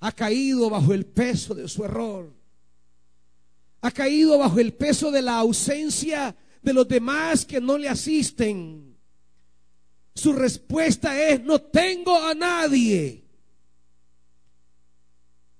Ha 0.00 0.12
caído 0.12 0.68
bajo 0.68 0.92
el 0.92 1.06
peso 1.06 1.54
de 1.54 1.68
su 1.68 1.84
error. 1.84 2.35
Ha 3.86 3.92
caído 3.92 4.36
bajo 4.36 4.58
el 4.58 4.74
peso 4.74 5.12
de 5.12 5.22
la 5.22 5.38
ausencia 5.38 6.34
de 6.60 6.72
los 6.72 6.88
demás 6.88 7.46
que 7.46 7.60
no 7.60 7.78
le 7.78 7.88
asisten. 7.88 8.98
Su 10.12 10.32
respuesta 10.32 11.22
es, 11.22 11.40
no 11.44 11.60
tengo 11.60 12.16
a 12.16 12.34
nadie. 12.34 13.22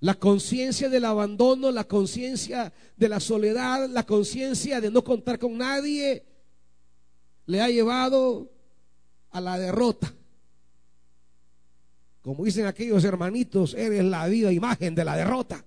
La 0.01 0.15
conciencia 0.15 0.89
del 0.89 1.05
abandono, 1.05 1.71
la 1.71 1.85
conciencia 1.85 2.73
de 2.97 3.09
la 3.09 3.21
soledad, 3.21 3.89
la 3.89 4.05
conciencia 4.05 4.81
de 4.81 4.91
no 4.91 5.05
contar 5.05 5.39
con 5.39 5.57
nadie, 5.57 6.27
le 7.47 7.61
ha 7.61 7.69
llevado 7.69 8.51
a 9.31 9.41
la 9.41 9.57
derrota. 9.57 10.13
Como 12.23 12.45
dicen 12.45 12.67
aquellos 12.67 13.05
hermanitos, 13.05 13.75
eres 13.75 14.05
la 14.05 14.27
viva 14.27 14.51
imagen 14.51 14.97
de 14.97 15.05
la 15.05 15.17
derrota. 15.17 15.65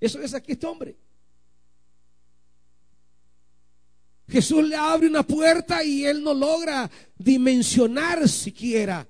Eso 0.00 0.20
es 0.20 0.34
aquí 0.34 0.52
este 0.52 0.66
hombre. 0.66 0.96
Jesús 4.28 4.68
le 4.68 4.76
abre 4.76 5.06
una 5.06 5.22
puerta 5.22 5.84
y 5.84 6.04
él 6.04 6.22
no 6.22 6.34
logra 6.34 6.90
dimensionar 7.16 8.28
siquiera. 8.28 9.06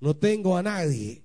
No 0.00 0.16
tengo 0.16 0.56
a 0.56 0.62
nadie. 0.62 1.22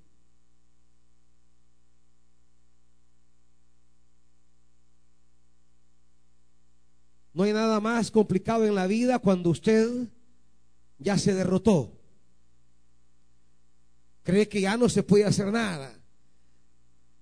No 7.33 7.43
hay 7.43 7.53
nada 7.53 7.79
más 7.79 8.11
complicado 8.11 8.65
en 8.65 8.75
la 8.75 8.85
vida 8.85 9.19
cuando 9.19 9.49
usted 9.49 10.09
ya 10.97 11.17
se 11.17 11.33
derrotó. 11.33 11.97
Cree 14.23 14.49
que 14.49 14.61
ya 14.61 14.75
no 14.75 14.89
se 14.89 15.03
puede 15.03 15.23
hacer 15.23 15.51
nada. 15.51 15.98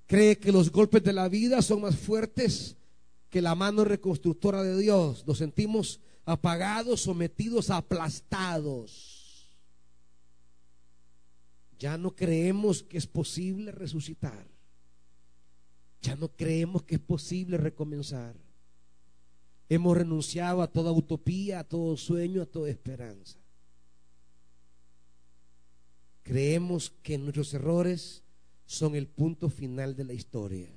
Cree 0.07 0.37
que 0.37 0.53
los 0.53 0.71
golpes 0.71 1.03
de 1.03 1.11
la 1.11 1.27
vida 1.27 1.61
son 1.61 1.81
más 1.81 1.97
fuertes 1.97 2.77
que 3.29 3.41
la 3.41 3.55
mano 3.55 3.83
reconstructora 3.83 4.63
de 4.63 4.77
Dios. 4.79 5.27
Nos 5.27 5.39
sentimos 5.39 5.99
apagados, 6.25 7.01
sometidos, 7.01 7.69
aplastados. 7.69 9.49
Ya 11.77 11.97
no 11.97 12.15
creemos 12.15 12.83
que 12.83 12.97
es 12.97 13.05
posible 13.05 13.71
resucitar. 13.71 14.47
Ya 16.01 16.15
no 16.15 16.29
creemos 16.29 16.83
que 16.83 16.95
es 16.95 17.01
posible 17.01 17.57
recomenzar. 17.57 18.35
Hemos 19.67 19.97
renunciado 19.97 20.61
a 20.61 20.71
toda 20.71 20.93
utopía, 20.93 21.59
a 21.59 21.63
todo 21.65 21.97
sueño, 21.97 22.41
a 22.41 22.45
toda 22.45 22.69
esperanza. 22.69 23.37
Creemos 26.23 26.93
que 27.03 27.17
nuestros 27.17 27.53
errores 27.53 28.23
son 28.67 28.95
el 28.95 29.07
punto 29.07 29.49
final 29.49 29.95
de 29.95 30.03
la 30.03 30.13
historia. 30.13 30.69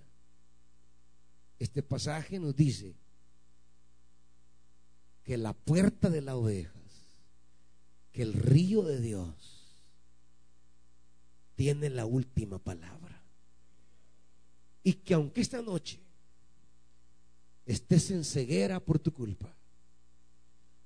Este 1.58 1.82
pasaje 1.82 2.38
nos 2.38 2.56
dice 2.56 2.94
que 5.24 5.36
la 5.36 5.52
puerta 5.52 6.08
de 6.08 6.22
las 6.22 6.36
ovejas, 6.36 6.72
que 8.12 8.22
el 8.22 8.32
río 8.32 8.82
de 8.82 9.00
Dios 9.00 9.34
tiene 11.56 11.90
la 11.90 12.06
última 12.06 12.58
palabra. 12.58 13.22
Y 14.82 14.94
que 14.94 15.12
aunque 15.12 15.42
esta 15.42 15.60
noche 15.60 16.00
estés 17.66 18.10
en 18.12 18.24
ceguera 18.24 18.80
por 18.80 18.98
tu 18.98 19.12
culpa, 19.12 19.54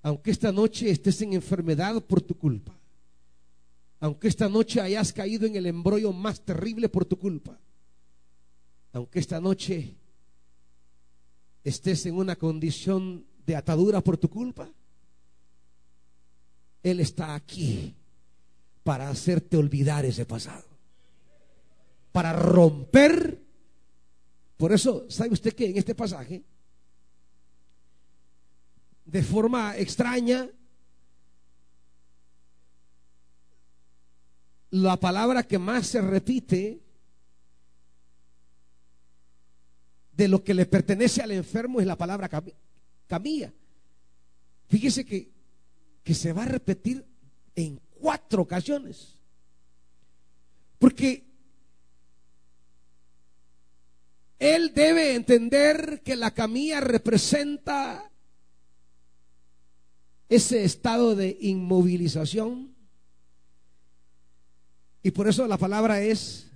aunque 0.03 0.31
esta 0.31 0.51
noche 0.51 0.91
estés 0.91 1.21
en 1.23 1.35
enfermedad 1.35 2.03
por 2.03 2.21
tu 2.21 2.37
culpa, 2.37 2.75
aunque 4.05 4.29
esta 4.29 4.51
noche 4.51 4.83
hayas 4.83 5.15
caído 5.15 5.47
en 5.47 5.57
el 5.57 5.65
embrollo 5.65 6.13
más 6.13 6.43
terrible 6.43 6.91
por 6.91 7.07
tu 7.07 7.19
culpa, 7.19 7.59
aunque 8.93 9.19
esta 9.19 9.41
noche 9.41 9.95
estés 11.63 12.05
en 12.05 12.17
una 12.17 12.37
condición 12.37 13.25
de 13.47 13.57
atadura 13.57 14.03
por 14.03 14.19
tu 14.19 14.29
culpa, 14.29 14.71
Él 16.83 17.01
está 17.01 17.35
aquí 17.35 17.95
para 18.83 19.09
hacerte 19.09 19.57
olvidar 19.57 20.05
ese 20.05 20.27
pasado, 20.27 20.67
para 22.13 22.35
romper. 22.35 23.41
Por 24.59 24.75
eso, 24.75 25.07
¿sabe 25.09 25.33
usted 25.33 25.55
que 25.55 25.71
en 25.71 25.79
este 25.79 25.95
pasaje, 25.95 26.45
de 29.07 29.23
forma 29.23 29.79
extraña, 29.79 30.47
la 34.75 34.99
palabra 34.99 35.45
que 35.45 35.57
más 35.57 35.87
se 35.87 36.01
repite 36.01 36.81
de 40.16 40.29
lo 40.29 40.43
que 40.43 40.53
le 40.53 40.66
pertenece 40.66 41.22
al 41.22 41.31
enfermo 41.31 41.81
es 41.81 41.87
la 41.87 41.97
palabra 41.97 42.29
camilla. 43.07 43.53
Fíjese 44.66 45.05
que, 45.05 45.31
que 46.03 46.12
se 46.12 46.33
va 46.33 46.43
a 46.43 46.47
repetir 46.47 47.07
en 47.55 47.81
cuatro 48.01 48.43
ocasiones. 48.43 49.16
Porque 50.81 51.25
él 54.41 54.75
debe 54.75 55.14
entender 55.14 56.03
que 56.05 56.16
la 56.16 56.33
camilla 56.33 56.81
representa 56.81 58.11
ese 60.29 60.64
estado 60.64 61.14
de 61.14 61.39
inmovilización. 61.41 62.74
Y 65.05 65.11
por 65.11 65.29
eso 65.29 65.47
la 65.47 65.59
palabra 65.59 66.01
es, 66.01 66.51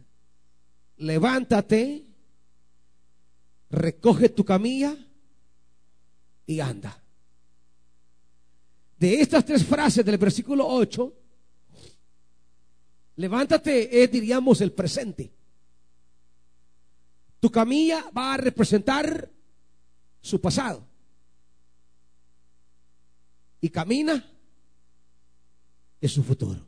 levántate 0.96 2.06
recoge 3.70 4.30
tu 4.30 4.42
camilla 4.42 4.96
y 6.46 6.58
anda. 6.58 6.98
De 8.98 9.20
estas 9.20 9.44
tres 9.44 9.62
frases 9.62 10.02
del 10.02 10.16
versículo 10.16 10.66
8, 10.66 11.12
levántate 13.16 14.02
es, 14.02 14.10
diríamos, 14.10 14.62
el 14.62 14.72
presente. 14.72 15.30
Tu 17.40 17.50
camilla 17.50 18.10
va 18.16 18.32
a 18.32 18.38
representar 18.38 19.30
su 20.22 20.40
pasado. 20.40 20.88
Y 23.60 23.68
camina 23.68 24.24
es 26.00 26.10
su 26.10 26.22
futuro. 26.24 26.67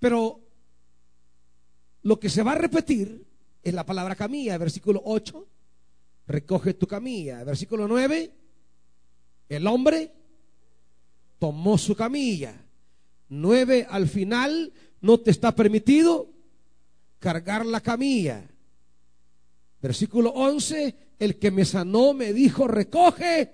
Pero 0.00 0.40
lo 2.02 2.18
que 2.18 2.28
se 2.28 2.42
va 2.42 2.52
a 2.52 2.56
repetir 2.56 3.24
es 3.62 3.74
la 3.74 3.86
palabra 3.86 4.16
camilla. 4.16 4.58
Versículo 4.58 5.02
8, 5.04 5.46
recoge 6.26 6.74
tu 6.74 6.86
camilla. 6.86 7.44
Versículo 7.44 7.86
9, 7.86 8.34
el 9.50 9.66
hombre 9.66 10.12
tomó 11.38 11.78
su 11.78 11.94
camilla. 11.94 12.54
9 13.28 13.86
al 13.88 14.08
final, 14.08 14.72
no 15.02 15.20
te 15.20 15.30
está 15.30 15.54
permitido 15.54 16.32
cargar 17.18 17.66
la 17.66 17.80
camilla. 17.80 18.50
Versículo 19.82 20.30
11, 20.30 20.96
el 21.18 21.38
que 21.38 21.50
me 21.50 21.64
sanó 21.64 22.14
me 22.14 22.32
dijo, 22.32 22.66
recoge. 22.66 23.52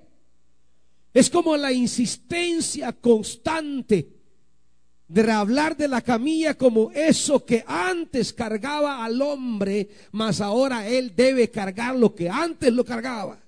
Es 1.13 1.29
como 1.31 1.57
la 1.57 1.73
insistencia 1.73 2.93
constante 2.93 4.16
de 5.09 5.31
hablar 5.31 5.77
de 5.77 5.89
la 5.89 6.01
camilla 6.01 6.55
como 6.55 6.91
eso 6.93 7.45
que 7.45 7.65
antes 7.67 8.33
cargaba 8.33 9.05
al 9.05 9.23
hombre, 9.23 9.89
mas 10.13 10.41
ahora 10.41 10.89
él 10.89 11.15
debe 11.15 11.51
cargar 11.51 11.95
lo 11.97 12.15
que 12.15 12.29
antes 12.29 12.73
lo 12.73 12.85
cargaba. 12.85 13.39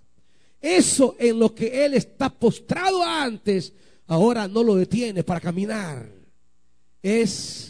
Eso 0.61 1.17
en 1.19 1.39
lo 1.39 1.55
que 1.55 1.85
él 1.85 1.95
está 1.95 2.29
postrado 2.31 3.03
antes, 3.03 3.73
ahora 4.07 4.47
no 4.47 4.63
lo 4.63 4.77
detiene 4.77 5.25
para 5.25 5.41
caminar. 5.41 6.09
Es 7.03 7.69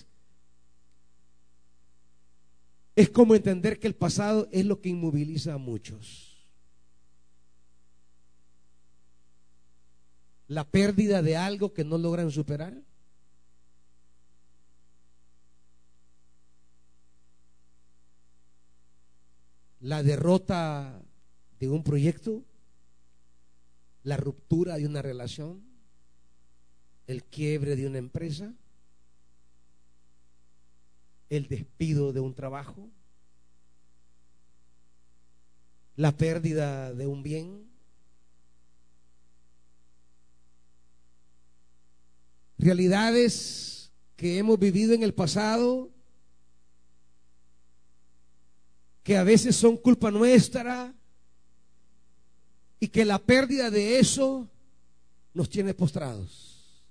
es 2.99 3.11
como 3.11 3.37
entender 3.37 3.79
que 3.79 3.87
el 3.87 3.95
pasado 3.95 4.49
es 4.51 4.67
lo 4.67 4.81
que 4.81 4.89
inmoviliza 4.89 5.55
a 5.55 5.59
muchos. 5.59 6.37
La 10.49 10.65
pérdida 10.65 11.23
de 11.23 11.37
algo 11.37 11.73
que 11.73 11.85
no 11.85 11.97
logran 11.97 12.33
superar. 12.33 12.75
La 19.89 20.03
derrota 20.03 21.01
de 21.59 21.69
un 21.69 21.83
proyecto. 21.83 22.43
La 24.03 24.17
ruptura 24.17 24.77
de 24.77 24.87
una 24.87 25.03
relación. 25.03 25.63
El 27.07 27.25
quiebre 27.25 27.75
de 27.75 27.87
una 27.87 27.99
empresa 27.99 28.53
el 31.31 31.49
despido 31.49 32.13
de 32.13 32.21
un 32.21 32.35
trabajo, 32.35 32.89
la 35.97 36.17
pérdida 36.17 36.93
de 36.95 37.07
un 37.07 37.23
bien, 37.23 37.69
realidades 42.57 43.93
que 44.17 44.39
hemos 44.39 44.59
vivido 44.59 44.95
en 44.95 45.03
el 45.03 45.15
pasado, 45.15 45.91
que 49.09 49.17
a 49.17 49.25
veces 49.25 49.57
son 49.57 49.79
culpa 49.79 50.11
nuestra 50.11 50.95
y 52.79 52.89
que 52.89 53.07
la 53.07 53.19
pérdida 53.19 53.71
de 53.71 53.99
eso 53.99 54.51
nos 55.33 55.49
tiene 55.49 55.73
postrados. 55.73 56.85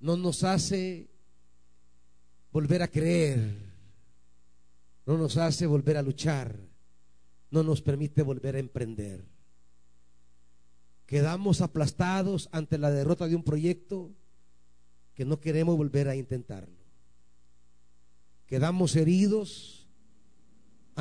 No 0.00 0.16
nos 0.16 0.42
hace 0.42 1.08
volver 2.50 2.82
a 2.82 2.88
creer, 2.88 3.54
no 5.06 5.16
nos 5.16 5.36
hace 5.36 5.66
volver 5.66 5.96
a 5.96 6.02
luchar, 6.02 6.52
no 7.52 7.62
nos 7.62 7.80
permite 7.80 8.22
volver 8.22 8.56
a 8.56 8.58
emprender. 8.58 9.24
Quedamos 11.06 11.60
aplastados 11.60 12.48
ante 12.50 12.76
la 12.76 12.90
derrota 12.90 13.28
de 13.28 13.36
un 13.36 13.44
proyecto 13.44 14.10
que 15.14 15.24
no 15.24 15.38
queremos 15.38 15.76
volver 15.76 16.08
a 16.08 16.16
intentarlo. 16.16 16.82
Quedamos 18.48 18.96
heridos 18.96 19.81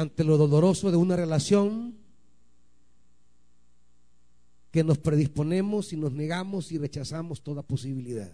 ante 0.01 0.23
lo 0.23 0.37
doloroso 0.37 0.91
de 0.91 0.97
una 0.97 1.15
relación 1.15 1.95
que 4.71 4.83
nos 4.83 4.97
predisponemos 4.97 5.93
y 5.93 5.97
nos 5.97 6.11
negamos 6.11 6.71
y 6.71 6.77
rechazamos 6.77 7.41
toda 7.41 7.61
posibilidad. 7.63 8.33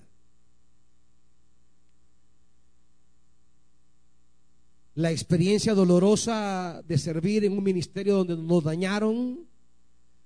la 4.98 5.12
experiencia 5.12 5.76
dolorosa 5.76 6.82
de 6.88 6.98
servir 6.98 7.46
en 7.46 7.56
un 7.56 7.64
ministerio 7.64 8.16
donde 8.16 8.36
nos 8.36 8.64
dañaron 8.64 9.48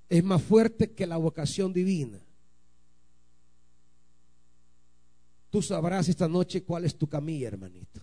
es 0.07 0.23
más 0.23 0.41
fuerte 0.41 0.93
que 0.93 1.05
la 1.05 1.17
vocación 1.17 1.73
divina. 1.73 2.21
Tú 5.49 5.61
sabrás 5.61 6.07
esta 6.07 6.29
noche 6.29 6.63
cuál 6.63 6.85
es 6.85 6.97
tu 6.97 7.05
camilla, 7.05 7.49
hermanito. 7.49 7.99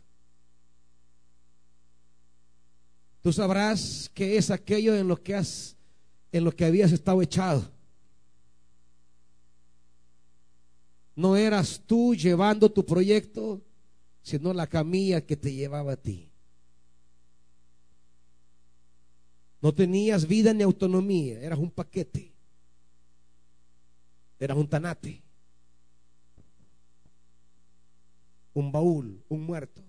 Tú 3.22 3.32
sabrás 3.32 4.10
qué 4.14 4.36
es 4.36 4.50
aquello 4.50 4.94
en 4.94 5.08
lo 5.08 5.22
que 5.22 5.34
has 5.34 5.76
en 6.30 6.44
lo 6.44 6.52
que 6.52 6.64
habías 6.64 6.92
estado 6.92 7.22
echado. 7.22 7.70
No 11.16 11.36
eras 11.36 11.82
tú 11.84 12.14
llevando 12.14 12.70
tu 12.70 12.84
proyecto, 12.84 13.60
sino 14.22 14.52
la 14.52 14.66
camilla 14.66 15.24
que 15.24 15.36
te 15.36 15.52
llevaba 15.52 15.92
a 15.92 15.96
ti. 15.96 16.30
No 19.60 19.74
tenías 19.74 20.26
vida 20.26 20.54
ni 20.54 20.62
autonomía, 20.62 21.40
eras 21.40 21.58
un 21.58 21.70
paquete, 21.70 22.32
eras 24.38 24.56
un 24.56 24.68
tanate, 24.68 25.20
un 28.54 28.70
baúl, 28.70 29.20
un 29.28 29.42
muerto. 29.42 29.87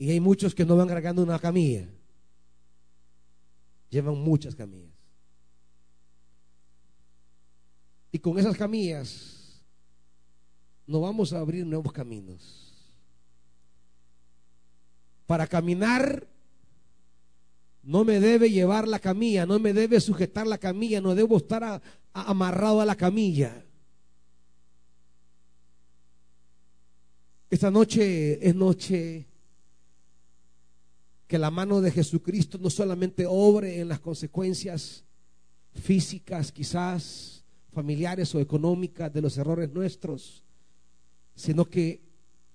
Y 0.00 0.10
hay 0.10 0.18
muchos 0.18 0.54
que 0.54 0.64
no 0.64 0.76
van 0.76 0.88
cargando 0.88 1.22
una 1.22 1.38
camilla, 1.38 1.86
llevan 3.90 4.16
muchas 4.16 4.54
camillas. 4.54 4.94
Y 8.10 8.18
con 8.18 8.38
esas 8.38 8.56
camillas 8.56 9.62
no 10.86 11.02
vamos 11.02 11.34
a 11.34 11.40
abrir 11.40 11.66
nuevos 11.66 11.92
caminos. 11.92 12.72
Para 15.26 15.46
caminar 15.46 16.26
no 17.82 18.02
me 18.02 18.20
debe 18.20 18.50
llevar 18.50 18.88
la 18.88 19.00
camilla, 19.00 19.44
no 19.44 19.58
me 19.58 19.74
debe 19.74 20.00
sujetar 20.00 20.46
la 20.46 20.56
camilla, 20.56 21.02
no 21.02 21.14
debo 21.14 21.36
estar 21.36 21.82
amarrado 22.14 22.80
a 22.80 22.86
la 22.86 22.96
camilla. 22.96 23.66
Esta 27.50 27.70
noche 27.70 28.48
es 28.48 28.54
noche 28.54 29.29
que 31.30 31.38
la 31.38 31.52
mano 31.52 31.80
de 31.80 31.92
Jesucristo 31.92 32.58
no 32.60 32.70
solamente 32.70 33.24
obre 33.24 33.78
en 33.78 33.86
las 33.86 34.00
consecuencias 34.00 35.04
físicas, 35.80 36.50
quizás 36.50 37.44
familiares 37.72 38.34
o 38.34 38.40
económicas 38.40 39.12
de 39.12 39.22
los 39.22 39.38
errores 39.38 39.70
nuestros, 39.72 40.42
sino 41.36 41.66
que 41.66 42.00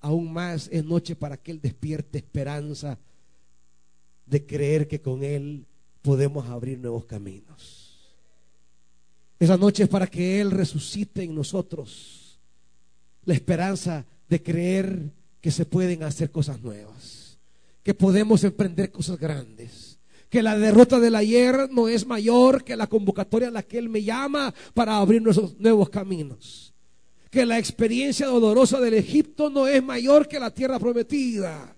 aún 0.01 0.33
más 0.33 0.67
es 0.73 0.83
noche 0.83 1.15
para 1.15 1.37
que 1.37 1.51
Él 1.51 1.61
despierte 1.61 2.17
esperanza 2.17 2.99
de 4.25 4.45
creer 4.45 4.89
que 4.89 4.99
con 4.99 5.23
Él 5.23 5.65
podemos 6.01 6.45
abrir 6.49 6.77
nuevos 6.77 7.05
caminos. 7.05 7.97
Esa 9.39 9.55
noche 9.55 9.83
es 9.83 9.89
para 9.89 10.07
que 10.07 10.41
Él 10.41 10.51
resucite 10.51 11.23
en 11.23 11.33
nosotros 11.33 12.41
la 13.23 13.35
esperanza 13.35 14.03
de 14.27 14.43
creer 14.43 15.13
que 15.39 15.51
se 15.51 15.65
pueden 15.65 16.03
hacer 16.03 16.29
cosas 16.29 16.61
nuevas, 16.61 17.24
que 17.85 17.93
podemos 17.93 18.43
emprender 18.43 18.91
cosas 18.91 19.17
grandes, 19.17 19.99
que 20.29 20.43
la 20.43 20.57
derrota 20.57 20.99
del 20.99 21.15
ayer 21.15 21.69
no 21.71 21.87
es 21.87 22.05
mayor 22.05 22.65
que 22.65 22.75
la 22.75 22.87
convocatoria 22.87 23.47
a 23.47 23.51
la 23.51 23.63
que 23.63 23.77
Él 23.77 23.87
me 23.87 24.03
llama 24.03 24.53
para 24.73 24.97
abrir 24.97 25.21
nuestros 25.21 25.57
nuevos 25.57 25.89
caminos 25.89 26.65
que 27.35 27.45
la 27.45 27.59
experiencia 27.59 28.27
dolorosa 28.27 28.79
del 28.79 28.93
Egipto 28.93 29.49
no 29.49 29.67
es 29.67 29.83
mayor 29.83 30.25
que 30.25 30.39
la 30.39 30.51
tierra 30.51 30.79
prometida. 30.79 31.75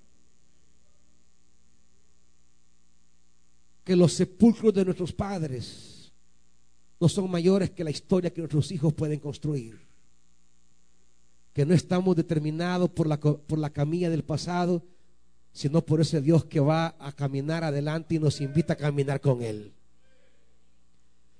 Que 3.83 3.95
los 3.95 4.13
sepulcros 4.13 4.71
de 4.71 4.85
nuestros 4.85 5.11
padres 5.11 6.13
no 6.99 7.09
son 7.09 7.31
mayores 7.31 7.71
que 7.71 7.83
la 7.83 7.89
historia 7.89 8.31
que 8.31 8.41
nuestros 8.41 8.71
hijos 8.71 8.93
pueden 8.93 9.19
construir. 9.19 9.79
Que 11.53 11.65
no 11.65 11.73
estamos 11.73 12.15
determinados 12.15 12.91
por 12.91 13.07
la, 13.07 13.19
por 13.19 13.57
la 13.57 13.71
camilla 13.71 14.11
del 14.11 14.23
pasado, 14.23 14.83
sino 15.57 15.81
por 15.81 15.99
ese 15.99 16.21
Dios 16.21 16.45
que 16.45 16.59
va 16.59 16.93
a 16.99 17.11
caminar 17.11 17.63
adelante 17.63 18.13
y 18.13 18.19
nos 18.19 18.41
invita 18.41 18.73
a 18.73 18.75
caminar 18.75 19.19
con 19.19 19.41
Él. 19.41 19.73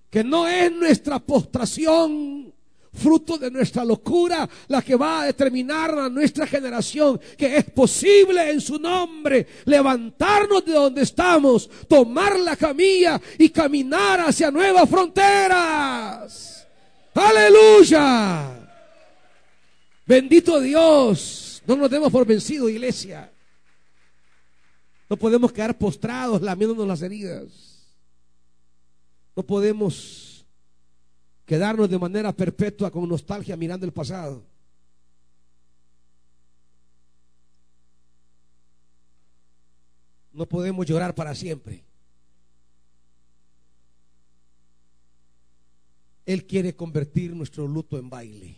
Que 0.10 0.24
no 0.24 0.48
es 0.48 0.72
nuestra 0.72 1.20
postración 1.20 2.52
fruto 2.92 3.38
de 3.38 3.52
nuestra 3.52 3.86
locura, 3.86 4.50
la 4.70 4.82
que 4.82 4.96
va 4.96 5.22
a 5.22 5.26
determinar 5.28 6.00
a 6.00 6.10
nuestra 6.10 6.48
generación 6.48 7.22
que 7.38 7.58
es 7.58 7.66
posible 7.66 8.50
en 8.50 8.60
su 8.60 8.80
nombre 8.80 9.46
levantarnos 9.66 10.66
de 10.66 10.74
donde 10.74 11.04
estamos, 11.04 11.70
tomar 11.88 12.40
la 12.40 12.56
camilla 12.56 13.22
y 13.38 13.50
caminar 13.50 14.22
hacia 14.22 14.50
nuevas 14.50 14.90
fronteras. 14.90 16.66
Aleluya. 17.14 18.68
Bendito 20.08 20.60
Dios. 20.60 21.62
No 21.68 21.76
nos 21.76 21.92
demos 21.92 22.12
por 22.12 22.26
vencido, 22.26 22.68
iglesia. 22.68 23.32
No 25.10 25.18
podemos 25.18 25.52
quedar 25.52 25.78
postrados 25.78 26.42
lamiéndonos 26.42 26.88
las 26.88 27.02
heridas. 27.02 27.78
No 29.36 29.44
podemos 29.44 30.46
quedarnos 31.46 31.90
de 31.90 31.98
manera 31.98 32.34
perpetua 32.34 32.92
con 32.92 33.08
nostalgia 33.08 33.56
mirando 33.56 33.86
el 33.86 33.94
pasado. 33.94 34.44
No 40.34 40.46
podemos 40.46 40.86
llorar 40.86 41.16
para 41.16 41.34
siempre. 41.34 41.84
Él 46.26 46.46
quiere 46.46 46.76
convertir 46.76 47.34
nuestro 47.34 47.68
luto 47.68 47.98
en 47.98 48.10
baile. 48.10 48.56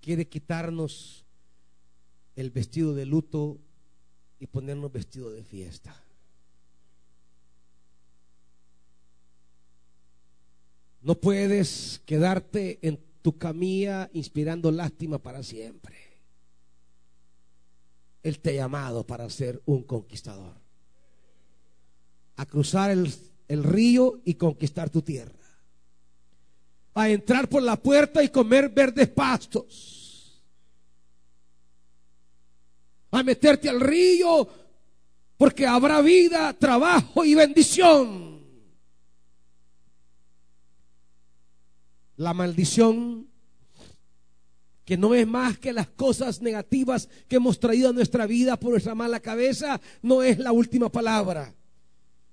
Quiere 0.00 0.26
quitarnos 0.26 1.24
el 2.34 2.50
vestido 2.50 2.94
de 2.94 3.04
luto 3.04 3.60
y 4.44 4.46
ponernos 4.46 4.92
vestido 4.92 5.30
de 5.30 5.42
fiesta. 5.42 5.98
No 11.00 11.14
puedes 11.14 12.02
quedarte 12.04 12.78
en 12.86 13.00
tu 13.22 13.38
camilla 13.38 14.10
inspirando 14.12 14.70
lástima 14.70 15.18
para 15.18 15.42
siempre. 15.42 15.96
Él 18.22 18.38
te 18.38 18.50
ha 18.50 18.64
llamado 18.64 19.06
para 19.06 19.30
ser 19.30 19.62
un 19.64 19.82
conquistador. 19.82 20.56
A 22.36 22.44
cruzar 22.44 22.90
el, 22.90 23.10
el 23.48 23.64
río 23.64 24.20
y 24.26 24.34
conquistar 24.34 24.90
tu 24.90 25.00
tierra. 25.00 25.32
A 26.92 27.08
entrar 27.08 27.48
por 27.48 27.62
la 27.62 27.76
puerta 27.76 28.22
y 28.22 28.28
comer 28.28 28.68
verdes 28.68 29.08
pastos. 29.08 30.03
A 33.14 33.22
meterte 33.22 33.68
al 33.68 33.80
río 33.80 34.48
porque 35.36 35.68
habrá 35.68 36.00
vida, 36.00 36.52
trabajo 36.52 37.24
y 37.24 37.36
bendición. 37.36 38.42
La 42.16 42.34
maldición, 42.34 43.28
que 44.84 44.96
no 44.96 45.14
es 45.14 45.28
más 45.28 45.58
que 45.58 45.72
las 45.72 45.86
cosas 45.90 46.42
negativas 46.42 47.08
que 47.28 47.36
hemos 47.36 47.60
traído 47.60 47.90
a 47.90 47.92
nuestra 47.92 48.26
vida 48.26 48.58
por 48.58 48.72
nuestra 48.72 48.96
mala 48.96 49.20
cabeza, 49.20 49.80
no 50.02 50.24
es 50.24 50.40
la 50.40 50.50
última 50.50 50.90
palabra. 50.90 51.54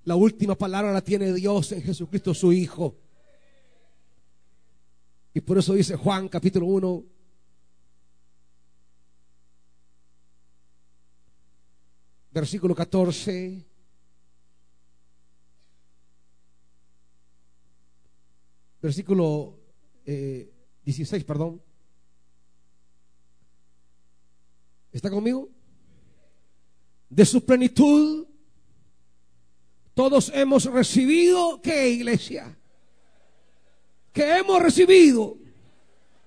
La 0.02 0.16
última 0.16 0.56
palabra 0.56 0.92
la 0.92 1.00
tiene 1.00 1.32
Dios 1.32 1.70
en 1.70 1.82
Jesucristo 1.82 2.34
su 2.34 2.52
Hijo. 2.52 2.96
Y 5.32 5.40
por 5.40 5.58
eso 5.58 5.74
dice 5.74 5.94
Juan 5.94 6.28
capítulo 6.28 6.66
1, 6.66 7.04
versículo 12.32 12.74
14. 12.74 13.64
Versículo 18.80 19.60
16, 20.04 21.22
eh, 21.22 21.24
perdón. 21.24 21.62
¿Está 24.90 25.08
conmigo? 25.08 25.48
De 27.08 27.24
su 27.24 27.44
plenitud, 27.44 28.26
todos 29.94 30.30
hemos 30.34 30.64
recibido, 30.64 31.60
¿qué 31.62 31.90
iglesia? 31.90 32.58
Que 34.12 34.38
hemos 34.38 34.60
recibido 34.60 35.38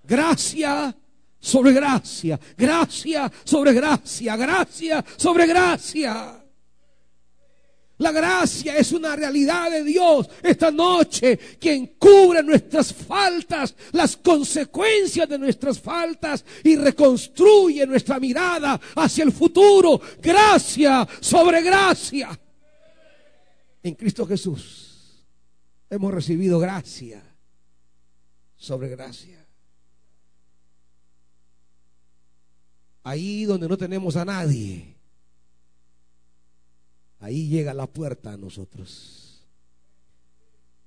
gracia 0.03 0.95
sobre 1.45 1.73
gracia, 1.73 2.39
gracia 2.57 3.31
sobre 3.43 3.71
gracia, 3.71 4.35
gracia 4.35 5.05
sobre 5.15 5.45
gracia. 5.45 6.41
La 7.99 8.11
gracia 8.11 8.75
es 8.75 8.91
una 8.91 9.15
realidad 9.15 9.69
de 9.69 9.83
Dios 9.83 10.27
esta 10.41 10.71
noche, 10.71 11.37
quien 11.59 11.95
cubre 11.99 12.41
nuestras 12.41 12.91
faltas, 12.91 13.75
las 13.91 14.17
consecuencias 14.17 15.29
de 15.29 15.37
nuestras 15.37 15.79
faltas 15.79 16.43
y 16.63 16.75
reconstruye 16.75 17.85
nuestra 17.85 18.19
mirada 18.19 18.81
hacia 18.95 19.23
el 19.23 19.31
futuro. 19.31 20.01
Gracia 20.21 21.07
sobre 21.21 21.61
gracia. 21.61 22.37
En 23.83 23.93
Cristo 23.93 24.25
Jesús 24.25 25.23
hemos 25.91 26.11
recibido 26.11 26.57
gracia 26.57 27.23
sobre 28.57 28.89
gracia. 28.89 29.44
Ahí 33.05 33.45
donde 33.45 33.69
no 33.69 33.77
tenemos 33.77 34.17
a 34.17 34.25
nadie 34.25 34.95
ahí 37.25 37.47
llega 37.47 37.73
la 37.73 37.87
puerta 37.87 38.33
a 38.33 38.37
nosotros. 38.37 39.43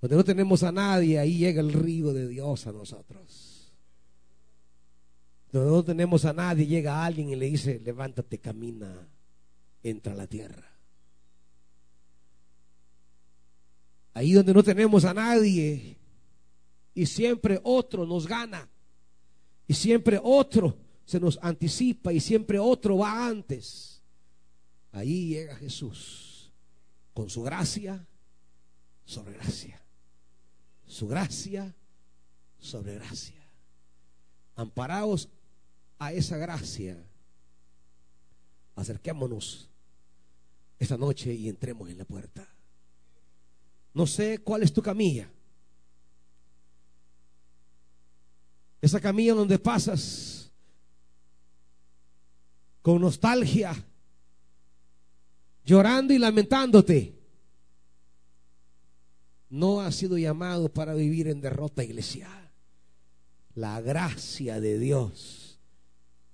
Donde 0.00 0.16
no 0.16 0.24
tenemos 0.24 0.62
a 0.62 0.70
nadie, 0.70 1.18
ahí 1.18 1.36
llega 1.36 1.60
el 1.60 1.72
río 1.72 2.12
de 2.12 2.28
Dios 2.28 2.66
a 2.68 2.72
nosotros. 2.72 3.72
Donde 5.50 5.70
no 5.70 5.82
tenemos 5.82 6.24
a 6.24 6.32
nadie, 6.32 6.66
llega 6.66 7.04
alguien 7.04 7.30
y 7.30 7.36
le 7.36 7.46
dice, 7.46 7.80
levántate, 7.80 8.38
camina, 8.38 9.08
entra 9.82 10.12
a 10.12 10.16
la 10.16 10.28
tierra. 10.28 10.70
Ahí 14.14 14.32
donde 14.32 14.54
no 14.54 14.62
tenemos 14.62 15.04
a 15.04 15.14
nadie 15.14 15.96
y 16.94 17.06
siempre 17.06 17.60
otro 17.64 18.06
nos 18.06 18.28
gana 18.28 18.68
y 19.66 19.74
siempre 19.74 20.20
otro 20.22 20.76
se 21.08 21.18
nos 21.18 21.38
anticipa 21.40 22.12
y 22.12 22.20
siempre 22.20 22.58
otro 22.58 22.98
va 22.98 23.26
antes. 23.26 24.02
Ahí 24.92 25.28
llega 25.28 25.56
Jesús 25.56 26.52
con 27.14 27.30
su 27.30 27.42
gracia 27.42 28.06
sobre 29.06 29.32
gracia. 29.32 29.80
Su 30.86 31.08
gracia 31.08 31.74
sobre 32.58 32.96
gracia. 32.96 33.42
Amparaos 34.54 35.30
a 35.98 36.12
esa 36.12 36.36
gracia. 36.36 37.02
Acerquémonos 38.76 39.70
esta 40.78 40.98
noche 40.98 41.32
y 41.32 41.48
entremos 41.48 41.88
en 41.88 41.96
la 41.96 42.04
puerta. 42.04 42.46
No 43.94 44.06
sé 44.06 44.40
cuál 44.40 44.62
es 44.62 44.74
tu 44.74 44.82
camilla. 44.82 45.30
Esa 48.82 49.00
camilla 49.00 49.32
donde 49.32 49.58
pasas 49.58 50.37
con 52.88 53.02
nostalgia 53.02 53.74
llorando 55.62 56.14
y 56.14 56.18
lamentándote. 56.18 57.20
No 59.50 59.82
has 59.82 59.94
sido 59.94 60.16
llamado 60.16 60.72
para 60.72 60.94
vivir 60.94 61.28
en 61.28 61.42
derrota, 61.42 61.84
iglesia. 61.84 62.30
La 63.54 63.82
gracia 63.82 64.58
de 64.58 64.78
Dios 64.78 65.60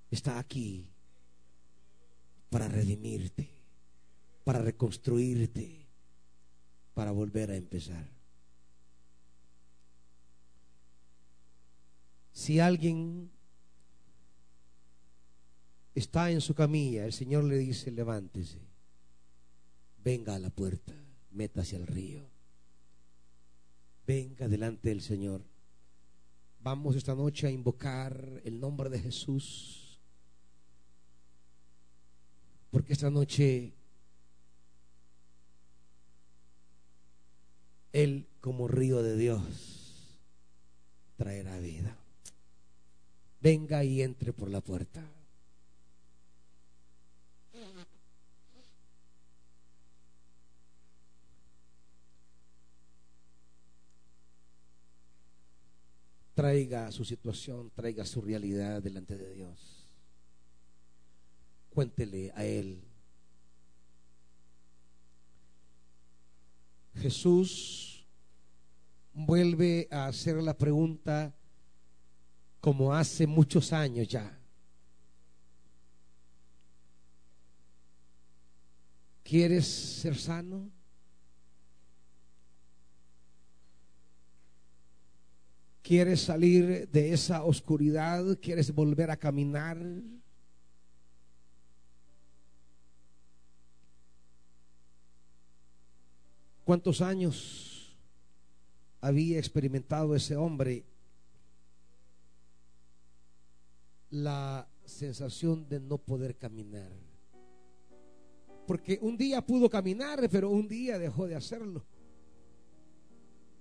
está 0.09 0.39
aquí 0.39 0.87
para 2.49 2.69
redimirte, 2.69 3.49
para 4.45 4.59
reconstruirte, 4.59 5.89
para 6.93 7.11
volver 7.11 7.51
a 7.51 7.57
empezar. 7.57 8.07
Si 12.31 12.61
alguien 12.61 13.34
está 15.95 16.29
en 16.29 16.41
su 16.41 16.53
camilla, 16.53 17.05
el 17.05 17.13
Señor 17.13 17.45
le 17.45 17.57
dice, 17.57 17.89
levántese 17.89 18.59
venga 20.05 20.35
a 20.35 20.39
la 20.39 20.51
puerta, 20.51 20.93
métase 21.31 21.75
al 21.75 21.87
río, 21.87 22.21
venga 24.05 24.47
delante 24.47 24.89
del 24.89 25.01
Señor. 25.01 25.41
Vamos 26.59 26.95
esta 26.95 27.15
noche 27.15 27.47
a 27.47 27.49
invocar 27.51 28.41
el 28.45 28.59
nombre 28.59 28.89
de 28.89 28.99
Jesús, 28.99 29.99
porque 32.69 32.93
esta 32.93 33.09
noche 33.09 33.73
Él 37.91 38.27
como 38.41 38.67
río 38.67 39.01
de 39.01 39.17
Dios 39.17 40.19
traerá 41.15 41.57
vida. 41.59 41.97
Venga 43.41 43.83
y 43.83 44.03
entre 44.03 44.33
por 44.33 44.49
la 44.49 44.61
puerta. 44.61 45.14
Traiga 56.35 56.91
su 56.91 57.05
situación, 57.05 57.71
traiga 57.71 58.05
su 58.05 58.21
realidad 58.21 58.83
delante 58.83 59.17
de 59.17 59.33
Dios. 59.33 59.87
Cuéntele 61.73 62.31
a 62.35 62.45
Él. 62.45 62.83
Jesús 66.95 68.05
vuelve 69.13 69.87
a 69.89 70.07
hacer 70.07 70.35
la 70.43 70.57
pregunta 70.57 71.33
como 72.59 72.93
hace 72.93 73.25
muchos 73.25 73.71
años 73.71 74.07
ya. 74.07 74.37
¿Quieres 79.23 79.65
ser 79.65 80.15
sano? 80.15 80.74
¿Quieres 85.85 86.21
salir 86.21 86.89
de 86.89 87.13
esa 87.13 87.43
oscuridad? 87.43 88.39
¿Quieres 88.41 88.73
volver 88.73 89.11
a 89.11 89.17
caminar? 89.17 89.77
¿Cuántos 96.63 97.01
años 97.01 97.95
había 98.99 99.37
experimentado 99.37 100.15
ese 100.15 100.35
hombre 100.35 100.83
la 104.09 104.67
sensación 104.85 105.69
de 105.69 105.79
no 105.79 105.99
poder 105.99 106.35
caminar. 106.35 106.91
Porque 108.65 108.97
un 109.03 109.17
día 109.17 109.45
pudo 109.45 109.69
caminar, 109.69 110.27
pero 110.31 110.49
un 110.49 110.67
día 110.67 110.97
dejó 110.97 111.27
de 111.27 111.35
hacerlo. 111.35 111.85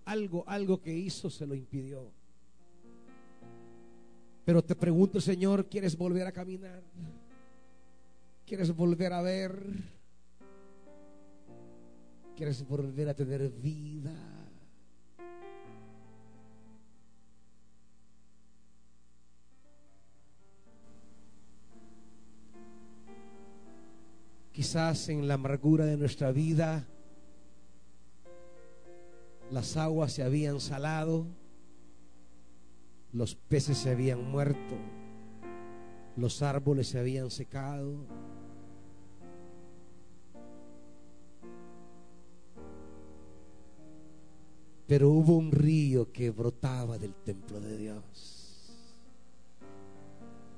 Algo, 0.05 0.45
algo 0.47 0.81
que 0.81 0.93
hizo 0.93 1.31
se 1.31 1.47
lo 1.47 1.55
impidió. 1.55 2.13
Pero 4.45 4.63
te 4.63 4.75
pregunto, 4.75 5.21
Señor, 5.21 5.67
¿quieres 5.69 5.97
volver 5.97 6.27
a 6.27 6.33
caminar? 6.33 6.83
¿Quieres 8.47 8.75
volver 8.75 9.13
a 9.15 9.23
ver? 9.23 9.59
¿Quieres 12.37 12.67
volver 12.67 13.09
a 13.09 13.15
tener 13.15 13.49
vida? 13.51 14.13
Quizás 24.53 25.09
en 25.09 25.27
la 25.27 25.35
amargura 25.35 25.85
de 25.85 25.97
nuestra 25.97 26.31
vida 26.33 26.87
las 29.55 29.77
aguas 29.77 30.13
se 30.13 30.25
habían 30.25 30.61
salado, 30.61 31.29
los 33.13 33.37
peces 33.37 33.79
se 33.79 33.91
habían 33.91 34.29
muerto, 34.29 34.77
los 36.17 36.43
árboles 36.43 36.89
se 36.89 36.99
habían 36.99 37.31
secado. 37.31 38.05
Pero 44.89 45.11
hubo 45.11 45.37
un 45.37 45.53
río 45.53 46.11
que 46.11 46.31
brotaba 46.31 46.99
del 46.99 47.15
templo 47.15 47.61
de 47.61 47.79
Dios. 47.79 48.75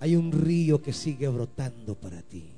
Hay 0.00 0.16
un 0.16 0.32
río 0.32 0.80
que 0.80 0.94
sigue 0.94 1.28
brotando 1.28 1.94
para 1.94 2.22
ti. 2.22 2.50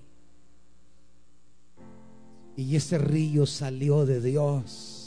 Y 2.57 2.77
ese 2.77 2.97
río 2.99 3.45
salió 3.45 4.07
de 4.07 4.21
Dios 4.21 4.98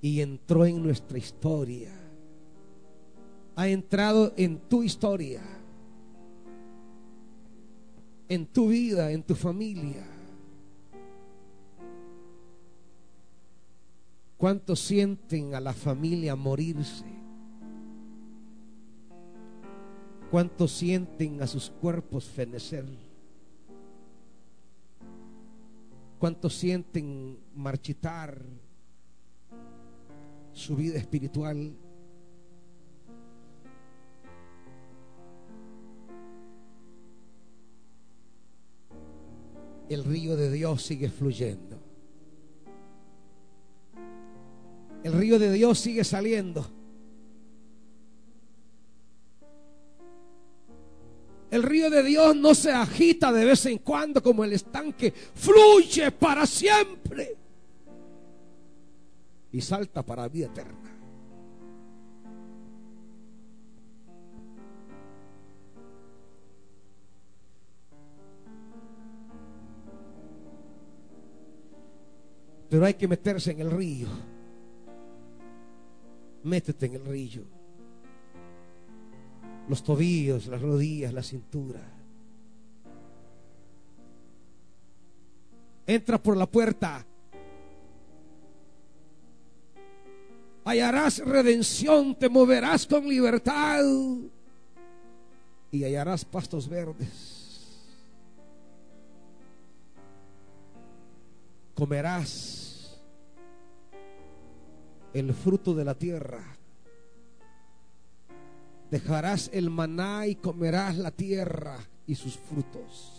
y 0.00 0.20
entró 0.20 0.64
en 0.66 0.82
nuestra 0.82 1.18
historia. 1.18 1.92
Ha 3.56 3.68
entrado 3.68 4.32
en 4.36 4.58
tu 4.68 4.82
historia, 4.82 5.42
en 8.28 8.46
tu 8.46 8.68
vida, 8.68 9.10
en 9.10 9.22
tu 9.22 9.34
familia. 9.34 10.06
¿Cuántos 14.36 14.78
sienten 14.78 15.56
a 15.56 15.60
la 15.60 15.72
familia 15.72 16.36
morirse? 16.36 17.04
¿Cuántos 20.30 20.70
sienten 20.72 21.42
a 21.42 21.46
sus 21.48 21.70
cuerpos 21.70 22.26
fenecer? 22.26 22.86
¿Cuántos 26.20 26.54
sienten 26.54 27.38
marchitar 27.56 28.40
su 30.58 30.74
vida 30.74 30.98
espiritual? 30.98 31.72
El 39.88 40.04
río 40.04 40.36
de 40.36 40.50
Dios 40.50 40.82
sigue 40.82 41.08
fluyendo. 41.08 41.78
El 45.04 45.12
río 45.12 45.38
de 45.38 45.52
Dios 45.52 45.78
sigue 45.78 46.04
saliendo. 46.04 46.66
El 51.50 51.62
río 51.62 51.88
de 51.88 52.02
Dios 52.02 52.36
no 52.36 52.54
se 52.54 52.72
agita 52.72 53.32
de 53.32 53.44
vez 53.46 53.64
en 53.64 53.78
cuando 53.78 54.22
como 54.22 54.44
el 54.44 54.52
estanque, 54.52 55.12
fluye 55.12 56.10
para 56.10 56.44
siempre 56.46 57.47
y 59.52 59.60
salta 59.60 60.04
para 60.04 60.28
vida 60.28 60.46
eterna. 60.46 60.94
Pero 72.70 72.84
hay 72.84 72.94
que 72.94 73.08
meterse 73.08 73.52
en 73.52 73.60
el 73.60 73.70
río. 73.70 74.08
Métete 76.44 76.86
en 76.86 76.94
el 76.94 77.04
río 77.06 77.58
los 79.68 79.82
tobillos, 79.82 80.46
las 80.46 80.62
rodillas, 80.62 81.12
la 81.12 81.22
cintura. 81.22 81.80
Entra 85.86 86.22
por 86.22 86.36
la 86.36 86.46
puerta. 86.46 87.04
Hallarás 90.68 91.18
redención, 91.18 92.14
te 92.14 92.28
moverás 92.28 92.86
con 92.86 93.08
libertad 93.08 93.82
y 95.70 95.84
hallarás 95.84 96.24
pastos 96.24 96.68
verdes. 96.68 97.86
Comerás 101.74 103.00
el 105.14 105.32
fruto 105.32 105.74
de 105.74 105.84
la 105.84 105.94
tierra 105.94 106.58
Dejarás 108.90 109.50
el 109.52 109.68
maná 109.68 110.26
y 110.26 110.34
comerás 110.34 110.96
la 110.96 111.10
tierra 111.10 111.78
y 112.06 112.14
sus 112.14 112.38
frutos. 112.38 113.17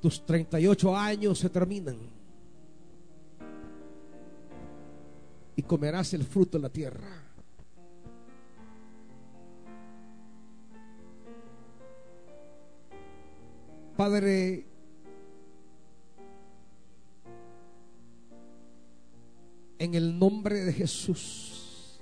Tus 0.00 0.24
38 0.24 0.96
años 0.96 1.38
se 1.38 1.50
terminan 1.50 1.96
y 5.56 5.62
comerás 5.62 6.14
el 6.14 6.24
fruto 6.24 6.56
de 6.56 6.62
la 6.62 6.70
tierra. 6.70 7.30
Padre, 13.94 14.64
en 19.78 19.94
el 19.94 20.18
nombre 20.18 20.64
de 20.64 20.72
Jesús. 20.72 22.00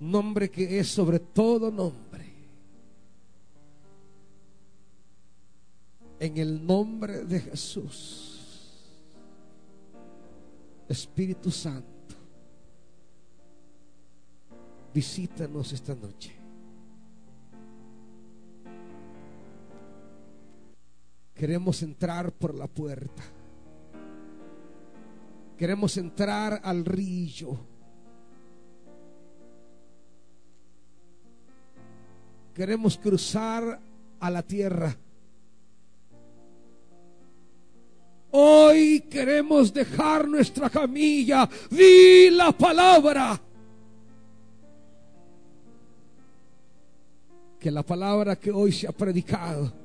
Nombre 0.00 0.50
que 0.50 0.78
es 0.78 0.88
sobre 0.88 1.18
todo 1.18 1.70
nombre. 1.70 2.09
En 6.20 6.36
el 6.36 6.64
nombre 6.66 7.24
de 7.24 7.40
Jesús. 7.40 8.26
Espíritu 10.86 11.50
Santo, 11.50 12.14
visítanos 14.92 15.72
esta 15.72 15.94
noche. 15.94 16.32
Queremos 21.32 21.82
entrar 21.82 22.32
por 22.32 22.54
la 22.54 22.66
puerta. 22.66 23.22
Queremos 25.56 25.96
entrar 25.96 26.60
al 26.62 26.84
río. 26.84 27.58
Queremos 32.52 32.98
cruzar 32.98 33.80
a 34.18 34.30
la 34.30 34.42
tierra. 34.42 34.94
Hoy 38.32 39.00
queremos 39.10 39.72
dejar 39.72 40.28
nuestra 40.28 40.70
camilla. 40.70 41.48
Di 41.70 42.30
la 42.30 42.52
palabra. 42.52 43.40
Que 47.58 47.70
la 47.70 47.82
palabra 47.82 48.36
que 48.36 48.50
hoy 48.50 48.72
se 48.72 48.86
ha 48.86 48.92
predicado 48.92 49.80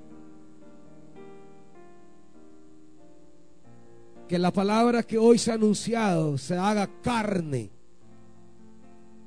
que 4.28 4.40
la 4.40 4.52
palabra 4.52 5.04
que 5.04 5.18
hoy 5.18 5.38
se 5.38 5.52
ha 5.52 5.54
anunciado 5.54 6.38
se 6.38 6.58
haga 6.58 6.90
carne 7.02 7.70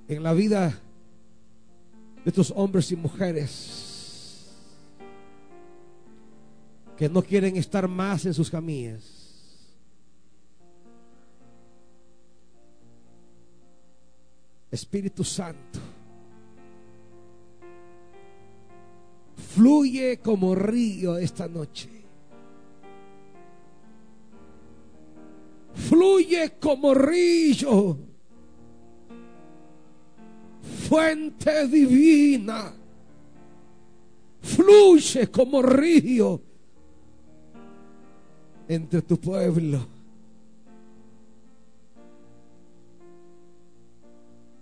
en 0.09 0.23
la 0.23 0.33
vida 0.33 0.81
de 2.25 2.31
estos 2.31 2.53
hombres 2.57 2.91
y 2.91 2.97
mujeres 2.97 3.88
que 6.99 7.09
no 7.09 7.23
quieren 7.23 7.57
estar 7.57 7.87
más 7.87 8.27
en 8.27 8.35
sus 8.35 8.51
camillas. 8.51 9.15
Espíritu 14.69 15.23
Santo, 15.23 15.79
fluye 19.55 20.19
como 20.19 20.57
río 20.57 21.17
esta 21.17 21.47
noche. 21.47 21.89
Fluye 25.75 26.59
como 26.59 26.95
río. 26.95 27.97
Fuente 30.89 31.69
divina. 31.69 32.75
Fluye 34.43 35.31
como 35.31 35.63
río 35.63 36.48
entre 38.69 39.03
tu 39.03 39.19
pueblo. 39.19 39.87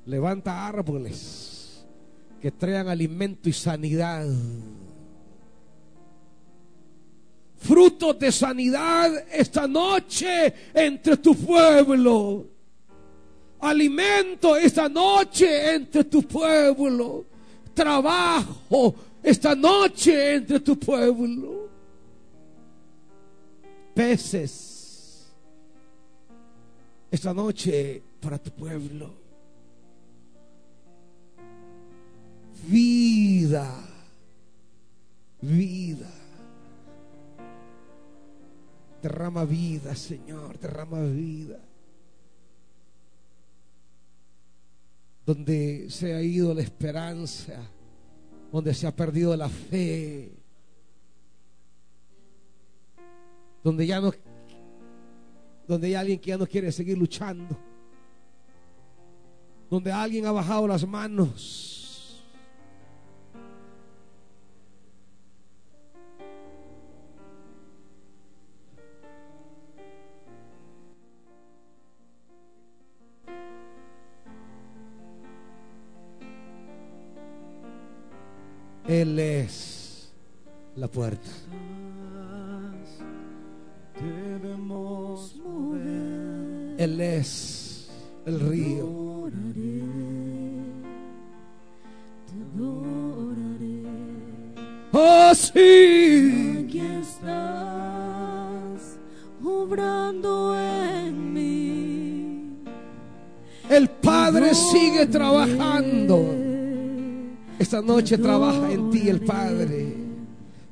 Levanta 0.06 0.66
árboles 0.66 1.84
que 2.40 2.52
traigan 2.52 2.88
alimento 2.88 3.48
y 3.48 3.52
sanidad. 3.52 4.28
Frutos 7.56 8.16
de 8.18 8.30
sanidad 8.30 9.12
esta 9.32 9.66
noche 9.66 10.54
entre 10.72 11.16
tu 11.16 11.34
pueblo. 11.34 12.46
Alimento 13.58 14.56
esta 14.56 14.88
noche 14.88 15.74
entre 15.74 16.04
tu 16.04 16.22
pueblo. 16.22 17.24
Trabajo 17.74 18.94
esta 19.22 19.56
noche 19.56 20.36
entre 20.36 20.60
tu 20.60 20.78
pueblo. 20.78 21.55
Peces 23.96 25.32
esta 27.10 27.34
noche 27.34 28.02
para 28.20 28.38
tu 28.38 28.52
pueblo. 28.52 29.26
vida, 32.66 33.70
vida. 35.40 36.10
Derrama 39.02 39.44
vida, 39.44 39.94
Señor, 39.94 40.58
derrama 40.58 41.02
vida. 41.02 41.60
Donde 45.24 45.86
se 45.90 46.14
ha 46.14 46.22
ido 46.22 46.54
la 46.54 46.62
esperanza, 46.62 47.54
donde 48.52 48.74
se 48.74 48.86
ha 48.86 48.94
perdido 48.94 49.36
la 49.36 49.48
fe, 49.48 50.32
donde 53.66 53.84
ya 53.84 54.00
no, 54.00 54.12
donde 55.66 55.88
hay 55.88 55.94
alguien 55.94 56.20
que 56.20 56.28
ya 56.28 56.38
no 56.38 56.46
quiere 56.46 56.70
seguir 56.70 56.96
luchando, 56.96 57.58
donde 59.68 59.90
alguien 59.90 60.24
ha 60.24 60.30
bajado 60.30 60.68
las 60.68 60.86
manos 60.86 61.82
Él 78.86 79.18
es 79.18 80.12
la 80.76 80.86
puerta. 80.86 81.45
Él 86.78 87.00
es 87.00 87.88
el 88.26 88.40
río. 88.40 89.06
Oh, 94.92 95.34
sí. 95.34 96.64
Aquí 96.64 96.80
estás 96.80 97.36
obrando 99.44 100.58
en 100.58 101.32
mí. 101.34 102.64
El 103.68 103.90
Padre 103.90 104.54
sigue 104.54 105.06
trabajando. 105.06 106.34
Esta 107.58 107.82
noche 107.82 108.16
trabaja 108.16 108.70
en 108.70 108.90
ti 108.90 109.08
el 109.08 109.20
Padre, 109.20 109.94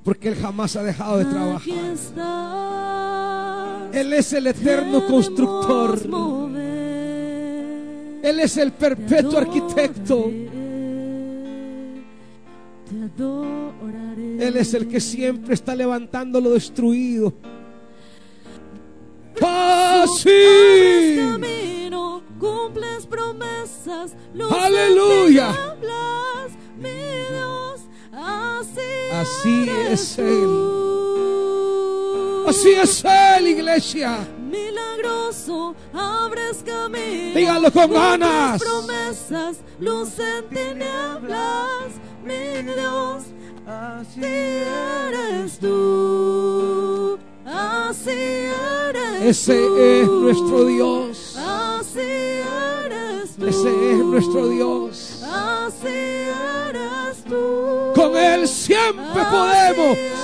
porque 0.02 0.28
Él 0.28 0.36
jamás 0.36 0.76
ha 0.76 0.82
dejado 0.82 1.18
de 1.18 1.24
trabajar. 1.24 2.73
Él 3.94 4.12
es 4.12 4.32
el 4.32 4.46
eterno 4.48 5.06
constructor. 5.06 6.00
Él 8.22 8.40
es 8.40 8.56
el 8.56 8.72
perpetuo 8.72 9.38
arquitecto. 9.38 10.30
Él 14.38 14.56
es 14.56 14.74
el 14.74 14.88
que 14.88 15.00
siempre 15.00 15.54
está 15.54 15.74
levantando 15.74 16.40
lo 16.40 16.50
destruido. 16.50 17.32
Así. 19.40 20.30
Cumples 22.38 23.06
promesas. 23.06 24.16
Aleluya. 24.50 25.54
Así 29.12 29.70
es 29.90 30.18
Él. 30.18 30.83
Así 32.46 32.72
es 32.72 33.04
Él, 33.04 33.48
iglesia. 33.48 34.18
Milagroso, 34.38 35.74
abres 35.92 36.62
camino. 36.64 37.34
Dígalo 37.34 37.72
con 37.72 37.90
ganas. 37.90 38.62
promesas, 38.62 39.56
luz 39.80 40.10
en 40.18 40.48
tinieblas, 40.48 41.90
mi 42.22 42.62
Dios. 42.62 43.24
Así 43.66 44.20
eres 44.22 45.58
tú. 45.58 47.18
Así 47.46 48.10
eres 48.10 49.22
Ese 49.22 50.02
es 50.02 50.08
nuestro 50.08 50.64
Dios. 50.66 51.36
Así 51.36 52.00
eres 52.00 53.36
tú. 53.36 53.46
Ese 53.46 53.92
es 53.92 53.98
nuestro 53.98 54.48
Dios. 54.48 55.22
Así 55.22 55.88
eres 55.88 57.24
tú. 57.28 57.92
Con 57.94 58.16
Él 58.16 58.46
siempre 58.46 59.22
podemos. 59.30 60.23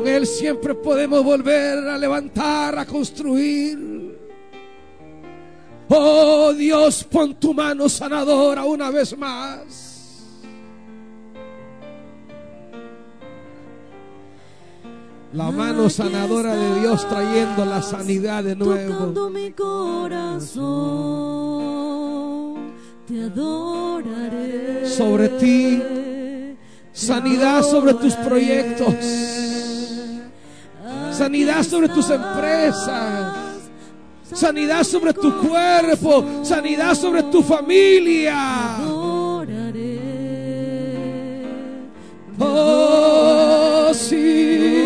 Con 0.00 0.08
Él 0.08 0.26
siempre 0.26 0.74
podemos 0.74 1.22
volver 1.22 1.86
a 1.86 1.98
levantar, 1.98 2.78
a 2.78 2.86
construir. 2.86 4.18
Oh 5.88 6.54
Dios, 6.54 7.04
pon 7.04 7.34
tu 7.34 7.52
mano 7.52 7.86
sanadora 7.86 8.64
una 8.64 8.90
vez 8.90 9.14
más. 9.18 10.38
La 15.34 15.50
mano 15.50 15.90
sanadora 15.90 16.56
de 16.56 16.80
Dios 16.80 17.06
trayendo 17.06 17.66
la 17.66 17.82
sanidad 17.82 18.42
de 18.42 18.56
nuevo. 18.56 19.28
mi 19.28 19.52
corazón, 19.52 20.64
te 23.06 23.24
adoraré. 23.24 24.88
Sobre 24.88 25.28
ti, 25.28 25.82
sanidad 26.90 27.62
sobre 27.62 27.92
tus 27.94 28.14
proyectos, 28.14 28.94
sanidad 31.20 31.62
sobre 31.62 31.86
tus 31.90 32.08
empresas, 32.08 33.36
sanidad 34.32 34.82
sobre 34.84 35.12
tu 35.12 35.36
cuerpo, 35.46 36.24
sanidad 36.42 36.94
sobre 36.94 37.24
tu 37.24 37.42
familia. 37.42 38.78
Oh, 42.38 43.92
sí. 43.92 44.78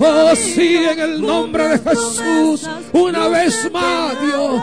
Oh, 0.00 0.34
sí, 0.34 0.74
en 0.74 0.98
el 0.98 1.22
nombre 1.22 1.68
de 1.68 1.78
Jesús, 1.78 2.68
una 2.92 3.28
vez 3.28 3.70
más, 3.72 4.20
Dios. 4.20 4.60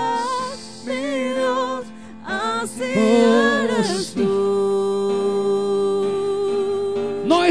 No 4.15 4.92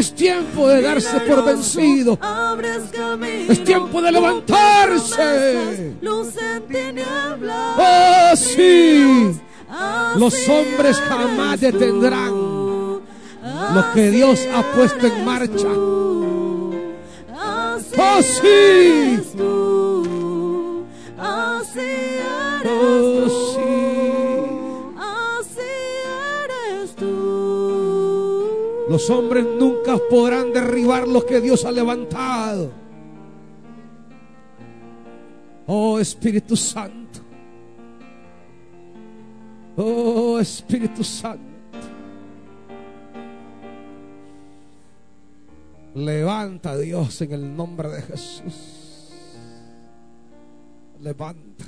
es 0.03 0.13
tiempo 0.17 0.67
de 0.67 0.83
darse 0.83 1.21
por 1.21 1.45
vencido. 1.45 2.19
Es 3.49 3.63
tiempo 3.63 4.03
de 4.03 4.11
levantarse. 4.11 5.95
Oh, 7.79 8.37
sí. 8.37 9.41
Los 10.17 10.49
hombres 10.49 11.01
jamás 11.09 11.61
detendrán 11.61 12.33
lo 12.35 13.93
que 13.95 14.11
Dios 14.11 14.41
ha 14.53 14.63
puesto 14.75 15.07
en 15.07 15.25
marcha. 15.25 15.69
Así 17.97 18.47
eres 18.47 19.33
Oh, 22.65 23.29
sí. 23.29 23.42
Los 28.93 29.09
hombres 29.09 29.47
nunca 29.59 29.97
podrán 30.11 30.53
derribar 30.53 31.09
lo 31.09 31.25
que 31.25 31.41
Dios 31.41 31.65
ha 31.65 31.73
levantado. 31.73 32.71
Oh 35.67 35.99
Espíritu 35.99 36.55
Santo. 36.55 37.21
Oh 39.79 40.39
Espíritu 40.39 41.03
Santo. 41.03 41.41
Levanta 45.95 46.77
Dios 46.77 47.19
en 47.23 47.33
el 47.33 47.57
nombre 47.57 47.89
de 47.89 48.03
Jesús. 48.03 49.11
Levanta. 51.01 51.65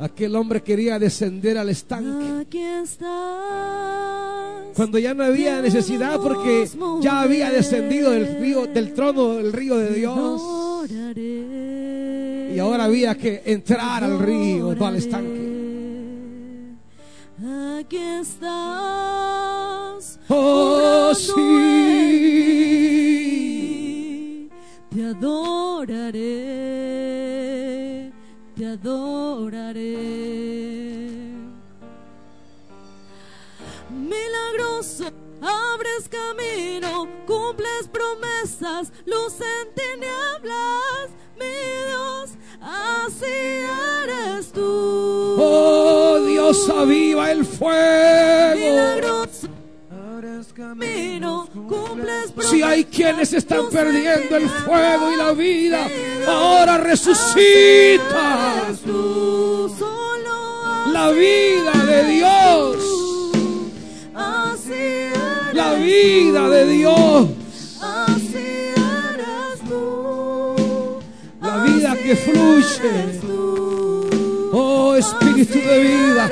Aquel 0.00 0.34
hombre 0.34 0.62
quería 0.62 0.98
descender 0.98 1.58
al 1.58 1.68
estanque. 1.68 2.40
Aquí 2.40 2.58
estás. 2.58 3.08
Cuando 4.74 4.98
ya 4.98 5.12
no 5.12 5.24
había 5.24 5.60
necesidad 5.60 6.18
porque 6.18 6.66
ya 7.02 7.20
había 7.20 7.50
descendido 7.50 8.12
del 8.12 8.40
río, 8.40 8.66
del 8.66 8.94
trono 8.94 9.34
del 9.34 9.52
río 9.52 9.76
de 9.76 9.90
Dios. 9.90 10.40
Y 12.54 12.58
ahora 12.58 12.84
había 12.84 13.14
que 13.14 13.42
entrar 13.44 14.02
al 14.02 14.18
río, 14.18 14.74
no 14.74 14.86
al 14.86 14.96
estanque. 14.96 15.50
Aquí 17.78 17.98
estás. 17.98 18.50
Oh, 20.28 21.12
sí. 21.14 21.30
Te 24.94 25.04
adoraré. 25.04 26.59
Abres 36.00 36.08
camino, 36.08 37.08
cumples 37.26 37.88
promesas, 37.92 38.92
luz 39.06 39.34
en 39.40 39.68
tinieblas, 39.74 41.10
mi 41.38 41.46
Dios, 41.88 42.30
así 42.60 43.26
eres 43.26 44.52
tú. 44.52 45.36
Oh, 45.38 46.20
Dios 46.26 46.68
aviva 46.68 47.30
el 47.30 47.44
fuego. 47.44 48.60
Milagroso, 48.60 49.48
camino, 50.54 51.48
cumples 51.52 52.32
promesas. 52.32 52.50
Si 52.50 52.62
hay 52.62 52.84
quienes 52.84 53.32
están 53.32 53.68
perdiendo 53.70 54.36
el 54.36 54.48
fuego 54.48 55.12
y 55.12 55.16
la 55.16 55.32
vida, 55.32 55.88
Dios, 55.88 56.28
ahora 56.28 56.78
resucita 56.78 58.66
la 60.92 61.10
vida 61.12 61.72
de 61.86 62.04
Dios. 62.04 62.79
La 65.52 65.74
vida 65.74 66.48
de 66.48 66.66
Dios. 66.66 67.28
Así 67.80 68.72
eres 68.74 69.60
tú. 69.68 70.54
La 71.42 71.64
vida 71.64 71.96
que 71.96 72.16
fluye. 72.16 73.20
Oh, 74.52 74.94
espíritu 74.94 75.58
de 75.58 75.80
vida. 75.80 76.30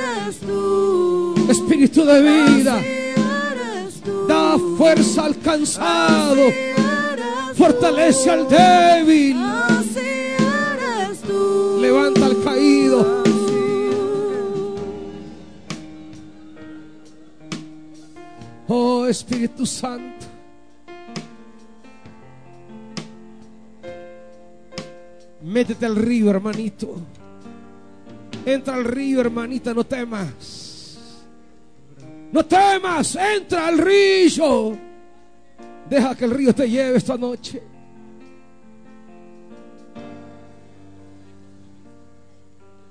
Espíritu 1.49 2.05
de 2.05 2.23
vida. 2.23 2.81
Da 4.29 4.57
fuerza 4.77 5.25
al 5.25 5.39
cansado. 5.39 6.43
Fortalece 7.57 8.31
al 8.31 8.49
débil. 8.49 9.37
Levanta 11.81 12.27
al 12.27 12.43
caído. 12.45 12.78
Oh 18.69 19.07
Espíritu 19.07 19.65
Santo. 19.65 20.27
Métete 25.43 25.87
al 25.87 25.97
río, 25.97 26.31
hermanito. 26.31 26.97
Entra 28.45 28.75
al 28.75 28.85
río, 28.85 29.21
hermanita, 29.21 29.73
no 29.73 29.85
temas. 29.85 30.99
No 32.31 32.45
temas, 32.45 33.17
entra 33.17 33.69
al 33.69 33.79
río. 33.79 34.79
Deja 35.89 36.15
que 36.15 36.27
el 36.27 36.31
río 36.33 36.55
te 36.55 36.69
lleve 36.69 36.99
esta 36.99 37.17
noche. 37.17 37.63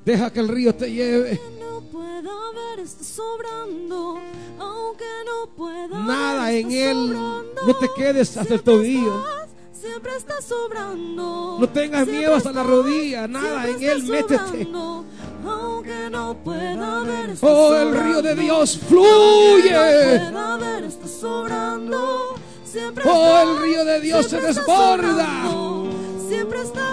Deja 0.04 0.32
que 0.32 0.40
el 0.40 0.48
río 0.48 0.74
te 0.74 0.91
lleve. 0.91 1.57
No 1.98 2.03
pueda 2.22 2.52
ver, 2.53 2.80
está 2.80 3.03
sobrando. 3.03 4.19
Aunque 4.60 5.06
no 5.26 5.49
pueda 5.56 5.99
Nada 5.99 6.45
ver, 6.45 6.56
en 6.56 6.72
está 6.72 6.91
él. 6.91 7.07
sobrando. 7.07 7.61
No 7.68 7.76
te 7.76 7.90
quedes 7.95 8.38
hasta 8.38 8.53
el 8.53 8.61
tobillo. 8.64 9.18
estás, 9.19 9.49
siempre 9.82 10.15
está 10.15 10.41
sobrando. 10.41 11.57
No 11.60 11.69
tengas 11.69 12.07
miedo 12.07 12.36
hasta 12.36 12.52
la 12.52 12.64
rodilla. 12.64 13.28
Nada 13.28 13.68
en 13.68 13.82
él. 13.84 13.98
está 14.02 14.11
Métete. 14.11 14.38
sobrando. 14.38 15.06
Aunque 15.45 16.10
no 16.10 16.38
pueda 16.44 17.03
ver, 17.03 17.30
está 17.32 17.48
Oh, 17.48 17.74
el 17.76 17.95
río 17.98 18.22
de 18.22 18.36
Dios 18.36 18.78
fluye. 18.88 19.72
no 19.72 20.32
pueda 20.32 20.57
ver, 20.57 20.84
está 20.84 21.07
sobrando. 21.07 22.36
Siempre 22.65 23.03
Oh, 23.07 23.41
el 23.41 23.61
río 23.61 23.86
de 23.86 24.02
Dios 24.02 24.26
se 24.28 24.41
desborda. 24.41 25.44
sobrando. 25.45 25.90
Siempre 26.28 26.61
estás, 26.61 26.84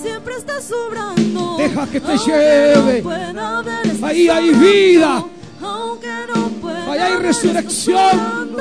siempre 0.00 0.36
estás 0.36 0.64
sobrando. 0.64 1.56
Deja 1.58 1.86
que 1.86 2.00
te 2.00 2.18
lleve. 2.18 3.02
no 3.34 3.60
está 3.60 4.06
Ahí 4.06 4.28
hay 4.28 4.50
vida. 4.50 5.24
Aunque 5.62 6.08
no 6.34 6.48
pueda 6.60 6.92
Ahí 6.92 6.98
hay 6.98 7.12
está 7.12 7.22
resurrección. 7.22 8.56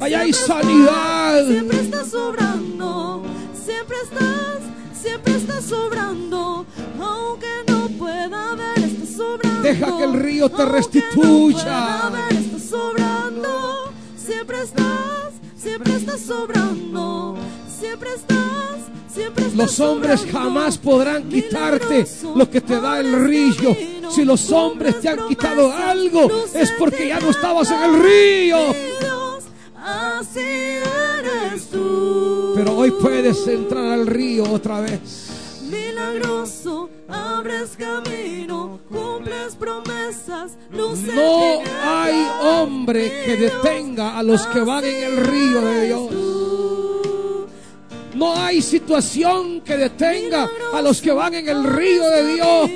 Ahí 0.00 0.14
hay 0.14 0.32
sanidad. 0.32 1.46
Siempre 1.46 1.80
estás 1.80 2.08
sobrando. 2.08 3.22
Siempre 3.64 3.96
estás, 4.02 5.00
siempre 5.00 5.36
estás 5.36 5.64
sobrando. 5.64 6.66
Aunque 7.00 7.50
no 7.68 7.88
pueda 7.98 8.54
ver, 8.54 8.78
está 8.78 9.06
sobrando. 9.06 9.62
Deja 9.62 9.96
que 9.98 10.04
el 10.04 10.14
río 10.14 10.48
te 10.48 10.64
restituya. 10.64 12.00
No 12.04 12.10
ver, 12.10 12.32
está 12.32 12.58
sobrando. 12.58 13.92
Siempre 14.16 14.62
estás, 14.62 15.32
siempre 15.56 15.94
estás 15.94 16.20
sobrando. 16.20 17.36
Siempre 17.82 18.10
estás, 18.14 18.38
siempre 19.12 19.44
estás 19.44 19.58
Los 19.58 19.80
hombres 19.80 20.24
jamás 20.30 20.78
podrán 20.78 21.28
quitarte 21.28 22.06
lo 22.32 22.48
que 22.48 22.60
te 22.60 22.80
da 22.80 23.00
el 23.00 23.24
río. 23.24 23.76
Si 24.08 24.24
los 24.24 24.52
hombres 24.52 25.00
te 25.00 25.08
han 25.08 25.26
quitado 25.26 25.72
algo, 25.72 26.30
es 26.54 26.70
porque 26.78 27.08
ya 27.08 27.18
no 27.18 27.30
estabas 27.30 27.72
en 27.72 27.82
el 27.82 28.00
río. 28.00 28.58
Dios, 29.00 29.44
así 29.74 30.38
eres 30.38 31.70
tú. 31.72 32.52
Pero 32.54 32.76
hoy 32.76 32.92
puedes 32.92 33.44
entrar 33.48 33.86
al 33.86 34.06
río 34.06 34.44
otra 34.44 34.80
vez. 34.80 35.60
Milagroso, 35.68 36.88
abres 37.08 37.70
camino, 37.76 38.78
cumples 38.88 39.56
promesas, 39.56 40.52
No 40.70 40.94
hay 41.84 42.28
hombre 42.44 43.24
que 43.24 43.36
detenga 43.36 44.16
a 44.16 44.22
los 44.22 44.46
que 44.46 44.60
van 44.60 44.84
en 44.84 45.02
el 45.02 45.16
río 45.16 45.60
de 45.62 45.86
Dios. 45.86 46.41
No 48.22 48.36
hay 48.36 48.62
situación 48.62 49.62
que 49.62 49.76
detenga 49.76 50.48
a 50.72 50.80
los 50.80 51.02
que 51.02 51.10
van 51.10 51.34
en 51.34 51.48
el 51.48 51.64
río 51.64 52.08
de 52.08 52.34
Dios. 52.34 52.70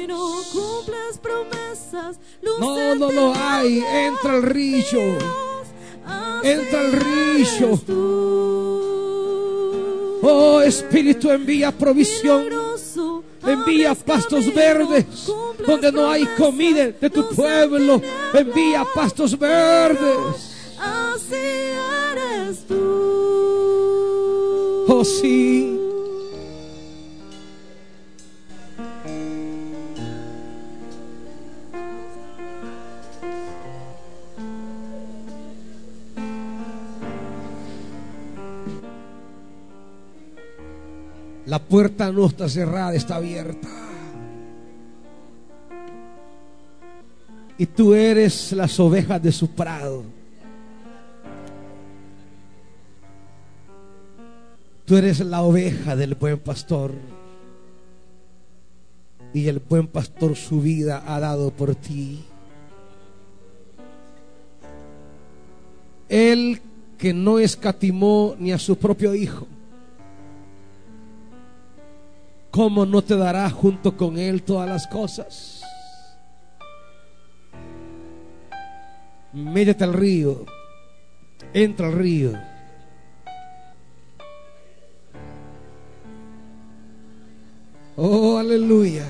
No, 2.58 2.96
no 2.96 3.12
lo 3.12 3.32
hay. 3.32 3.78
Entra 3.78 4.32
al 4.32 4.42
río. 4.42 5.18
Entra 6.42 6.80
al 6.80 6.92
río. 6.94 7.80
Oh 10.20 10.60
Espíritu, 10.62 11.30
envía 11.30 11.70
provisión. 11.70 12.48
Envía 13.46 13.94
pastos 13.94 14.52
verdes 14.52 15.06
donde 15.64 15.92
no 15.92 16.10
hay 16.10 16.26
comida 16.36 16.88
de 16.88 17.08
tu 17.08 17.28
pueblo. 17.28 18.02
Envía 18.34 18.84
pastos 18.92 19.38
verdes. 19.38 20.76
Así 20.80 21.36
eres 21.36 22.66
tú. 22.66 23.65
Oh 24.88 25.04
sí. 25.04 25.80
La 41.46 41.60
puerta 41.60 42.12
no 42.12 42.26
está 42.26 42.48
cerrada, 42.48 42.94
está 42.94 43.16
abierta. 43.16 43.68
Y 47.58 47.66
tú 47.66 47.94
eres 47.94 48.52
las 48.52 48.78
ovejas 48.78 49.22
de 49.22 49.32
su 49.32 49.48
prado. 49.48 50.15
Tú 54.86 54.96
eres 54.96 55.20
la 55.20 55.42
oveja 55.42 55.94
del 55.96 56.14
buen 56.14 56.38
pastor. 56.38 56.92
Y 59.34 59.48
el 59.48 59.58
buen 59.58 59.86
pastor 59.86 60.34
su 60.36 60.62
vida 60.62 61.02
ha 61.06 61.20
dado 61.20 61.50
por 61.50 61.74
ti. 61.74 62.24
Él 66.08 66.62
que 66.96 67.12
no 67.12 67.38
escatimó 67.38 68.34
ni 68.38 68.52
a 68.52 68.58
su 68.58 68.78
propio 68.78 69.14
hijo. 69.14 69.46
¿cómo 72.56 72.86
no 72.86 73.02
te 73.02 73.14
dará 73.14 73.50
junto 73.50 73.98
con 73.98 74.18
Él 74.18 74.42
todas 74.42 74.66
las 74.66 74.86
cosas? 74.86 75.62
Métete 79.34 79.84
al 79.84 79.92
río, 79.92 80.46
entra 81.52 81.88
al 81.88 81.92
río. 81.92 82.32
Oh, 87.98 88.36
aleluya. 88.36 89.08